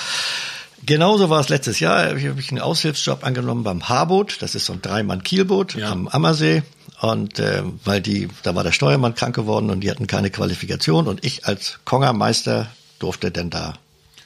Genauso 0.84 1.30
war 1.30 1.39
es 1.42 1.50
letztes 1.50 1.80
Jahr. 1.80 2.16
Ich 2.16 2.26
habe 2.26 2.42
einen 2.50 2.60
Aushilfsjob 2.60 3.24
angenommen 3.24 3.63
beim 3.63 3.88
Haarboot. 3.88 4.42
Das 4.42 4.56
ist 4.56 4.66
so 4.66 4.74
ein 4.74 4.82
Dreimann-Kielboot 4.82 5.76
ja. 5.76 5.92
am 5.92 6.08
Ammersee. 6.08 6.63
Und 7.02 7.38
äh, 7.38 7.62
weil 7.86 8.02
die, 8.02 8.30
da 8.42 8.56
war 8.56 8.63
der 8.63 8.72
Steuermann 8.72 9.13
krank 9.13 9.36
geworden 9.36 9.70
und 9.70 9.82
die 9.82 9.92
hatten 9.92 10.08
keine 10.08 10.32
Qualifikation 10.32 11.08
und 11.08 11.24
ich 11.24 11.46
als 11.46 11.78
Konga-Meister 11.86 12.72
durfte 12.98 13.30
denn 13.30 13.52
da 13.52 13.76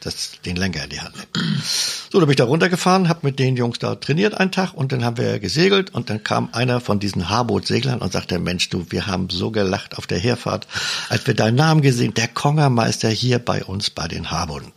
das, 0.02 0.34
den 0.46 0.56
Lenker 0.56 0.84
in 0.84 0.90
die 0.90 1.02
Hand 1.02 1.16
nehmen. 1.16 1.62
So, 2.12 2.20
da 2.20 2.26
bin 2.26 2.32
ich 2.32 2.38
da 2.38 2.46
runtergefahren, 2.46 3.10
habe 3.10 3.20
mit 3.24 3.40
den 3.40 3.58
Jungs 3.58 3.80
da 3.80 3.96
trainiert 3.96 4.36
einen 4.36 4.52
Tag 4.52 4.74
und 4.74 4.92
dann 4.92 5.04
haben 5.04 5.18
wir 5.18 5.40
gesegelt 5.40 5.94
und 5.94 6.10
dann 6.10 6.24
kam 6.24 6.50
einer 6.54 6.80
von 6.82 7.00
diesen 7.00 7.30
Haarbootseglern 7.30 8.00
und 8.00 8.12
sagte, 8.12 8.40
Mensch, 8.40 8.70
du, 8.70 8.86
wir 8.90 9.08
haben 9.08 9.30
so 9.30 9.52
gelacht 9.52 9.98
auf 9.98 10.08
der 10.08 10.20
Herfahrt, 10.20 10.68
als 11.10 11.28
wir 11.28 11.34
deinen 11.34 11.56
Namen 11.56 11.82
gesehen, 11.82 12.14
der 12.14 12.28
Kongermeister 12.28 13.10
hier 13.10 13.40
bei 13.40 13.64
uns 13.64 13.90
bei 13.90 14.08
den 14.08 14.32
Haarbooten. 14.32 14.72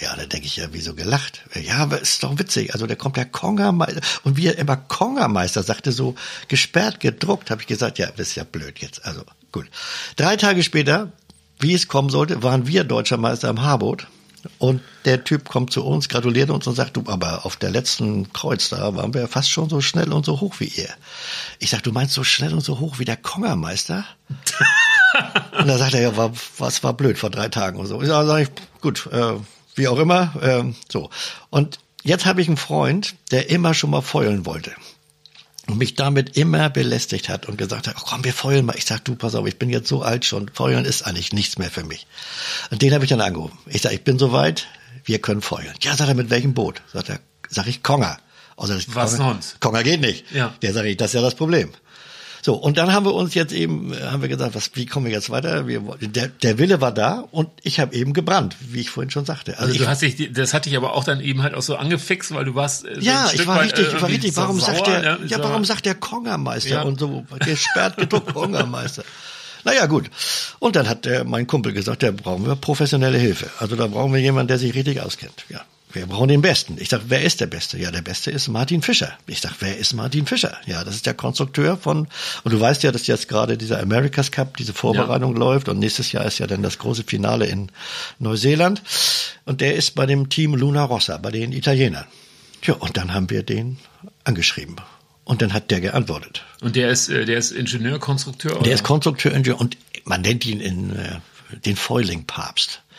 Ja, 0.00 0.16
da 0.16 0.26
denke 0.26 0.46
ich 0.46 0.56
ja, 0.56 0.66
wieso 0.72 0.94
gelacht? 0.94 1.42
Ja, 1.54 1.76
aber 1.76 2.00
ist 2.00 2.24
doch 2.24 2.36
witzig. 2.36 2.74
Also 2.74 2.88
da 2.88 2.96
kommt 2.96 3.16
der 3.16 3.24
Kongermeister 3.24 4.00
und 4.24 4.36
wie 4.36 4.48
er 4.48 4.58
immer 4.58 4.76
Kongermeister 4.76 5.62
sagte, 5.62 5.92
so 5.92 6.16
gesperrt 6.48 6.98
gedruckt, 6.98 7.50
habe 7.50 7.60
ich 7.60 7.68
gesagt, 7.68 7.98
ja, 7.98 8.08
das 8.08 8.28
ist 8.28 8.34
ja 8.34 8.44
blöd 8.44 8.80
jetzt. 8.80 9.04
Also 9.06 9.22
gut. 9.52 9.70
Drei 10.16 10.36
Tage 10.36 10.64
später, 10.64 11.12
wie 11.60 11.74
es 11.74 11.86
kommen 11.86 12.10
sollte, 12.10 12.42
waren 12.42 12.66
wir 12.66 12.82
deutscher 12.82 13.16
Meister 13.16 13.48
im 13.48 13.62
Haarboot 13.62 14.08
und 14.58 14.80
der 15.04 15.24
Typ 15.24 15.48
kommt 15.48 15.72
zu 15.72 15.84
uns, 15.84 16.08
gratuliert 16.08 16.50
uns 16.50 16.66
und 16.66 16.74
sagt, 16.74 16.96
du, 16.96 17.04
aber 17.06 17.46
auf 17.46 17.56
der 17.56 17.70
letzten 17.70 18.32
Kreuz 18.32 18.68
da 18.68 18.94
waren 18.94 19.14
wir 19.14 19.28
fast 19.28 19.50
schon 19.50 19.68
so 19.68 19.80
schnell 19.80 20.12
und 20.12 20.24
so 20.24 20.40
hoch 20.40 20.56
wie 20.58 20.66
ihr. 20.66 20.88
Ich 21.58 21.70
sag, 21.70 21.82
du 21.82 21.92
meinst 21.92 22.14
so 22.14 22.24
schnell 22.24 22.52
und 22.52 22.60
so 22.60 22.80
hoch 22.80 22.98
wie 22.98 23.04
der 23.04 23.16
Kongermeister? 23.16 24.04
und 25.58 25.68
da 25.68 25.78
sagt 25.78 25.94
er, 25.94 26.02
ja, 26.02 26.16
war, 26.16 26.32
was 26.58 26.82
war 26.82 26.94
blöd 26.94 27.18
vor 27.18 27.30
drei 27.30 27.48
Tagen 27.48 27.78
und 27.78 27.86
so. 27.86 28.00
Ich 28.02 28.08
sag, 28.08 28.26
sag 28.26 28.42
ich, 28.42 28.48
gut, 28.80 29.08
äh, 29.12 29.34
wie 29.74 29.88
auch 29.88 29.98
immer, 29.98 30.34
äh, 30.40 30.64
so. 30.90 31.10
Und 31.50 31.78
jetzt 32.02 32.26
habe 32.26 32.42
ich 32.42 32.48
einen 32.48 32.56
Freund, 32.56 33.14
der 33.30 33.50
immer 33.50 33.74
schon 33.74 33.90
mal 33.90 34.02
feulen 34.02 34.46
wollte 34.46 34.72
und 35.68 35.78
mich 35.78 35.94
damit 35.94 36.36
immer 36.36 36.70
belästigt 36.70 37.28
hat 37.28 37.46
und 37.46 37.56
gesagt 37.56 37.86
hat, 37.86 37.94
oh, 37.98 38.02
komm, 38.04 38.24
wir 38.24 38.32
feuern 38.32 38.64
mal. 38.64 38.76
Ich 38.76 38.84
sag, 38.84 39.04
du, 39.04 39.14
pass 39.14 39.34
auf, 39.34 39.46
ich 39.46 39.58
bin 39.58 39.70
jetzt 39.70 39.88
so 39.88 40.02
alt 40.02 40.24
schon, 40.24 40.50
feuern 40.52 40.84
ist 40.84 41.02
eigentlich 41.02 41.32
nichts 41.32 41.58
mehr 41.58 41.70
für 41.70 41.84
mich. 41.84 42.06
Und 42.70 42.82
den 42.82 42.92
habe 42.92 43.04
ich 43.04 43.10
dann 43.10 43.20
angerufen. 43.20 43.56
Ich 43.66 43.82
sag, 43.82 43.92
ich 43.92 44.02
bin 44.02 44.18
soweit, 44.18 44.66
wir 45.04 45.20
können 45.20 45.40
feuern. 45.40 45.74
Ja, 45.80 45.96
sagt 45.96 46.08
er, 46.08 46.14
mit 46.14 46.30
welchem 46.30 46.54
Boot? 46.54 46.82
Sagt 46.92 47.10
er, 47.10 47.20
sag 47.48 47.66
ich, 47.68 47.82
Konger. 47.82 48.18
Also, 48.56 48.74
Was 48.74 49.16
Konger, 49.16 49.32
sonst? 49.32 49.60
Konger 49.60 49.82
geht 49.82 50.00
nicht. 50.00 50.30
Ja. 50.32 50.54
Der 50.62 50.72
sage 50.72 50.88
ich, 50.88 50.96
das 50.96 51.10
ist 51.10 51.14
ja 51.14 51.22
das 51.22 51.34
Problem. 51.34 51.70
So, 52.44 52.54
und 52.54 52.76
dann 52.76 52.92
haben 52.92 53.06
wir 53.06 53.14
uns 53.14 53.34
jetzt 53.34 53.52
eben, 53.52 53.94
haben 54.02 54.20
wir 54.20 54.28
gesagt, 54.28 54.56
was, 54.56 54.72
wie 54.74 54.84
kommen 54.84 55.06
wir 55.06 55.12
jetzt 55.12 55.30
weiter? 55.30 55.68
Wir, 55.68 55.80
der, 56.00 56.26
der 56.26 56.58
Wille 56.58 56.80
war 56.80 56.90
da 56.90 57.24
und 57.30 57.48
ich 57.62 57.78
habe 57.78 57.94
eben 57.94 58.12
gebrannt, 58.12 58.56
wie 58.58 58.80
ich 58.80 58.90
vorhin 58.90 59.10
schon 59.10 59.24
sagte. 59.24 59.58
Also, 59.58 59.72
also 59.72 59.84
du 59.84 59.88
hast 59.88 60.02
dich, 60.02 60.32
das 60.32 60.52
hat 60.52 60.66
dich 60.66 60.76
aber 60.76 60.94
auch 60.94 61.04
dann 61.04 61.20
eben 61.20 61.44
halt 61.44 61.54
auch 61.54 61.62
so 61.62 61.76
angefixt, 61.76 62.34
weil 62.34 62.44
du 62.44 62.56
warst. 62.56 62.84
Äh, 62.84 62.96
so 62.96 63.00
ja, 63.00 63.30
ich 63.32 63.46
war 63.46 63.62
richtig, 63.62 63.86
ich 63.86 64.02
war 64.02 64.08
richtig. 64.08 64.36
Warum 64.36 64.58
sauer, 64.58 64.74
sagt 64.74 64.86
der, 64.88 65.04
ja, 65.04 65.18
ja 65.24 65.38
warum 65.38 65.64
sagt 65.64 65.86
der 65.86 65.94
Kongermeister 65.94 66.70
ja. 66.70 66.82
und 66.82 66.98
so, 66.98 67.24
gesperrt 67.38 67.96
gedruckt 67.96 68.34
Kongermeister. 68.34 69.04
Naja, 69.62 69.86
gut. 69.86 70.10
Und 70.58 70.74
dann 70.74 70.88
hat 70.88 71.04
der, 71.04 71.22
mein 71.22 71.46
Kumpel 71.46 71.72
gesagt, 71.72 72.02
da 72.02 72.10
brauchen 72.10 72.44
wir 72.44 72.56
professionelle 72.56 73.18
Hilfe. 73.18 73.50
Also 73.60 73.76
da 73.76 73.86
brauchen 73.86 74.12
wir 74.12 74.20
jemanden, 74.20 74.48
der 74.48 74.58
sich 74.58 74.74
richtig 74.74 75.00
auskennt. 75.00 75.44
Ja. 75.48 75.60
Wir 75.92 76.06
brauchen 76.06 76.28
den 76.28 76.42
Besten. 76.42 76.76
Ich 76.78 76.88
sag, 76.88 77.02
wer 77.08 77.22
ist 77.22 77.40
der 77.40 77.46
Beste? 77.46 77.78
Ja, 77.78 77.90
der 77.90 78.02
Beste 78.02 78.30
ist 78.30 78.48
Martin 78.48 78.82
Fischer. 78.82 79.16
Ich 79.26 79.40
sag, 79.40 79.52
wer 79.60 79.76
ist 79.76 79.92
Martin 79.92 80.26
Fischer? 80.26 80.56
Ja, 80.66 80.84
das 80.84 80.94
ist 80.94 81.06
der 81.06 81.14
Konstrukteur 81.14 81.76
von, 81.76 82.08
und 82.44 82.52
du 82.52 82.58
weißt 82.58 82.82
ja, 82.82 82.92
dass 82.92 83.06
jetzt 83.06 83.28
gerade 83.28 83.58
dieser 83.58 83.80
America's 83.80 84.30
Cup, 84.30 84.56
diese 84.56 84.72
Vorbereitung 84.72 85.34
ja. 85.34 85.38
läuft 85.38 85.68
und 85.68 85.78
nächstes 85.78 86.12
Jahr 86.12 86.24
ist 86.24 86.38
ja 86.38 86.46
dann 86.46 86.62
das 86.62 86.78
große 86.78 87.04
Finale 87.04 87.46
in 87.46 87.70
Neuseeland. 88.18 88.82
Und 89.44 89.60
der 89.60 89.74
ist 89.74 89.94
bei 89.94 90.06
dem 90.06 90.28
Team 90.28 90.54
Luna 90.54 90.84
Rossa, 90.84 91.18
bei 91.18 91.30
den 91.30 91.52
Italienern. 91.52 92.06
Tja, 92.62 92.74
und 92.74 92.96
dann 92.96 93.12
haben 93.12 93.28
wir 93.28 93.42
den 93.42 93.78
angeschrieben. 94.24 94.76
Und 95.24 95.42
dann 95.42 95.52
hat 95.52 95.70
der 95.70 95.80
geantwortet. 95.80 96.44
Und 96.60 96.74
der 96.76 96.90
ist, 96.90 97.08
äh, 97.08 97.24
der 97.24 97.38
ist 97.38 97.52
Ingenieur, 97.52 97.98
Konstrukteur? 97.98 98.60
Der 98.62 98.74
ist 98.74 98.82
Konstrukteur, 98.82 99.32
Ingenieur 99.32 99.60
und 99.60 99.76
man 100.04 100.20
nennt 100.22 100.46
ihn 100.46 100.60
in, 100.60 100.96
äh, 100.96 101.20
den 101.64 101.76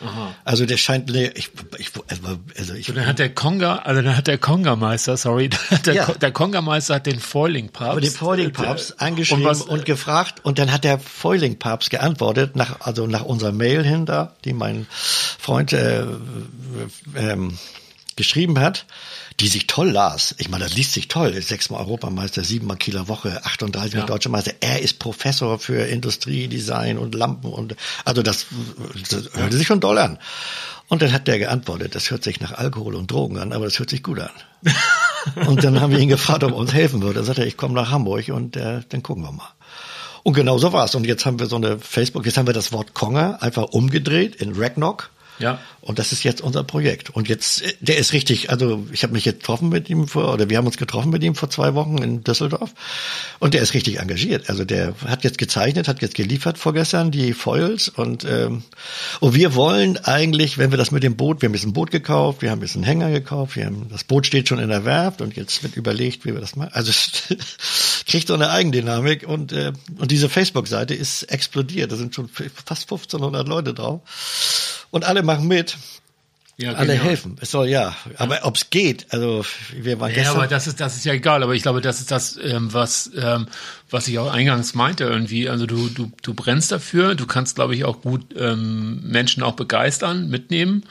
Foiling-Papst. 0.00 0.34
Also 0.44 0.66
der 0.66 0.76
scheint, 0.76 1.10
nee, 1.10 1.30
ich, 1.34 1.50
ich, 1.78 1.90
also, 2.08 2.38
also 2.56 2.74
ich. 2.74 2.86
So, 2.86 2.92
dann 2.92 3.06
hat 3.06 3.18
der 3.18 3.32
Konga, 3.32 3.76
also 3.76 4.02
dann 4.02 4.16
hat 4.16 4.26
der 4.26 4.38
Konga-Meister, 4.38 5.16
sorry, 5.16 5.50
der, 5.86 5.94
ja. 5.94 6.06
der 6.06 6.32
Konga-Meister 6.32 6.96
hat 6.96 7.06
den 7.06 7.20
Foiling-Papst. 7.20 7.90
Aber 7.90 8.00
den 8.00 8.10
Foiling-Papst 8.10 9.00
angeschrieben 9.00 9.46
und, 9.46 9.60
und, 9.68 9.84
gefragt 9.84 10.44
und 10.44 10.58
dann 10.58 10.72
hat 10.72 10.84
der 10.84 10.98
Foiling-Papst 10.98 11.90
geantwortet, 11.90 12.56
nach, 12.56 12.80
also 12.80 13.06
nach 13.06 13.22
unserer 13.22 13.52
Mail 13.52 13.84
hin 13.84 14.06
da, 14.06 14.34
die 14.44 14.52
mein 14.52 14.86
Freund 14.90 15.72
äh, 15.72 16.04
ähm, 17.16 17.58
geschrieben 18.16 18.60
hat 18.60 18.86
die 19.40 19.48
sich 19.48 19.66
toll 19.66 19.90
las. 19.90 20.34
Ich 20.38 20.48
meine, 20.48 20.64
das 20.64 20.74
liest 20.74 20.92
sich 20.92 21.08
toll. 21.08 21.40
Sechsmal 21.42 21.80
Europameister, 21.80 22.44
siebenmal 22.44 22.76
Kieler 22.76 23.08
Woche, 23.08 23.44
38 23.44 23.94
ja. 23.94 24.06
Deutscher 24.06 24.30
Meister. 24.30 24.52
Er 24.60 24.80
ist 24.80 24.98
Professor 24.98 25.58
für 25.58 25.86
Industriedesign 25.86 26.98
und 26.98 27.14
Lampen 27.14 27.52
und 27.52 27.76
also 28.04 28.22
das, 28.22 28.46
das 29.10 29.30
hörte 29.34 29.56
sich 29.56 29.66
schon 29.66 29.80
toll 29.80 29.98
an. 29.98 30.18
Und 30.88 31.02
dann 31.02 31.12
hat 31.12 31.26
der 31.26 31.38
geantwortet, 31.38 31.94
das 31.94 32.10
hört 32.10 32.22
sich 32.22 32.40
nach 32.40 32.52
Alkohol 32.52 32.94
und 32.94 33.10
Drogen 33.10 33.38
an, 33.38 33.52
aber 33.52 33.64
das 33.64 33.78
hört 33.78 33.90
sich 33.90 34.02
gut 34.02 34.20
an. 34.20 34.30
und 35.46 35.64
dann 35.64 35.80
haben 35.80 35.92
wir 35.92 35.98
ihn 35.98 36.10
gefragt, 36.10 36.44
ob 36.44 36.52
er 36.52 36.56
uns 36.56 36.74
helfen 36.74 37.02
würde. 37.02 37.14
Dann 37.14 37.24
sagte 37.24 37.42
er, 37.42 37.46
ich 37.46 37.56
komme 37.56 37.74
nach 37.74 37.90
Hamburg 37.90 38.28
und 38.28 38.56
äh, 38.56 38.82
dann 38.88 39.02
gucken 39.02 39.24
wir 39.24 39.32
mal. 39.32 39.48
Und 40.22 40.34
genau 40.34 40.58
so 40.58 40.72
war's. 40.72 40.94
Und 40.94 41.06
jetzt 41.06 41.26
haben 41.26 41.38
wir 41.38 41.46
so 41.46 41.56
eine 41.56 41.78
Facebook, 41.78 42.24
jetzt 42.26 42.36
haben 42.36 42.46
wir 42.46 42.54
das 42.54 42.72
Wort 42.72 42.94
Konger 42.94 43.42
einfach 43.42 43.64
umgedreht 43.64 44.36
in 44.36 44.54
Ragnock. 44.54 45.10
Ja. 45.38 45.58
Und 45.80 45.98
das 45.98 46.12
ist 46.12 46.22
jetzt 46.22 46.40
unser 46.40 46.64
Projekt. 46.64 47.10
Und 47.10 47.28
jetzt, 47.28 47.62
der 47.80 47.98
ist 47.98 48.12
richtig, 48.12 48.50
also 48.50 48.86
ich 48.92 49.02
habe 49.02 49.12
mich 49.12 49.24
jetzt 49.24 49.40
getroffen 49.40 49.68
mit 49.68 49.90
ihm 49.90 50.08
vor, 50.08 50.32
oder 50.32 50.48
wir 50.48 50.56
haben 50.56 50.66
uns 50.66 50.78
getroffen 50.78 51.10
mit 51.10 51.22
ihm 51.22 51.34
vor 51.34 51.50
zwei 51.50 51.74
Wochen 51.74 51.98
in 51.98 52.24
Düsseldorf. 52.24 52.72
Und 53.38 53.54
der 53.54 53.60
ist 53.60 53.74
richtig 53.74 54.00
engagiert. 54.00 54.48
Also 54.48 54.64
der 54.64 54.94
hat 55.06 55.24
jetzt 55.24 55.38
gezeichnet, 55.38 55.88
hat 55.88 56.00
jetzt 56.02 56.14
geliefert 56.14 56.56
vorgestern 56.58 57.10
die 57.10 57.34
Foils. 57.34 57.88
Und, 57.88 58.24
ähm, 58.24 58.62
und 59.20 59.34
wir 59.34 59.54
wollen 59.54 59.98
eigentlich, 59.98 60.56
wenn 60.56 60.70
wir 60.70 60.78
das 60.78 60.90
mit 60.90 61.02
dem 61.02 61.16
Boot, 61.16 61.42
wir 61.42 61.48
haben 61.48 61.54
jetzt 61.54 61.66
ein 61.66 61.72
Boot 61.72 61.90
gekauft, 61.90 62.40
wir 62.40 62.50
haben 62.50 62.62
jetzt 62.62 62.76
einen 62.76 62.84
Hänger 62.84 63.10
gekauft, 63.10 63.56
wir 63.56 63.66
haben, 63.66 63.88
das 63.90 64.04
Boot 64.04 64.26
steht 64.26 64.48
schon 64.48 64.58
in 64.58 64.68
der 64.68 64.84
Werft 64.84 65.20
und 65.20 65.36
jetzt 65.36 65.62
wird 65.62 65.76
überlegt, 65.76 66.24
wie 66.24 66.32
wir 66.32 66.40
das 66.40 66.56
machen. 66.56 66.70
Also 66.72 66.92
kriegt 68.06 68.28
so 68.28 68.34
eine 68.34 68.50
Eigendynamik 68.50 69.28
und, 69.28 69.52
äh, 69.52 69.72
und 69.98 70.10
diese 70.10 70.28
Facebook-Seite 70.28 70.94
ist 70.94 71.24
explodiert. 71.24 71.92
Da 71.92 71.96
sind 71.96 72.14
schon 72.14 72.28
fast 72.28 72.84
1500 72.84 73.46
Leute 73.48 73.74
drauf. 73.74 74.00
Und 74.94 75.04
alle 75.04 75.24
machen 75.24 75.48
mit. 75.48 75.76
Ja, 76.56 76.74
Alle 76.74 76.92
genau. 76.92 77.02
helfen. 77.06 77.36
Es 77.40 77.50
soll 77.50 77.66
ja. 77.66 77.96
Aber 78.16 78.36
ja. 78.36 78.44
ob 78.44 78.54
es 78.54 78.70
geht, 78.70 79.06
also 79.10 79.44
wir 79.76 79.98
waren 79.98 80.10
ja, 80.10 80.18
gestern. 80.18 80.34
Ja, 80.34 80.40
aber 80.42 80.46
das 80.46 80.68
ist 80.68 80.78
das 80.78 80.94
ist 80.94 81.04
ja 81.04 81.14
egal. 81.14 81.42
Aber 81.42 81.52
ich 81.56 81.62
glaube, 81.62 81.80
das 81.80 81.98
ist 81.98 82.12
das, 82.12 82.38
ähm, 82.40 82.72
was 82.72 83.10
ähm, 83.16 83.48
was 83.90 84.06
ich 84.06 84.20
auch 84.20 84.32
eingangs 84.32 84.72
meinte 84.74 85.02
irgendwie. 85.02 85.48
Also 85.48 85.66
du 85.66 85.88
du 85.88 86.12
du 86.22 86.32
brennst 86.32 86.70
dafür. 86.70 87.16
Du 87.16 87.26
kannst, 87.26 87.56
glaube 87.56 87.74
ich, 87.74 87.84
auch 87.84 88.02
gut 88.02 88.36
ähm, 88.38 89.00
Menschen 89.02 89.42
auch 89.42 89.54
begeistern, 89.54 90.28
mitnehmen 90.28 90.84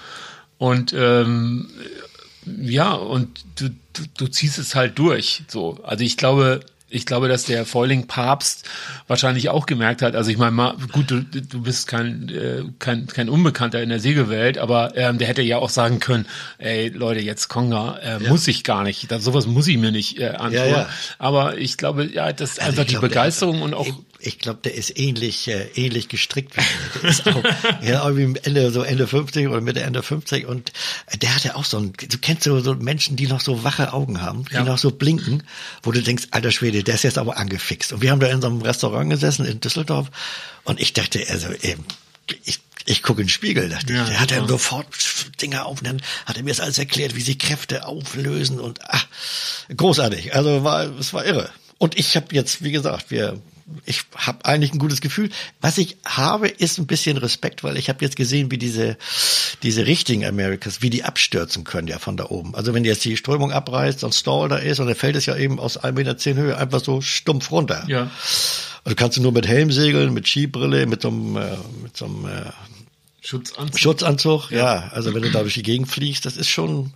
und 0.58 0.92
ähm, 0.92 1.70
ja 2.46 2.92
und 2.92 3.46
du, 3.56 3.70
du 3.94 4.04
du 4.18 4.28
ziehst 4.28 4.60
es 4.60 4.76
halt 4.76 5.00
durch. 5.00 5.44
So. 5.48 5.80
Also 5.82 6.04
ich 6.04 6.18
glaube, 6.18 6.60
ich 6.94 7.06
glaube, 7.06 7.28
dass 7.28 7.46
der 7.46 7.66
Foiling 7.66 8.08
Papst 8.08 8.70
wahrscheinlich 9.08 9.50
auch 9.50 9.66
gemerkt 9.66 10.02
hat, 10.02 10.16
also 10.16 10.30
ich 10.30 10.38
meine, 10.38 10.76
gut, 10.92 11.10
du, 11.10 11.22
du 11.24 11.62
bist 11.62 11.88
kein, 11.88 12.30
äh, 12.30 12.64
kein, 12.80 13.08
kein 13.08 13.30
Unbekannter 13.30 13.82
in 13.82 13.90
der 13.90 14.00
Segelwelt, 14.00 14.58
aber 14.58 14.96
ähm, 14.96 15.18
der 15.18 15.28
hätte 15.28 15.42
ja 15.42 15.58
auch 15.58 15.70
sagen 15.70 16.00
können, 16.00 16.28
ey 16.60 16.90
Leute, 16.90 17.20
jetzt 17.20 17.48
Konga, 17.48 17.98
äh, 17.98 18.24
ja. 18.24 18.30
muss 18.30 18.48
ich 18.48 18.64
gar 18.64 18.84
nicht, 18.84 19.12
das, 19.12 19.24
sowas 19.24 19.48
muss 19.48 19.68
ich 19.68 19.78
mir 19.78 19.92
nicht 19.92 20.20
äh, 20.20 20.30
antun. 20.30 20.54
Ja, 20.54 20.66
ja. 20.66 20.90
Aber 21.18 21.58
ich 21.58 21.78
glaube, 21.78 22.06
ja, 22.06 22.32
das 22.32 22.52
ist 22.52 22.60
also 22.60 22.72
einfach 22.72 22.86
die 22.86 22.92
glaub, 22.92 23.02
Begeisterung 23.04 23.62
und 23.62 23.74
auch 23.74 23.88
ich 24.26 24.40
glaube, 24.40 24.60
der 24.64 24.74
ist 24.74 24.98
ähnlich, 24.98 25.48
äh, 25.48 25.68
ähnlich 25.76 26.08
gestrickt. 26.08 26.56
Der 26.56 27.10
ist 27.10 27.28
auch 27.28 27.44
ja, 27.82 28.08
irgendwie 28.08 28.40
Ende, 28.44 28.72
so 28.72 28.82
Ende 28.82 29.08
50 29.08 29.48
oder 29.48 29.62
Mitte, 29.62 29.82
Ende 29.82 30.02
50 30.02 30.46
und 30.46 30.72
der 31.22 31.36
hatte 31.36 31.56
auch 31.56 31.66
so 31.66 31.78
ein, 31.78 31.94
du 31.94 32.18
kennst 32.18 32.44
so, 32.44 32.60
so 32.62 32.76
Menschen, 32.76 33.16
die 33.16 33.28
noch 33.28 33.42
so 33.42 33.64
wache 33.64 33.94
Augen 33.94 34.22
haben, 34.22 34.46
die 34.46 34.56
ja. 34.56 34.64
noch 34.64 34.78
so 34.78 34.92
blinken, 34.92 35.44
wo 35.84 35.92
du 35.92 36.02
denkst, 36.02 36.28
alter 36.32 36.52
Schwede, 36.52 36.84
der 36.84 36.96
ist 36.96 37.04
jetzt 37.04 37.18
aber 37.18 37.38
angefixt. 37.38 37.94
Und 37.94 38.02
wir 38.02 38.12
haben 38.12 38.20
da 38.20 38.28
in 38.28 38.42
so 38.42 38.48
einem 38.48 38.62
Restaurant 38.62 39.10
gesessen 39.10 39.46
in 39.46 39.60
Düsseldorf 39.60 40.10
und 40.64 40.80
ich 40.80 40.94
dachte, 40.94 41.24
also 41.30 41.50
eben, 41.62 41.84
ich, 42.46 42.60
ich 42.86 43.04
gucke 43.04 43.22
in 43.22 43.28
den 43.28 43.32
Spiegel, 43.32 43.70
dachte 43.70 43.94
ja, 43.94 44.04
ich. 44.04 44.10
Der 44.10 44.20
hat 44.20 44.32
dann 44.32 44.48
sofort 44.48 44.88
Dinger 45.42 45.66
auf 45.66 45.80
und 45.80 45.88
dann 45.88 46.02
hat 46.26 46.38
er 46.38 46.44
mir 46.44 46.52
das 46.52 46.62
alles 46.62 46.78
erklärt, 46.78 47.16
wie 47.16 47.22
sich 47.22 47.40
Kräfte 47.40 47.86
auflösen 47.86 48.60
und 48.60 48.80
ach, 48.84 49.06
großartig. 49.76 50.34
Also 50.34 50.64
war, 50.64 50.86
es 50.98 51.14
war 51.14 51.26
irre. 51.26 51.50
und 51.78 51.98
ich 51.98 52.16
habe 52.16 52.28
jetzt, 52.32 52.64
wie 52.64 52.72
gesagt, 52.72 53.12
wir 53.12 53.42
ich 53.86 54.04
habe 54.16 54.46
eigentlich 54.46 54.74
ein 54.74 54.80
gutes 54.80 55.02
Gefühl. 55.02 55.30
Was 55.62 55.78
ich 55.78 55.98
habe, 56.06 56.48
ist 56.48 56.78
ein 56.78 56.88
bisschen 56.88 57.18
Respekt, 57.18 57.64
weil 57.64 57.78
ich 57.78 57.90
habe 57.90 58.04
jetzt 58.04 58.16
gesehen, 58.16 58.52
wie 58.52 58.58
diese 58.58 58.98
diese 59.64 59.86
richtigen 59.86 60.26
Americas, 60.26 60.82
wie 60.82 60.90
die 60.90 61.04
abstürzen 61.04 61.64
können 61.64 61.88
ja 61.88 62.00
von 62.00 62.18
da 62.18 62.26
oben. 62.26 62.56
Also 62.56 62.74
wenn 62.74 62.84
jetzt 62.84 63.06
die 63.06 63.18
Strömung 63.18 63.52
abreißt 63.52 64.04
und 64.04 64.14
Stall 64.14 64.50
da 64.50 64.58
ist 64.58 64.80
und 64.80 64.88
dann 64.88 64.96
fällt 64.96 65.16
es 65.16 65.26
ja 65.26 65.36
eben 65.36 65.60
aus 65.60 65.80
1,10 65.80 65.92
Meter 65.94 66.42
Höhe 66.42 66.58
einfach 66.58 66.84
so 66.84 67.02
stumpf 67.02 67.52
runter. 67.52 67.86
Ja. 67.88 68.12
Also 68.84 68.96
kannst 68.96 69.18
du 69.18 69.22
nur 69.22 69.32
mit 69.32 69.48
Helm 69.48 69.72
segeln, 69.72 70.14
mit 70.14 70.28
Skibrille, 70.28 70.86
mit 70.86 71.02
so 71.02 71.08
einem, 71.08 71.38
äh, 71.38 71.58
mit 71.82 71.96
so 71.96 72.06
einem 72.06 72.26
äh, 72.26 72.52
Schutzanzug. 73.22 73.80
Schutzanzug. 73.80 74.52
Ja. 74.52 74.58
ja, 74.58 74.90
also 74.92 75.14
wenn 75.14 75.22
du 75.22 75.32
da 75.32 75.42
durch 75.42 75.54
die 75.54 75.64
Gegend 75.64 75.90
fliegst, 75.90 76.26
das 76.26 76.36
ist 76.36 76.50
schon. 76.50 76.94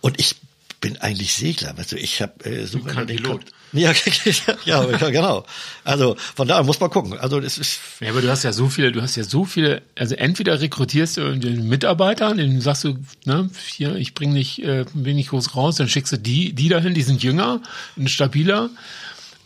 Und 0.00 0.20
ich 0.20 0.36
bin 0.80 0.96
eigentlich 0.98 1.34
Segler, 1.34 1.76
weißt 1.76 1.92
du, 1.92 1.96
ich 1.96 2.22
habe 2.22 2.44
äh, 2.44 2.64
so 2.66 2.80
kein 2.80 3.06
Pilot. 3.06 3.42
Ja, 3.72 3.92
ja, 4.64 4.84
genau. 5.10 5.44
Also 5.84 6.16
von 6.34 6.48
daher 6.48 6.64
muss 6.64 6.80
man 6.80 6.88
gucken. 6.88 7.18
Also 7.18 7.40
das 7.40 7.58
ist. 7.58 7.80
Ja, 8.00 8.10
aber 8.10 8.22
du 8.22 8.30
hast 8.30 8.42
ja 8.42 8.52
so 8.52 8.68
viele, 8.68 8.92
du 8.92 9.02
hast 9.02 9.16
ja 9.16 9.24
so 9.24 9.44
viele. 9.44 9.82
Also 9.94 10.14
entweder 10.14 10.60
rekrutierst 10.60 11.18
du 11.18 11.36
den 11.36 11.68
Mitarbeiter, 11.68 12.34
den 12.34 12.60
sagst 12.60 12.84
du, 12.84 12.98
ne, 13.24 13.50
hier, 13.66 13.96
ich 13.96 14.14
bring 14.14 14.32
nicht, 14.32 14.62
äh, 14.62 14.86
bin 14.94 15.16
nicht 15.16 15.30
groß 15.30 15.54
raus, 15.54 15.76
dann 15.76 15.88
schickst 15.88 16.12
du 16.12 16.18
die, 16.18 16.54
die 16.54 16.68
dahin, 16.68 16.94
die 16.94 17.02
sind 17.02 17.22
jünger, 17.22 17.60
stabiler. 18.06 18.70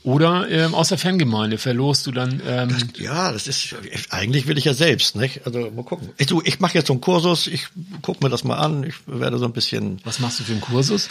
Oder 0.05 0.49
ähm, 0.51 0.75
aus 0.75 0.89
der 0.89 0.99
Fangemeinde 0.99 1.59
verlost 1.59 2.07
du 2.07 2.13
dann. 2.13 2.43
Ähm 2.45 2.69
das, 2.71 2.85
ja, 2.99 3.33
das 3.33 3.47
ist 3.47 3.77
eigentlich 4.11 4.47
will 4.49 4.59
ich 4.59 4.65
ja 4.65 4.75
selbst, 4.75 5.15
nicht? 5.15 5.47
Also 5.47 5.71
mal 5.71 5.85
gucken. 5.85 6.11
Ich, 6.19 6.27
du, 6.27 6.43
ich 6.45 6.59
mache 6.59 6.75
jetzt 6.75 6.89
so 6.89 6.93
einen 6.93 7.01
Kursus, 7.01 7.47
ich 7.47 7.69
guck 8.03 8.21
mir 8.21 8.29
das 8.29 8.43
mal 8.43 8.57
an, 8.57 8.83
ich 8.83 8.95
werde 9.07 9.39
so 9.39 9.45
ein 9.45 9.53
bisschen. 9.53 10.01
Was 10.05 10.19
machst 10.19 10.41
du 10.41 10.45
für 10.45 10.53
einen 10.53 10.61
Kursus? 10.61 11.09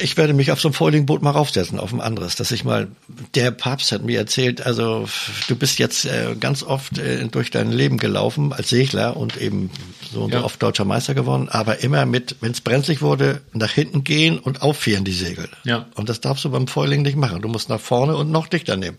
Ich 0.00 0.16
werde 0.16 0.32
mich 0.32 0.50
auf 0.50 0.60
so 0.60 0.68
ein 0.68 0.72
Foiling-Boot 0.72 1.20
mal 1.22 1.30
raufsetzen, 1.30 1.78
auf 1.78 1.92
ein 1.92 2.00
anderes, 2.00 2.34
dass 2.36 2.50
ich 2.50 2.64
mal, 2.64 2.88
der 3.34 3.50
Papst 3.50 3.92
hat 3.92 4.02
mir 4.02 4.18
erzählt, 4.18 4.64
also 4.64 5.06
du 5.48 5.56
bist 5.56 5.78
jetzt 5.78 6.06
äh, 6.06 6.34
ganz 6.38 6.62
oft 6.62 6.98
äh, 6.98 7.26
durch 7.28 7.50
dein 7.50 7.70
Leben 7.70 7.98
gelaufen 7.98 8.52
als 8.54 8.70
Segler 8.70 9.16
und 9.16 9.36
eben 9.36 9.70
so 10.10 10.22
und 10.22 10.32
ja. 10.32 10.40
so 10.40 10.46
oft 10.46 10.62
deutscher 10.62 10.86
Meister 10.86 11.14
geworden, 11.14 11.48
aber 11.50 11.82
immer 11.82 12.06
mit, 12.06 12.36
wenn 12.40 12.52
es 12.52 12.62
brenzlig 12.62 13.02
wurde, 13.02 13.42
nach 13.52 13.70
hinten 13.70 14.02
gehen 14.02 14.38
und 14.38 14.62
auffieren 14.62 15.04
die 15.04 15.12
Segel. 15.12 15.48
Ja. 15.64 15.86
Und 15.94 16.08
das 16.08 16.20
darfst 16.20 16.44
du 16.44 16.50
beim 16.50 16.68
Foiling 16.68 17.02
nicht 17.02 17.16
machen. 17.16 17.42
Du 17.42 17.48
musst 17.48 17.68
nach 17.68 17.80
vorne 17.80 18.16
und 18.16 18.30
noch 18.30 18.46
dichter 18.46 18.76
nehmen. 18.76 18.96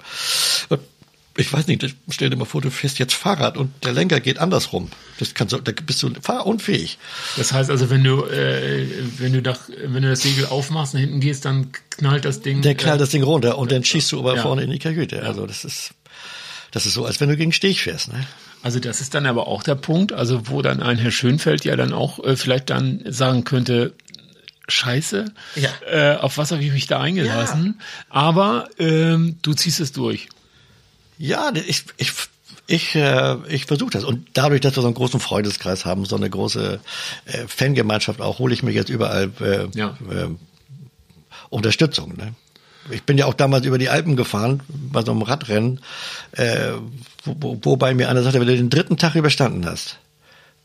Und 0.70 0.80
ich 1.36 1.51
weiß 1.51 1.67
nicht, 1.67 1.95
stell 2.09 2.29
dir 2.29 2.36
mal 2.36 2.45
vor, 2.45 2.61
du 2.61 2.69
fährst 2.69 2.99
jetzt 2.99 3.13
Fahrrad 3.13 3.57
und 3.57 3.71
der 3.84 3.93
Lenker 3.93 4.19
geht 4.19 4.38
andersrum. 4.38 4.89
Das 5.17 5.34
kannst 5.34 5.53
du, 5.53 5.57
da 5.57 5.71
bist 5.71 6.03
du 6.03 6.11
fahrunfähig. 6.21 6.99
Das 7.38 7.51
heißt 7.51 7.71
also, 7.71 7.89
wenn 7.89 8.03
du, 8.03 8.25
äh, 8.25 8.88
wenn 9.17 9.34
du 9.34 9.41
da, 9.41 9.57
wenn 9.84 10.03
du 10.03 10.09
das 10.09 10.21
Segel 10.21 10.45
aufmachst 10.45 10.93
und 10.93 10.99
hinten 10.99 11.19
gehst, 11.21 11.45
dann 11.45 11.71
knallt 11.89 12.25
das 12.25 12.41
Ding. 12.41 12.61
Der 12.61 12.75
knallt 12.75 12.97
äh, 12.97 12.99
das 12.99 13.09
Ding 13.09 13.23
runter 13.23 13.57
und 13.57 13.71
dann 13.71 13.84
schießt 13.84 14.11
du 14.11 14.19
aber 14.19 14.36
ja. 14.36 14.41
vorne 14.43 14.63
in 14.63 14.69
die 14.69 14.79
Kajüte. 14.79 15.23
Also 15.23 15.47
das 15.47 15.65
ist, 15.65 15.95
das 16.71 16.86
ist 16.86 16.93
so, 16.93 17.05
als 17.05 17.19
wenn 17.19 17.29
du 17.29 17.38
gegen 17.38 17.51
Steg 17.51 17.79
fährst, 17.79 18.13
ne? 18.13 18.25
Also 18.61 18.79
das 18.79 19.01
ist 19.01 19.13
dann 19.13 19.25
aber 19.25 19.47
auch 19.47 19.61
der 19.61 19.75
Punkt, 19.75 20.13
also 20.13 20.47
wo 20.47 20.61
dann 20.61 20.81
ein 20.81 20.97
Herr 20.97 21.11
Schönfeld 21.11 21.65
ja 21.65 21.75
dann 21.75 21.93
auch 21.93 22.23
äh, 22.23 22.38
vielleicht 22.38 22.69
dann 22.69 23.03
sagen 23.05 23.43
könnte, 23.43 23.93
Scheiße, 24.69 25.25
ja. 25.55 25.69
äh, 25.91 26.15
auf 26.15 26.38
was 26.38 26.51
habe 26.51 26.63
ich 26.63 26.71
mich 26.71 26.88
da 26.88 27.01
eingelassen? 27.01 27.75
Ja. 27.77 27.86
Aber 28.09 28.69
ähm, 28.79 29.38
du 29.41 29.53
ziehst 29.53 29.81
es 29.81 29.91
durch. 29.91 30.29
Ja, 31.24 31.53
ich, 31.55 31.86
ich, 31.95 32.11
ich, 32.67 32.95
äh, 32.95 33.38
ich 33.47 33.65
versuche 33.65 33.91
das. 33.91 34.03
Und 34.03 34.28
dadurch, 34.34 34.59
dass 34.59 34.76
wir 34.76 34.82
so 34.82 34.88
einen 34.89 34.93
großen 34.93 35.21
Freundeskreis 35.21 35.86
haben, 35.86 36.03
so 36.03 36.17
eine 36.17 36.30
große 36.30 36.82
äh, 37.24 37.47
Fangemeinschaft 37.47 38.19
auch, 38.19 38.39
hole 38.39 38.53
ich 38.53 38.61
mir 38.61 38.71
jetzt 38.71 38.89
überall 38.89 39.32
äh, 39.39 39.67
ja. 39.74 39.97
äh, 40.11 40.28
Unterstützung. 41.49 42.17
Ne? 42.17 42.34
Ich 42.91 43.03
bin 43.03 43.17
ja 43.17 43.26
auch 43.26 43.36
damals 43.36 43.65
über 43.65 43.78
die 43.78 43.88
Alpen 43.88 44.17
gefahren, 44.17 44.63
bei 44.67 45.01
so 45.01 45.11
einem 45.11 45.21
Radrennen, 45.21 45.80
äh, 46.34 46.74
wo, 47.24 47.57
wobei 47.63 47.93
mir 47.93 48.09
einer 48.09 48.21
sagte, 48.21 48.41
wenn 48.41 48.47
du 48.47 48.57
den 48.57 48.69
dritten 48.69 48.97
Tag 48.97 49.15
überstanden 49.15 49.65
hast, 49.65 49.99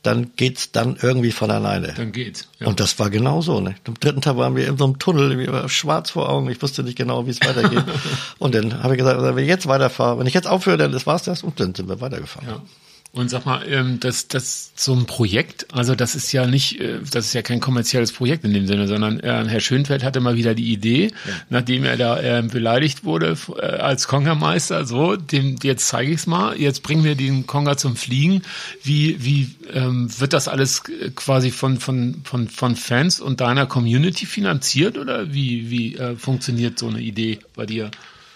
dann 0.03 0.33
geht's 0.37 0.71
dann 0.71 0.97
irgendwie 1.01 1.33
von 1.33 1.51
alleine. 1.51 1.93
Dann 1.95 2.13
geht's. 2.13 2.49
Ja. 2.61 2.69
Und 2.69 2.81
das 2.81 2.99
war 2.99 3.11
genau 3.11 3.43
so. 3.43 3.61
Ne? 3.61 3.75
Am 3.87 3.95
dritten 3.95 4.21
Tag 4.21 4.37
waren 4.37 4.55
wir 4.55 4.67
in 4.67 4.79
so 4.79 4.85
einem 4.85 4.99
Tunnel, 4.99 5.39
wir 5.39 5.53
waren 5.53 5.69
schwarz 5.69 6.11
vor 6.11 6.29
Augen, 6.29 6.49
ich 6.51 6.63
wusste 6.63 6.83
nicht 6.83 6.97
genau, 6.97 7.27
wie 7.27 7.31
es 7.31 7.41
weitergeht. 7.41 7.85
und 8.39 8.55
dann 8.55 8.83
habe 8.83 8.95
ich 8.95 8.99
gesagt, 8.99 9.21
wenn 9.21 9.39
ich 9.39 9.49
jetzt 9.49 9.67
weiterfahre, 9.67 10.19
wenn 10.19 10.27
ich 10.27 10.35
jetzt 10.35 10.47
aufhöre, 10.47 10.77
dann 10.77 10.93
das 10.93 11.07
war's 11.07 11.25
das 11.25 11.43
und 11.43 11.59
dann 11.59 11.75
sind 11.75 11.89
wir 11.89 12.01
weitergefahren. 12.01 12.49
Ja. 12.49 12.63
Und 13.11 13.31
sag 13.31 13.47
mal, 13.47 13.67
ähm, 13.67 14.01
das, 14.01 14.29
das 14.29 14.73
so 14.77 14.93
ein 14.93 15.07
Projekt, 15.07 15.67
also 15.73 15.95
das 15.95 16.15
ist 16.15 16.31
ja 16.33 16.47
nicht, 16.47 16.79
äh, 16.79 16.99
das 17.11 17.27
ist 17.27 17.33
ja 17.33 17.41
kein 17.41 17.59
kommerzielles 17.59 18.13
Projekt 18.13 18.45
in 18.45 18.53
dem 18.53 18.67
Sinne, 18.67 18.87
sondern 18.87 19.19
äh, 19.21 19.47
Herr 19.49 19.61
Schönfeld 19.61 20.05
hatte 20.05 20.21
mal 20.21 20.37
wieder 20.37 20.55
die 20.55 20.71
Idee, 20.71 21.07
ja. 21.07 21.33
nachdem 21.49 21.85
er 21.85 21.97
da 21.97 22.21
äh, 22.21 22.43
beleidigt 22.43 23.05
wurde 23.05 23.39
äh, 23.57 23.63
als 23.63 24.09
Kongermeister, 24.09 24.85
so, 24.85 25.17
dem, 25.17 25.57
jetzt 25.63 25.89
zeige 25.89 26.13
ich 26.13 26.19
es 26.19 26.27
mal, 26.27 26.61
jetzt 26.61 26.83
bringen 26.83 27.03
wir 27.03 27.15
den 27.15 27.47
Konger 27.47 27.79
zum 27.79 27.97
Fliegen. 27.97 28.43
Wie, 28.83 29.25
wie 29.25 29.57
ähm, 29.73 30.11
wird 30.21 30.35
das 30.35 30.47
alles 30.47 30.83
quasi 31.17 31.51
von, 31.51 31.81
von, 31.81 32.21
von, 32.25 32.49
von 32.49 32.77
Fans 32.77 33.21
und 33.21 33.41
deiner 33.41 33.65
Community 33.65 34.27
finanziert 34.27 34.99
oder 34.99 35.33
wie, 35.33 35.71
wie 35.71 35.97
äh, 35.97 36.15
funktioniert 36.15 36.79
so 36.79 36.89
eine 36.89 37.01
Idee 37.01 37.39
bei 37.57 37.65
dir? 37.65 37.91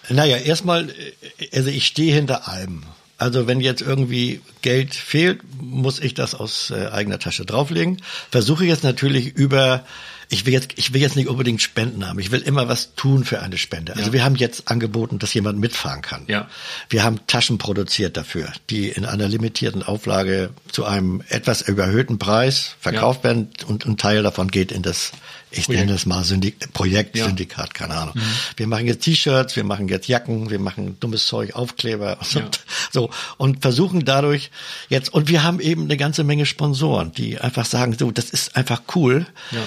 Naja, 0.09 0.37
erstmal, 0.37 0.89
äh, 0.89 1.55
also 1.55 1.69
ich 1.69 1.85
stehe 1.85 2.13
hinter 2.13 2.47
allem. 2.47 2.83
Also 3.23 3.47
wenn 3.47 3.61
jetzt 3.61 3.81
irgendwie 3.81 4.41
Geld 4.61 4.93
fehlt, 4.93 5.39
muss 5.61 6.01
ich 6.01 6.13
das 6.13 6.35
aus 6.35 6.71
äh, 6.71 6.89
eigener 6.89 7.19
Tasche 7.19 7.45
drauflegen. 7.45 8.01
Versuche 8.31 8.65
jetzt 8.65 8.83
natürlich 8.83 9.37
über 9.37 9.85
ich 10.33 10.47
will 10.47 10.53
jetzt, 10.53 10.69
ich 10.77 10.93
will 10.93 11.01
jetzt 11.01 11.15
nicht 11.15 11.27
unbedingt 11.27 11.61
Spenden 11.61 12.07
haben. 12.07 12.17
Ich 12.17 12.31
will 12.31 12.41
immer 12.41 12.67
was 12.67 12.95
tun 12.95 13.23
für 13.23 13.43
eine 13.43 13.59
Spende. 13.59 13.93
Also 13.93 14.07
ja. 14.07 14.13
wir 14.13 14.23
haben 14.23 14.35
jetzt 14.35 14.67
angeboten, 14.67 15.19
dass 15.19 15.31
jemand 15.35 15.59
mitfahren 15.59 16.01
kann. 16.01 16.23
Ja. 16.27 16.47
Wir 16.89 17.03
haben 17.03 17.19
Taschen 17.27 17.59
produziert 17.59 18.17
dafür, 18.17 18.51
die 18.71 18.89
in 18.89 19.05
einer 19.05 19.27
limitierten 19.27 19.83
Auflage 19.83 20.49
zu 20.71 20.85
einem 20.85 21.21
etwas 21.29 21.61
überhöhten 21.61 22.17
Preis 22.17 22.75
verkauft 22.79 23.19
ja. 23.19 23.29
werden 23.29 23.49
und 23.67 23.85
ein 23.85 23.97
Teil 23.97 24.23
davon 24.23 24.47
geht 24.47 24.71
in 24.71 24.81
das, 24.81 25.11
ich 25.51 25.65
Projekt. 25.65 25.85
nenne 25.85 25.95
es 25.95 26.07
mal 26.07 26.23
Syndik 26.23 26.73
Projekt, 26.73 27.15
ja. 27.15 27.25
Syndikat, 27.27 27.75
keine 27.75 27.93
Ahnung. 27.93 28.15
Mhm. 28.15 28.21
Wir 28.57 28.65
machen 28.65 28.87
jetzt 28.87 29.03
T-Shirts, 29.03 29.55
wir 29.55 29.63
machen 29.63 29.87
jetzt 29.87 30.07
Jacken, 30.07 30.49
wir 30.49 30.57
machen 30.57 30.99
dummes 30.99 31.27
Zeug, 31.27 31.53
Aufkleber 31.53 32.17
und 32.33 32.33
ja. 32.33 32.49
so 32.91 33.11
und 33.37 33.61
versuchen 33.61 34.03
dadurch 34.03 34.49
jetzt 34.89 35.13
und 35.13 35.29
wir 35.29 35.43
haben 35.43 35.59
eben 35.59 35.83
eine 35.83 35.95
ganze 35.95 36.23
Menge 36.23 36.47
Sponsoren, 36.47 37.11
die 37.11 37.37
einfach 37.39 37.67
sagen, 37.67 37.95
so, 37.95 38.09
das 38.09 38.31
ist 38.31 38.55
einfach 38.55 38.81
cool. 38.95 39.27
Ja 39.51 39.59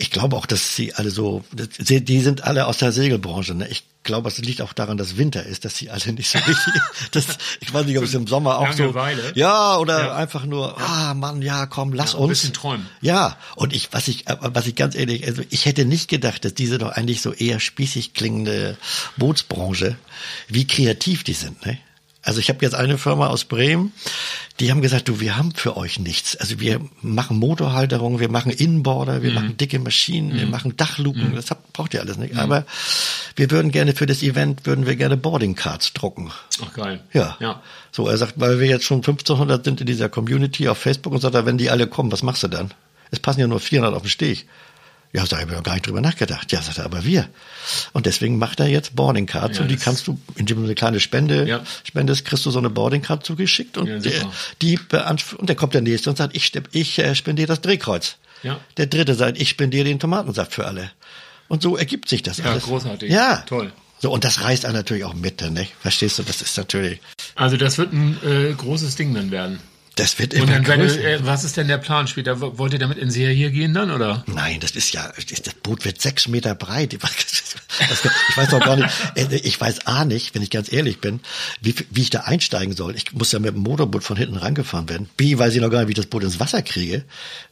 ich 0.00 0.10
glaube 0.10 0.36
auch, 0.36 0.46
dass 0.46 0.74
sie 0.74 0.94
alle 0.94 1.10
so, 1.10 1.44
die 1.52 2.20
sind 2.20 2.44
alle 2.44 2.66
aus 2.66 2.78
der 2.78 2.90
Segelbranche. 2.90 3.54
Ne? 3.54 3.68
Ich 3.68 3.84
glaube, 4.02 4.28
es 4.28 4.38
liegt 4.38 4.62
auch 4.62 4.72
daran, 4.72 4.96
dass 4.96 5.18
Winter 5.18 5.44
ist, 5.44 5.66
dass 5.66 5.76
sie 5.76 5.90
alle 5.90 6.14
nicht 6.14 6.30
so 6.30 6.38
richtig. 6.38 6.74
das, 7.12 7.26
ich 7.60 7.72
weiß 7.72 7.84
nicht, 7.84 7.98
ob 7.98 8.04
es 8.04 8.14
im 8.14 8.26
Sommer 8.26 8.58
auch 8.58 8.68
Langeweile. 8.68 9.22
so. 9.22 9.34
Ja, 9.34 9.76
oder 9.76 10.06
ja. 10.06 10.16
einfach 10.16 10.46
nur, 10.46 10.80
ah 10.80 11.12
Mann, 11.12 11.42
ja, 11.42 11.66
komm, 11.66 11.92
lass 11.92 12.14
ja, 12.14 12.18
uns. 12.18 12.28
Ein 12.28 12.30
bisschen 12.30 12.52
träumen. 12.54 12.86
Ja, 13.02 13.36
und 13.56 13.74
ich, 13.74 13.92
was 13.92 14.08
ich, 14.08 14.24
was 14.26 14.66
ich 14.66 14.74
ganz 14.74 14.94
ehrlich, 14.94 15.26
also 15.26 15.42
ich 15.50 15.66
hätte 15.66 15.84
nicht 15.84 16.08
gedacht, 16.08 16.46
dass 16.46 16.54
diese 16.54 16.78
doch 16.78 16.92
eigentlich 16.92 17.20
so 17.20 17.34
eher 17.34 17.60
spießig 17.60 18.14
klingende 18.14 18.78
Bootsbranche, 19.18 19.96
wie 20.48 20.66
kreativ 20.66 21.24
die 21.24 21.34
sind. 21.34 21.64
Ne? 21.66 21.78
Also 22.22 22.38
ich 22.38 22.50
habe 22.50 22.58
jetzt 22.62 22.74
eine 22.74 22.98
Firma 22.98 23.28
aus 23.28 23.44
Bremen, 23.44 23.92
die 24.58 24.70
haben 24.70 24.82
gesagt, 24.82 25.08
du, 25.08 25.20
wir 25.20 25.38
haben 25.38 25.54
für 25.54 25.78
euch 25.78 25.98
nichts. 25.98 26.36
Also 26.36 26.60
wir 26.60 26.80
machen 27.00 27.38
Motorhalterungen, 27.38 28.20
wir 28.20 28.30
machen 28.30 28.52
Inboarder, 28.52 29.22
wir 29.22 29.30
mhm. 29.30 29.34
machen 29.34 29.56
dicke 29.56 29.78
Maschinen, 29.78 30.34
mhm. 30.34 30.38
wir 30.38 30.46
machen 30.46 30.76
Dachluken, 30.76 31.30
mhm. 31.30 31.36
das 31.36 31.50
habt, 31.50 31.72
braucht 31.72 31.94
ihr 31.94 32.00
alles 32.00 32.18
nicht. 32.18 32.34
Mhm. 32.34 32.40
Aber 32.40 32.66
wir 33.36 33.50
würden 33.50 33.70
gerne 33.70 33.94
für 33.94 34.04
das 34.04 34.22
Event, 34.22 34.66
würden 34.66 34.86
wir 34.86 34.96
gerne 34.96 35.16
Boarding 35.16 35.54
Cards 35.54 35.94
drucken. 35.94 36.30
Ach 36.62 36.72
geil. 36.74 37.00
Ja. 37.14 37.38
ja. 37.40 37.62
So, 37.90 38.06
er 38.06 38.18
sagt, 38.18 38.34
weil 38.36 38.60
wir 38.60 38.66
jetzt 38.66 38.84
schon 38.84 38.98
1500 38.98 39.64
sind 39.64 39.80
in 39.80 39.86
dieser 39.86 40.10
Community 40.10 40.68
auf 40.68 40.76
Facebook 40.76 41.14
und 41.14 41.20
sagt 41.20 41.34
er, 41.34 41.46
wenn 41.46 41.56
die 41.56 41.70
alle 41.70 41.86
kommen, 41.86 42.12
was 42.12 42.22
machst 42.22 42.42
du 42.42 42.48
dann? 42.48 42.72
Es 43.10 43.18
passen 43.18 43.40
ja 43.40 43.46
nur 43.46 43.60
400 43.60 43.94
auf 43.94 44.02
den 44.02 44.10
Steg. 44.10 44.46
Ja, 45.12 45.24
da 45.24 45.40
habe 45.40 45.52
ich 45.52 45.62
gar 45.64 45.74
nicht 45.74 45.86
drüber 45.86 46.00
nachgedacht. 46.00 46.52
Ja, 46.52 46.62
sagt 46.62 46.78
er, 46.78 46.84
aber 46.84 47.04
wir. 47.04 47.28
Und 47.92 48.06
deswegen 48.06 48.38
macht 48.38 48.60
er 48.60 48.68
jetzt 48.68 48.94
Boarding 48.94 49.26
Cards 49.26 49.56
ja, 49.56 49.62
und 49.62 49.68
die 49.68 49.76
kannst 49.76 50.06
du, 50.06 50.18
indem 50.36 50.58
du 50.58 50.64
eine 50.64 50.76
kleine 50.76 51.00
Spende 51.00 51.48
ja. 51.48 51.62
spendest, 51.82 52.24
kriegst 52.24 52.46
du 52.46 52.50
so 52.50 52.60
eine 52.60 52.70
Boarding 52.70 53.02
Card 53.02 53.26
zugeschickt 53.26 53.76
und 53.76 53.88
ja, 53.88 53.98
der, 53.98 54.30
die 54.62 54.78
und 55.36 55.48
der 55.48 55.56
kommt 55.56 55.74
der 55.74 55.80
nächste 55.80 56.10
und 56.10 56.16
sagt, 56.16 56.36
ich, 56.36 56.52
ich 56.70 56.98
äh, 57.00 57.14
spendiere 57.16 57.48
das 57.48 57.60
Drehkreuz. 57.60 58.16
Ja. 58.44 58.60
Der 58.76 58.86
dritte 58.86 59.14
sagt, 59.14 59.40
ich 59.40 59.48
spendiere 59.48 59.84
den 59.84 59.98
Tomatensaft 59.98 60.54
für 60.54 60.66
alle. 60.66 60.90
Und 61.48 61.62
so 61.62 61.76
ergibt 61.76 62.08
sich 62.08 62.22
das 62.22 62.38
ja, 62.38 62.44
alles. 62.44 62.62
großartig. 62.62 63.10
Ja. 63.10 63.38
Toll. 63.48 63.72
So, 63.98 64.10
und 64.12 64.24
das 64.24 64.42
reißt 64.42 64.64
er 64.64 64.72
natürlich 64.72 65.04
auch 65.04 65.14
mit, 65.14 65.42
ne? 65.42 65.66
Verstehst 65.80 66.18
du? 66.18 66.22
Das 66.22 66.40
ist 66.40 66.56
natürlich. 66.56 67.00
Also 67.34 67.56
das 67.56 67.76
wird 67.76 67.92
ein 67.92 68.16
äh, 68.24 68.54
großes 68.54 68.94
Ding 68.94 69.12
dann 69.12 69.30
werden. 69.30 69.60
Das 70.00 70.18
wird 70.18 70.32
immer 70.32 70.56
Und 70.56 70.66
dann, 70.66 70.80
größer. 70.80 71.04
Äh, 71.04 71.26
was 71.26 71.44
ist 71.44 71.58
denn 71.58 71.68
der 71.68 71.76
Plan 71.76 72.06
später? 72.06 72.40
Wollt 72.40 72.72
ihr 72.72 72.78
damit 72.78 72.96
in 72.96 73.10
Serie 73.10 73.50
gehen 73.50 73.74
dann, 73.74 73.90
oder? 73.90 74.24
Nein, 74.26 74.58
das 74.60 74.70
ist 74.70 74.92
ja, 74.92 75.12
das 75.28 75.54
Boot 75.62 75.84
wird 75.84 76.00
sechs 76.00 76.26
Meter 76.26 76.54
breit. 76.54 76.94
ich 76.94 77.02
weiß 77.02 78.48
doch 78.50 78.60
gar 78.60 78.76
nicht, 78.76 78.88
äh, 79.16 79.36
ich 79.36 79.60
weiß 79.60 79.86
A 79.86 80.06
nicht, 80.06 80.34
wenn 80.34 80.42
ich 80.42 80.48
ganz 80.48 80.72
ehrlich 80.72 81.00
bin, 81.00 81.20
wie, 81.60 81.74
wie 81.90 82.00
ich 82.00 82.10
da 82.10 82.20
einsteigen 82.20 82.74
soll. 82.74 82.96
Ich 82.96 83.12
muss 83.12 83.30
ja 83.32 83.38
mit 83.40 83.54
dem 83.54 83.62
Motorboot 83.62 84.02
von 84.02 84.16
hinten 84.16 84.36
rangefahren 84.36 84.88
werden. 84.88 85.10
B, 85.18 85.36
weiß 85.36 85.54
ich 85.54 85.60
noch 85.60 85.70
gar 85.70 85.80
nicht, 85.80 85.88
wie 85.88 85.92
ich 85.92 85.96
das 85.96 86.06
Boot 86.06 86.24
ins 86.24 86.40
Wasser 86.40 86.62
kriege, 86.62 87.04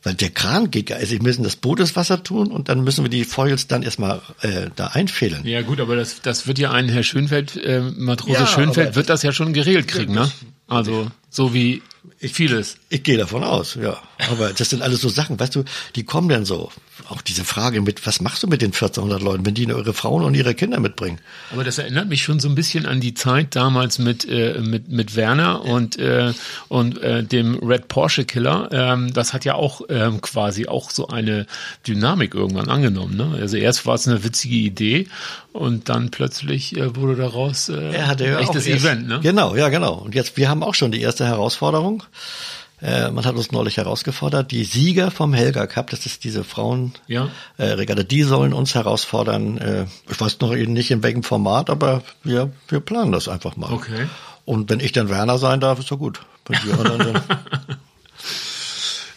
weil 0.03 0.15
der 0.15 0.31
Kran 0.31 0.71
geht. 0.71 0.91
Also 0.91 1.13
wir 1.13 1.23
müssen 1.23 1.43
das 1.43 1.57
Boot 1.57 1.81
ins 1.81 1.97
Wasser 1.97 2.23
tun 2.23 2.51
und 2.51 2.71
dann 2.71 2.83
müssen 2.83 3.05
wir 3.05 3.11
die 3.11 3.25
Foils 3.25 3.67
dann 3.67 3.83
erstmal 3.83 4.23
äh, 4.41 4.71
da 4.75 4.87
einfädeln. 4.89 5.47
Ja 5.47 5.61
gut, 5.61 5.81
aber 5.81 5.97
das, 5.97 6.23
das 6.23 6.47
wird 6.47 6.59
ja 6.59 6.71
ein 6.71 6.89
Herr 6.89 7.03
Schönfeld, 7.03 7.57
äh, 7.57 7.81
Matrose 7.81 8.41
ja, 8.41 8.47
Schönfeld, 8.47 8.97
wird 8.97 9.11
das 9.11 9.23
ja 9.23 9.33
schon 9.33 9.53
geregelt 9.53 9.87
kriegen, 9.87 10.15
ne? 10.15 10.31
Also 10.67 11.11
so 11.31 11.55
wie 11.55 11.83
ich, 12.19 12.33
vieles. 12.33 12.77
Ich, 12.89 12.99
ich 12.99 13.03
gehe 13.03 13.19
davon 13.19 13.45
aus, 13.45 13.75
ja. 13.75 14.01
Aber 14.31 14.53
das 14.53 14.71
sind 14.71 14.83
alles 14.83 15.01
so 15.01 15.09
Sachen, 15.09 15.39
weißt 15.39 15.55
du, 15.57 15.65
die 15.95 16.05
kommen 16.05 16.29
dann 16.29 16.45
so. 16.45 16.71
Auch 17.09 17.23
diese 17.23 17.45
Frage 17.45 17.81
mit, 17.81 18.07
was 18.07 18.21
machst 18.21 18.43
du 18.43 18.49
mit 18.49 18.61
den 18.61 18.73
1400 18.73 19.23
Leuten, 19.23 19.47
wenn 19.47 19.55
die 19.55 19.63
ihre 19.63 19.95
Frauen 19.95 20.25
und 20.25 20.35
ihre 20.35 20.55
Kinder 20.55 20.79
mitbringen? 20.79 21.19
Aber 21.51 21.65
das 21.65 21.79
erinnert 21.79 22.07
mich 22.09 22.23
schon 22.23 22.39
so 22.39 22.51
ein 22.51 22.55
bisschen 22.55 22.85
an 22.85 23.01
die 23.01 23.15
Zeit 23.15 23.57
damals 23.57 23.99
mit 23.99 24.29
äh, 24.29 24.61
mit 24.61 24.91
mit 24.91 25.17
Werner 25.17 25.65
und 25.65 25.99
äh, 25.99 26.35
und 26.69 27.01
äh, 27.03 27.25
dem 27.25 27.55
Red 27.61 27.89
Porsche 27.89 28.27
Killer. 28.27 28.69
Ähm, 28.73 29.15
das 29.15 29.33
hat 29.33 29.47
ja 29.47 29.55
auch 29.55 29.81
ähm, 29.89 30.21
quasi 30.21 30.69
auch 30.69 30.91
so 30.91 31.09
eine 31.09 31.47
Dynamik 31.87 32.35
irgendwann 32.35 32.69
angenommen. 32.69 33.17
Ne? 33.17 33.39
Also 33.41 33.57
erst 33.57 33.87
war 33.87 33.95
es 33.95 34.07
eine 34.07 34.23
witzige 34.23 34.57
Idee 34.57 35.09
und 35.53 35.89
dann 35.89 36.11
plötzlich 36.11 36.77
äh, 36.77 36.95
wurde 36.95 37.17
daraus 37.17 37.71
äh, 37.71 37.91
er 37.91 38.09
hatte 38.09 38.27
ja 38.27 38.39
echtes 38.39 38.67
erst, 38.67 38.85
Event. 38.85 39.09
Ne? 39.09 39.21
Genau, 39.23 39.57
ja 39.57 39.71
genau. 39.71 39.95
Und 39.95 40.15
jetzt 40.15 40.37
wir 40.37 40.51
haben 40.51 40.63
auch 40.63 40.75
schon 40.75 40.93
die 40.93 41.01
erste 41.01 41.25
Herausforderung. 41.25 42.03
Äh, 42.81 43.11
man 43.11 43.25
hat 43.25 43.35
uns 43.35 43.51
neulich 43.51 43.77
herausgefordert, 43.77 44.51
die 44.53 44.65
Sieger 44.65 45.11
vom 45.11 45.35
Helga 45.35 45.67
Cup, 45.67 45.91
das 45.91 46.07
ist 46.07 46.23
diese 46.25 46.45
Frauenregatta, 46.45 47.43
ja. 47.59 48.01
äh, 48.01 48.05
die 48.05 48.23
sollen 48.23 48.53
uns 48.53 48.75
herausfordern. 48.75 49.59
Äh, 49.59 49.87
ich 50.09 50.21
weiß 50.21 50.39
noch 50.41 50.55
nicht 50.55 50.91
in 50.91 51.03
welchem 51.03 51.23
Format, 51.23 51.71
aber 51.71 52.03
wir, 52.23 52.53
wir 52.69 52.81
planen 52.81 53.13
das 53.13 53.29
einfach 53.29 53.57
mal. 53.57 53.73
Okay. 53.73 54.07
Und 54.45 54.71
wenn 54.71 54.81
ich 54.81 54.93
dann 54.93 55.09
Werner 55.09 55.39
sein 55.39 55.61
darf, 55.61 55.79
ist 55.79 55.91
doch 55.91 55.99
gut. 55.99 56.21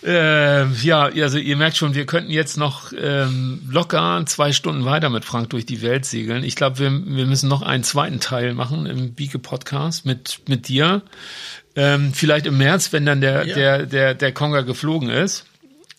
Äh, 0.03 0.67
ja, 0.81 1.03
also 1.03 1.37
ihr 1.37 1.55
merkt 1.55 1.77
schon, 1.77 1.93
wir 1.93 2.07
könnten 2.07 2.31
jetzt 2.31 2.57
noch 2.57 2.91
ähm, 2.99 3.61
locker 3.69 4.23
zwei 4.25 4.51
Stunden 4.51 4.83
weiter 4.83 5.11
mit 5.11 5.25
Frank 5.25 5.51
durch 5.51 5.65
die 5.65 5.83
Welt 5.83 6.05
segeln. 6.05 6.43
Ich 6.43 6.55
glaube, 6.55 6.79
wir, 6.79 6.91
wir 6.91 7.25
müssen 7.27 7.47
noch 7.47 7.61
einen 7.61 7.83
zweiten 7.83 8.19
Teil 8.19 8.55
machen 8.55 8.87
im 8.87 9.13
Bieke 9.13 9.37
Podcast 9.37 10.05
mit 10.07 10.39
mit 10.47 10.67
dir. 10.67 11.03
Ähm, 11.75 12.13
vielleicht 12.13 12.45
im 12.45 12.57
März, 12.57 12.91
wenn 12.91 13.05
dann 13.05 13.21
der, 13.21 13.47
ja. 13.47 13.55
der, 13.55 13.85
der, 13.85 14.13
der 14.13 14.31
Konga 14.33 14.61
geflogen 14.61 15.09
ist. 15.09 15.45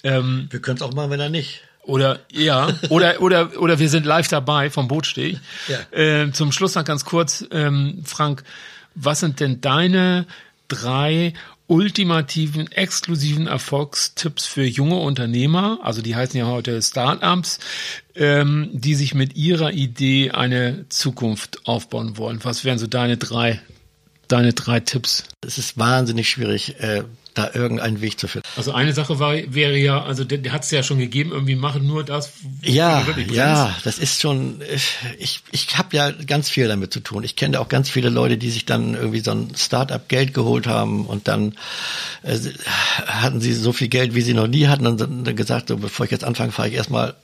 Ähm, 0.04 0.48
wir 0.50 0.60
können 0.60 0.76
es 0.76 0.82
auch 0.82 0.92
machen, 0.92 1.10
wenn 1.10 1.20
er 1.20 1.30
nicht. 1.30 1.62
Oder 1.84 2.20
ja, 2.30 2.68
oder 2.90 3.20
oder 3.20 3.60
oder 3.60 3.78
wir 3.80 3.88
sind 3.88 4.06
live 4.06 4.28
dabei 4.28 4.70
vom 4.70 4.86
Bootsteg. 4.86 5.38
Ja. 5.66 5.78
Ähm, 5.92 6.32
zum 6.32 6.52
Schluss 6.52 6.76
noch 6.76 6.84
ganz 6.84 7.04
kurz, 7.04 7.44
ähm, 7.50 8.02
Frank, 8.04 8.44
was 8.94 9.20
sind 9.20 9.40
denn 9.40 9.60
deine 9.60 10.26
drei 10.68 11.34
ultimativen, 11.66 12.70
exklusiven 12.70 13.46
Erfolgstipps 13.46 14.44
für 14.44 14.64
junge 14.64 14.96
Unternehmer, 14.96 15.78
also 15.82 16.02
die 16.02 16.14
heißen 16.14 16.38
ja 16.38 16.46
heute 16.46 16.82
Startups, 16.82 17.60
ähm, 18.14 18.68
die 18.72 18.94
sich 18.94 19.14
mit 19.14 19.36
ihrer 19.36 19.72
Idee 19.72 20.32
eine 20.32 20.84
Zukunft 20.88 21.66
aufbauen 21.66 22.18
wollen. 22.18 22.40
Was 22.42 22.64
wären 22.64 22.78
so 22.78 22.86
deine 22.86 23.16
drei 23.16 23.60
deine 24.32 24.52
drei 24.52 24.80
Tipps? 24.80 25.24
Es 25.46 25.58
ist 25.58 25.78
wahnsinnig 25.78 26.28
schwierig, 26.28 26.80
äh, 26.80 27.02
da 27.34 27.50
irgendeinen 27.54 28.00
Weg 28.00 28.18
zu 28.18 28.28
finden. 28.28 28.46
Also 28.56 28.72
eine 28.72 28.92
Sache 28.92 29.18
war, 29.18 29.34
wäre 29.34 29.76
ja, 29.76 30.02
also 30.02 30.24
der, 30.24 30.38
der 30.38 30.52
hat 30.52 30.64
es 30.64 30.70
ja 30.70 30.82
schon 30.82 30.98
gegeben, 30.98 31.30
irgendwie 31.32 31.54
machen 31.54 31.86
nur 31.86 32.04
das. 32.04 32.32
Ja, 32.62 33.06
ja, 33.30 33.74
das 33.84 33.98
ist 33.98 34.20
schon. 34.20 34.60
Ich 35.18 35.42
ich 35.50 35.78
habe 35.78 35.96
ja 35.96 36.10
ganz 36.10 36.50
viel 36.50 36.68
damit 36.68 36.92
zu 36.92 37.00
tun. 37.00 37.24
Ich 37.24 37.36
kenne 37.36 37.60
auch 37.60 37.68
ganz 37.68 37.88
viele 37.88 38.10
Leute, 38.10 38.36
die 38.36 38.50
sich 38.50 38.66
dann 38.66 38.94
irgendwie 38.94 39.20
so 39.20 39.30
ein 39.30 39.54
Start-up 39.56 40.08
Geld 40.08 40.34
geholt 40.34 40.66
haben 40.66 41.06
und 41.06 41.28
dann 41.28 41.54
äh, 42.22 42.38
hatten 43.06 43.40
sie 43.40 43.54
so 43.54 43.72
viel 43.72 43.88
Geld, 43.88 44.14
wie 44.14 44.22
sie 44.22 44.34
noch 44.34 44.48
nie 44.48 44.66
hatten 44.66 44.86
und 44.86 45.00
dann 45.00 45.36
gesagt, 45.36 45.68
so 45.68 45.78
bevor 45.78 46.04
ich 46.04 46.12
jetzt 46.12 46.24
anfange, 46.24 46.52
fahre 46.52 46.68
ich 46.68 46.74
erstmal 46.74 47.14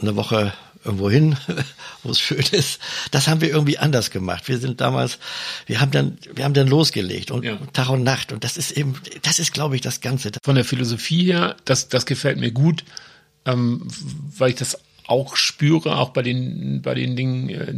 eine 0.00 0.14
Woche 0.14 0.52
irgendwo 0.84 1.10
hin, 1.10 1.36
wo 2.02 2.10
es 2.10 2.20
schön 2.20 2.44
ist. 2.52 2.80
Das 3.10 3.28
haben 3.28 3.40
wir 3.40 3.50
irgendwie 3.50 3.78
anders 3.78 4.10
gemacht. 4.10 4.48
Wir 4.48 4.58
sind 4.58 4.80
damals, 4.80 5.18
wir 5.66 5.80
haben 5.80 5.90
dann, 5.90 6.18
wir 6.34 6.44
haben 6.44 6.54
dann 6.54 6.68
losgelegt 6.68 7.30
und 7.30 7.44
ja. 7.44 7.58
Tag 7.72 7.90
und 7.90 8.02
Nacht. 8.02 8.32
Und 8.32 8.44
das 8.44 8.56
ist 8.56 8.72
eben, 8.72 8.94
das 9.22 9.38
ist, 9.38 9.52
glaube 9.52 9.76
ich, 9.76 9.80
das 9.80 10.00
Ganze. 10.00 10.30
Von 10.42 10.54
der 10.54 10.64
Philosophie 10.64 11.24
her, 11.24 11.56
das, 11.64 11.88
das 11.88 12.06
gefällt 12.06 12.38
mir 12.38 12.50
gut, 12.50 12.84
ähm, 13.44 13.86
weil 14.36 14.50
ich 14.50 14.56
das 14.56 14.78
auch 15.08 15.36
spüre, 15.36 15.96
auch 15.96 16.10
bei 16.10 16.22
den, 16.22 16.82
bei 16.82 16.94
den 16.94 17.16
Dingen, 17.16 17.48
äh, 17.48 17.72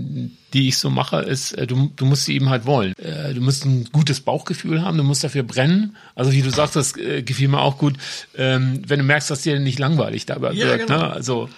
die 0.52 0.68
ich 0.68 0.78
so 0.78 0.90
mache, 0.90 1.20
ist, 1.20 1.52
äh, 1.52 1.66
du, 1.66 1.90
du 1.94 2.04
musst 2.04 2.24
sie 2.24 2.34
eben 2.34 2.50
halt 2.50 2.66
wollen. 2.66 2.92
Äh, 2.98 3.34
du 3.34 3.40
musst 3.40 3.64
ein 3.64 3.88
gutes 3.92 4.20
Bauchgefühl 4.20 4.82
haben, 4.82 4.98
du 4.98 5.04
musst 5.04 5.22
dafür 5.22 5.44
brennen. 5.44 5.96
Also 6.16 6.32
wie 6.32 6.42
du 6.42 6.50
sagst, 6.50 6.74
das 6.74 6.92
gefiel 6.94 7.48
mir 7.48 7.60
auch 7.60 7.78
gut, 7.78 7.94
ähm, 8.36 8.82
wenn 8.86 8.98
du 8.98 9.04
merkst, 9.04 9.30
dass 9.30 9.42
dir 9.42 9.60
nicht 9.60 9.78
langweilig 9.78 10.26
dabei 10.26 10.52
ja, 10.52 10.66
wird. 10.66 10.88
Genau. 10.88 10.98
Ne? 10.98 11.12
Also 11.12 11.48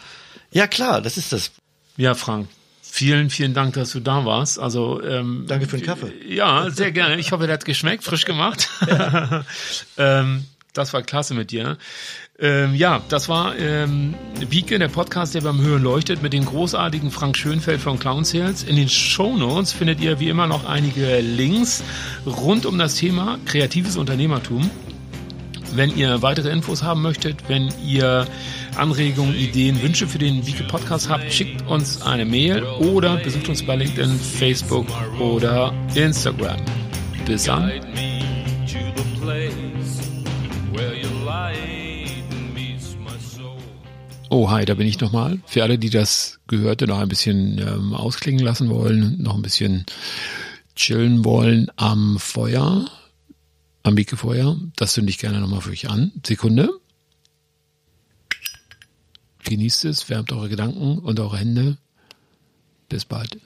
ja, 0.53 0.67
klar, 0.67 1.01
das 1.01 1.17
ist 1.17 1.33
das. 1.33 1.53
Ja, 1.97 2.15
Frank. 2.15 2.49
Vielen, 2.83 3.31
vielen 3.31 3.55
Dank, 3.55 3.75
dass 3.75 3.93
du 3.93 4.01
da 4.01 4.25
warst. 4.27 4.59
Also 4.59 5.03
ähm, 5.03 5.45
danke 5.49 5.67
für 5.67 5.79
den 5.79 5.87
Kaffee. 5.87 6.13
Ja, 6.29 6.69
sehr 6.71 6.93
gerne. 6.93 7.19
Ich 7.19 7.33
hoffe, 7.33 7.47
der 7.47 7.55
hat 7.55 7.65
geschmeckt, 7.65 8.05
frisch 8.05 8.27
gemacht. 8.27 8.69
Ja. 8.87 9.47
ähm, 9.97 10.45
das 10.75 10.93
war 10.93 11.03
klasse 11.03 11.33
mit 11.33 11.51
dir. 11.51 11.79
Ähm, 12.39 12.75
ja, 12.75 13.01
das 13.09 13.29
war 13.29 13.57
ähm, 13.57 14.15
Wieke, 14.41 14.79
der 14.79 14.89
Podcast, 14.89 15.35
der 15.35 15.43
beim 15.43 15.61
Höhen 15.61 15.83
leuchtet, 15.83 16.23
mit 16.23 16.33
dem 16.33 16.45
großartigen 16.45 17.11
Frank 17.11 17.37
Schönfeld 17.37 17.81
von 17.81 17.99
Clown 17.99 18.25
Sales. 18.25 18.63
In 18.63 18.77
den 18.77 18.89
Show 18.89 19.37
Notes 19.37 19.73
findet 19.73 20.01
ihr 20.01 20.19
wie 20.19 20.29
immer 20.29 20.47
noch 20.47 20.65
einige 20.65 21.21
Links 21.21 21.85
rund 22.27 22.67
um 22.67 22.79
das 22.79 22.97
Thema 22.97 23.39
kreatives 23.45 23.97
Unternehmertum. 23.97 24.71
Wenn 25.75 25.97
ihr 25.97 26.21
weitere 26.21 26.51
Infos 26.51 26.83
haben 26.83 27.01
möchtet, 27.01 27.49
wenn 27.49 27.73
ihr 27.85 28.27
Anregungen, 28.77 29.35
Ideen, 29.35 29.81
Wünsche 29.83 30.07
für 30.07 30.19
den 30.19 30.47
Wiki 30.47 30.65
Podcast 30.65 31.09
habt, 31.09 31.33
schickt 31.33 31.67
uns 31.67 32.03
eine 32.03 32.27
Mail 32.27 32.63
oder 32.63 33.17
besucht 33.17 33.49
uns 33.49 33.63
bei 33.65 33.77
LinkedIn, 33.77 34.11
Facebook 34.19 34.87
oder 35.19 35.73
Instagram. 35.95 36.61
Bis 37.25 37.45
dann. 37.45 37.73
Oh, 44.29 44.51
hi, 44.51 44.65
da 44.65 44.75
bin 44.75 44.87
ich 44.87 45.01
nochmal. 45.01 45.39
Für 45.47 45.63
alle, 45.63 45.79
die 45.79 45.91
das 45.91 46.41
Gehörte 46.49 46.87
noch 46.87 46.99
ein 46.99 47.09
bisschen 47.09 47.59
ähm, 47.59 47.95
ausklingen 47.95 48.45
lassen 48.45 48.71
wollen, 48.71 49.23
noch 49.23 49.37
ein 49.37 49.43
bisschen 49.43 49.85
chillen 50.75 51.25
wollen 51.25 51.71
am 51.77 52.19
Feuer, 52.19 52.87
am 53.83 53.97
Wikifeuer. 53.97 54.57
Das 54.77 54.93
zünde 54.93 55.11
ich 55.11 55.19
gerne 55.19 55.41
nochmal 55.41 55.61
für 55.61 55.71
euch 55.71 55.89
an. 55.89 56.13
Sekunde. 56.25 56.69
Genießt 59.45 59.85
es, 59.87 60.09
wärmt 60.09 60.33
eure 60.33 60.49
Gedanken 60.49 60.99
und 60.99 61.19
eure 61.21 61.39
Hände. 61.39 61.79
Bis 62.89 63.05
bald. 63.05 63.39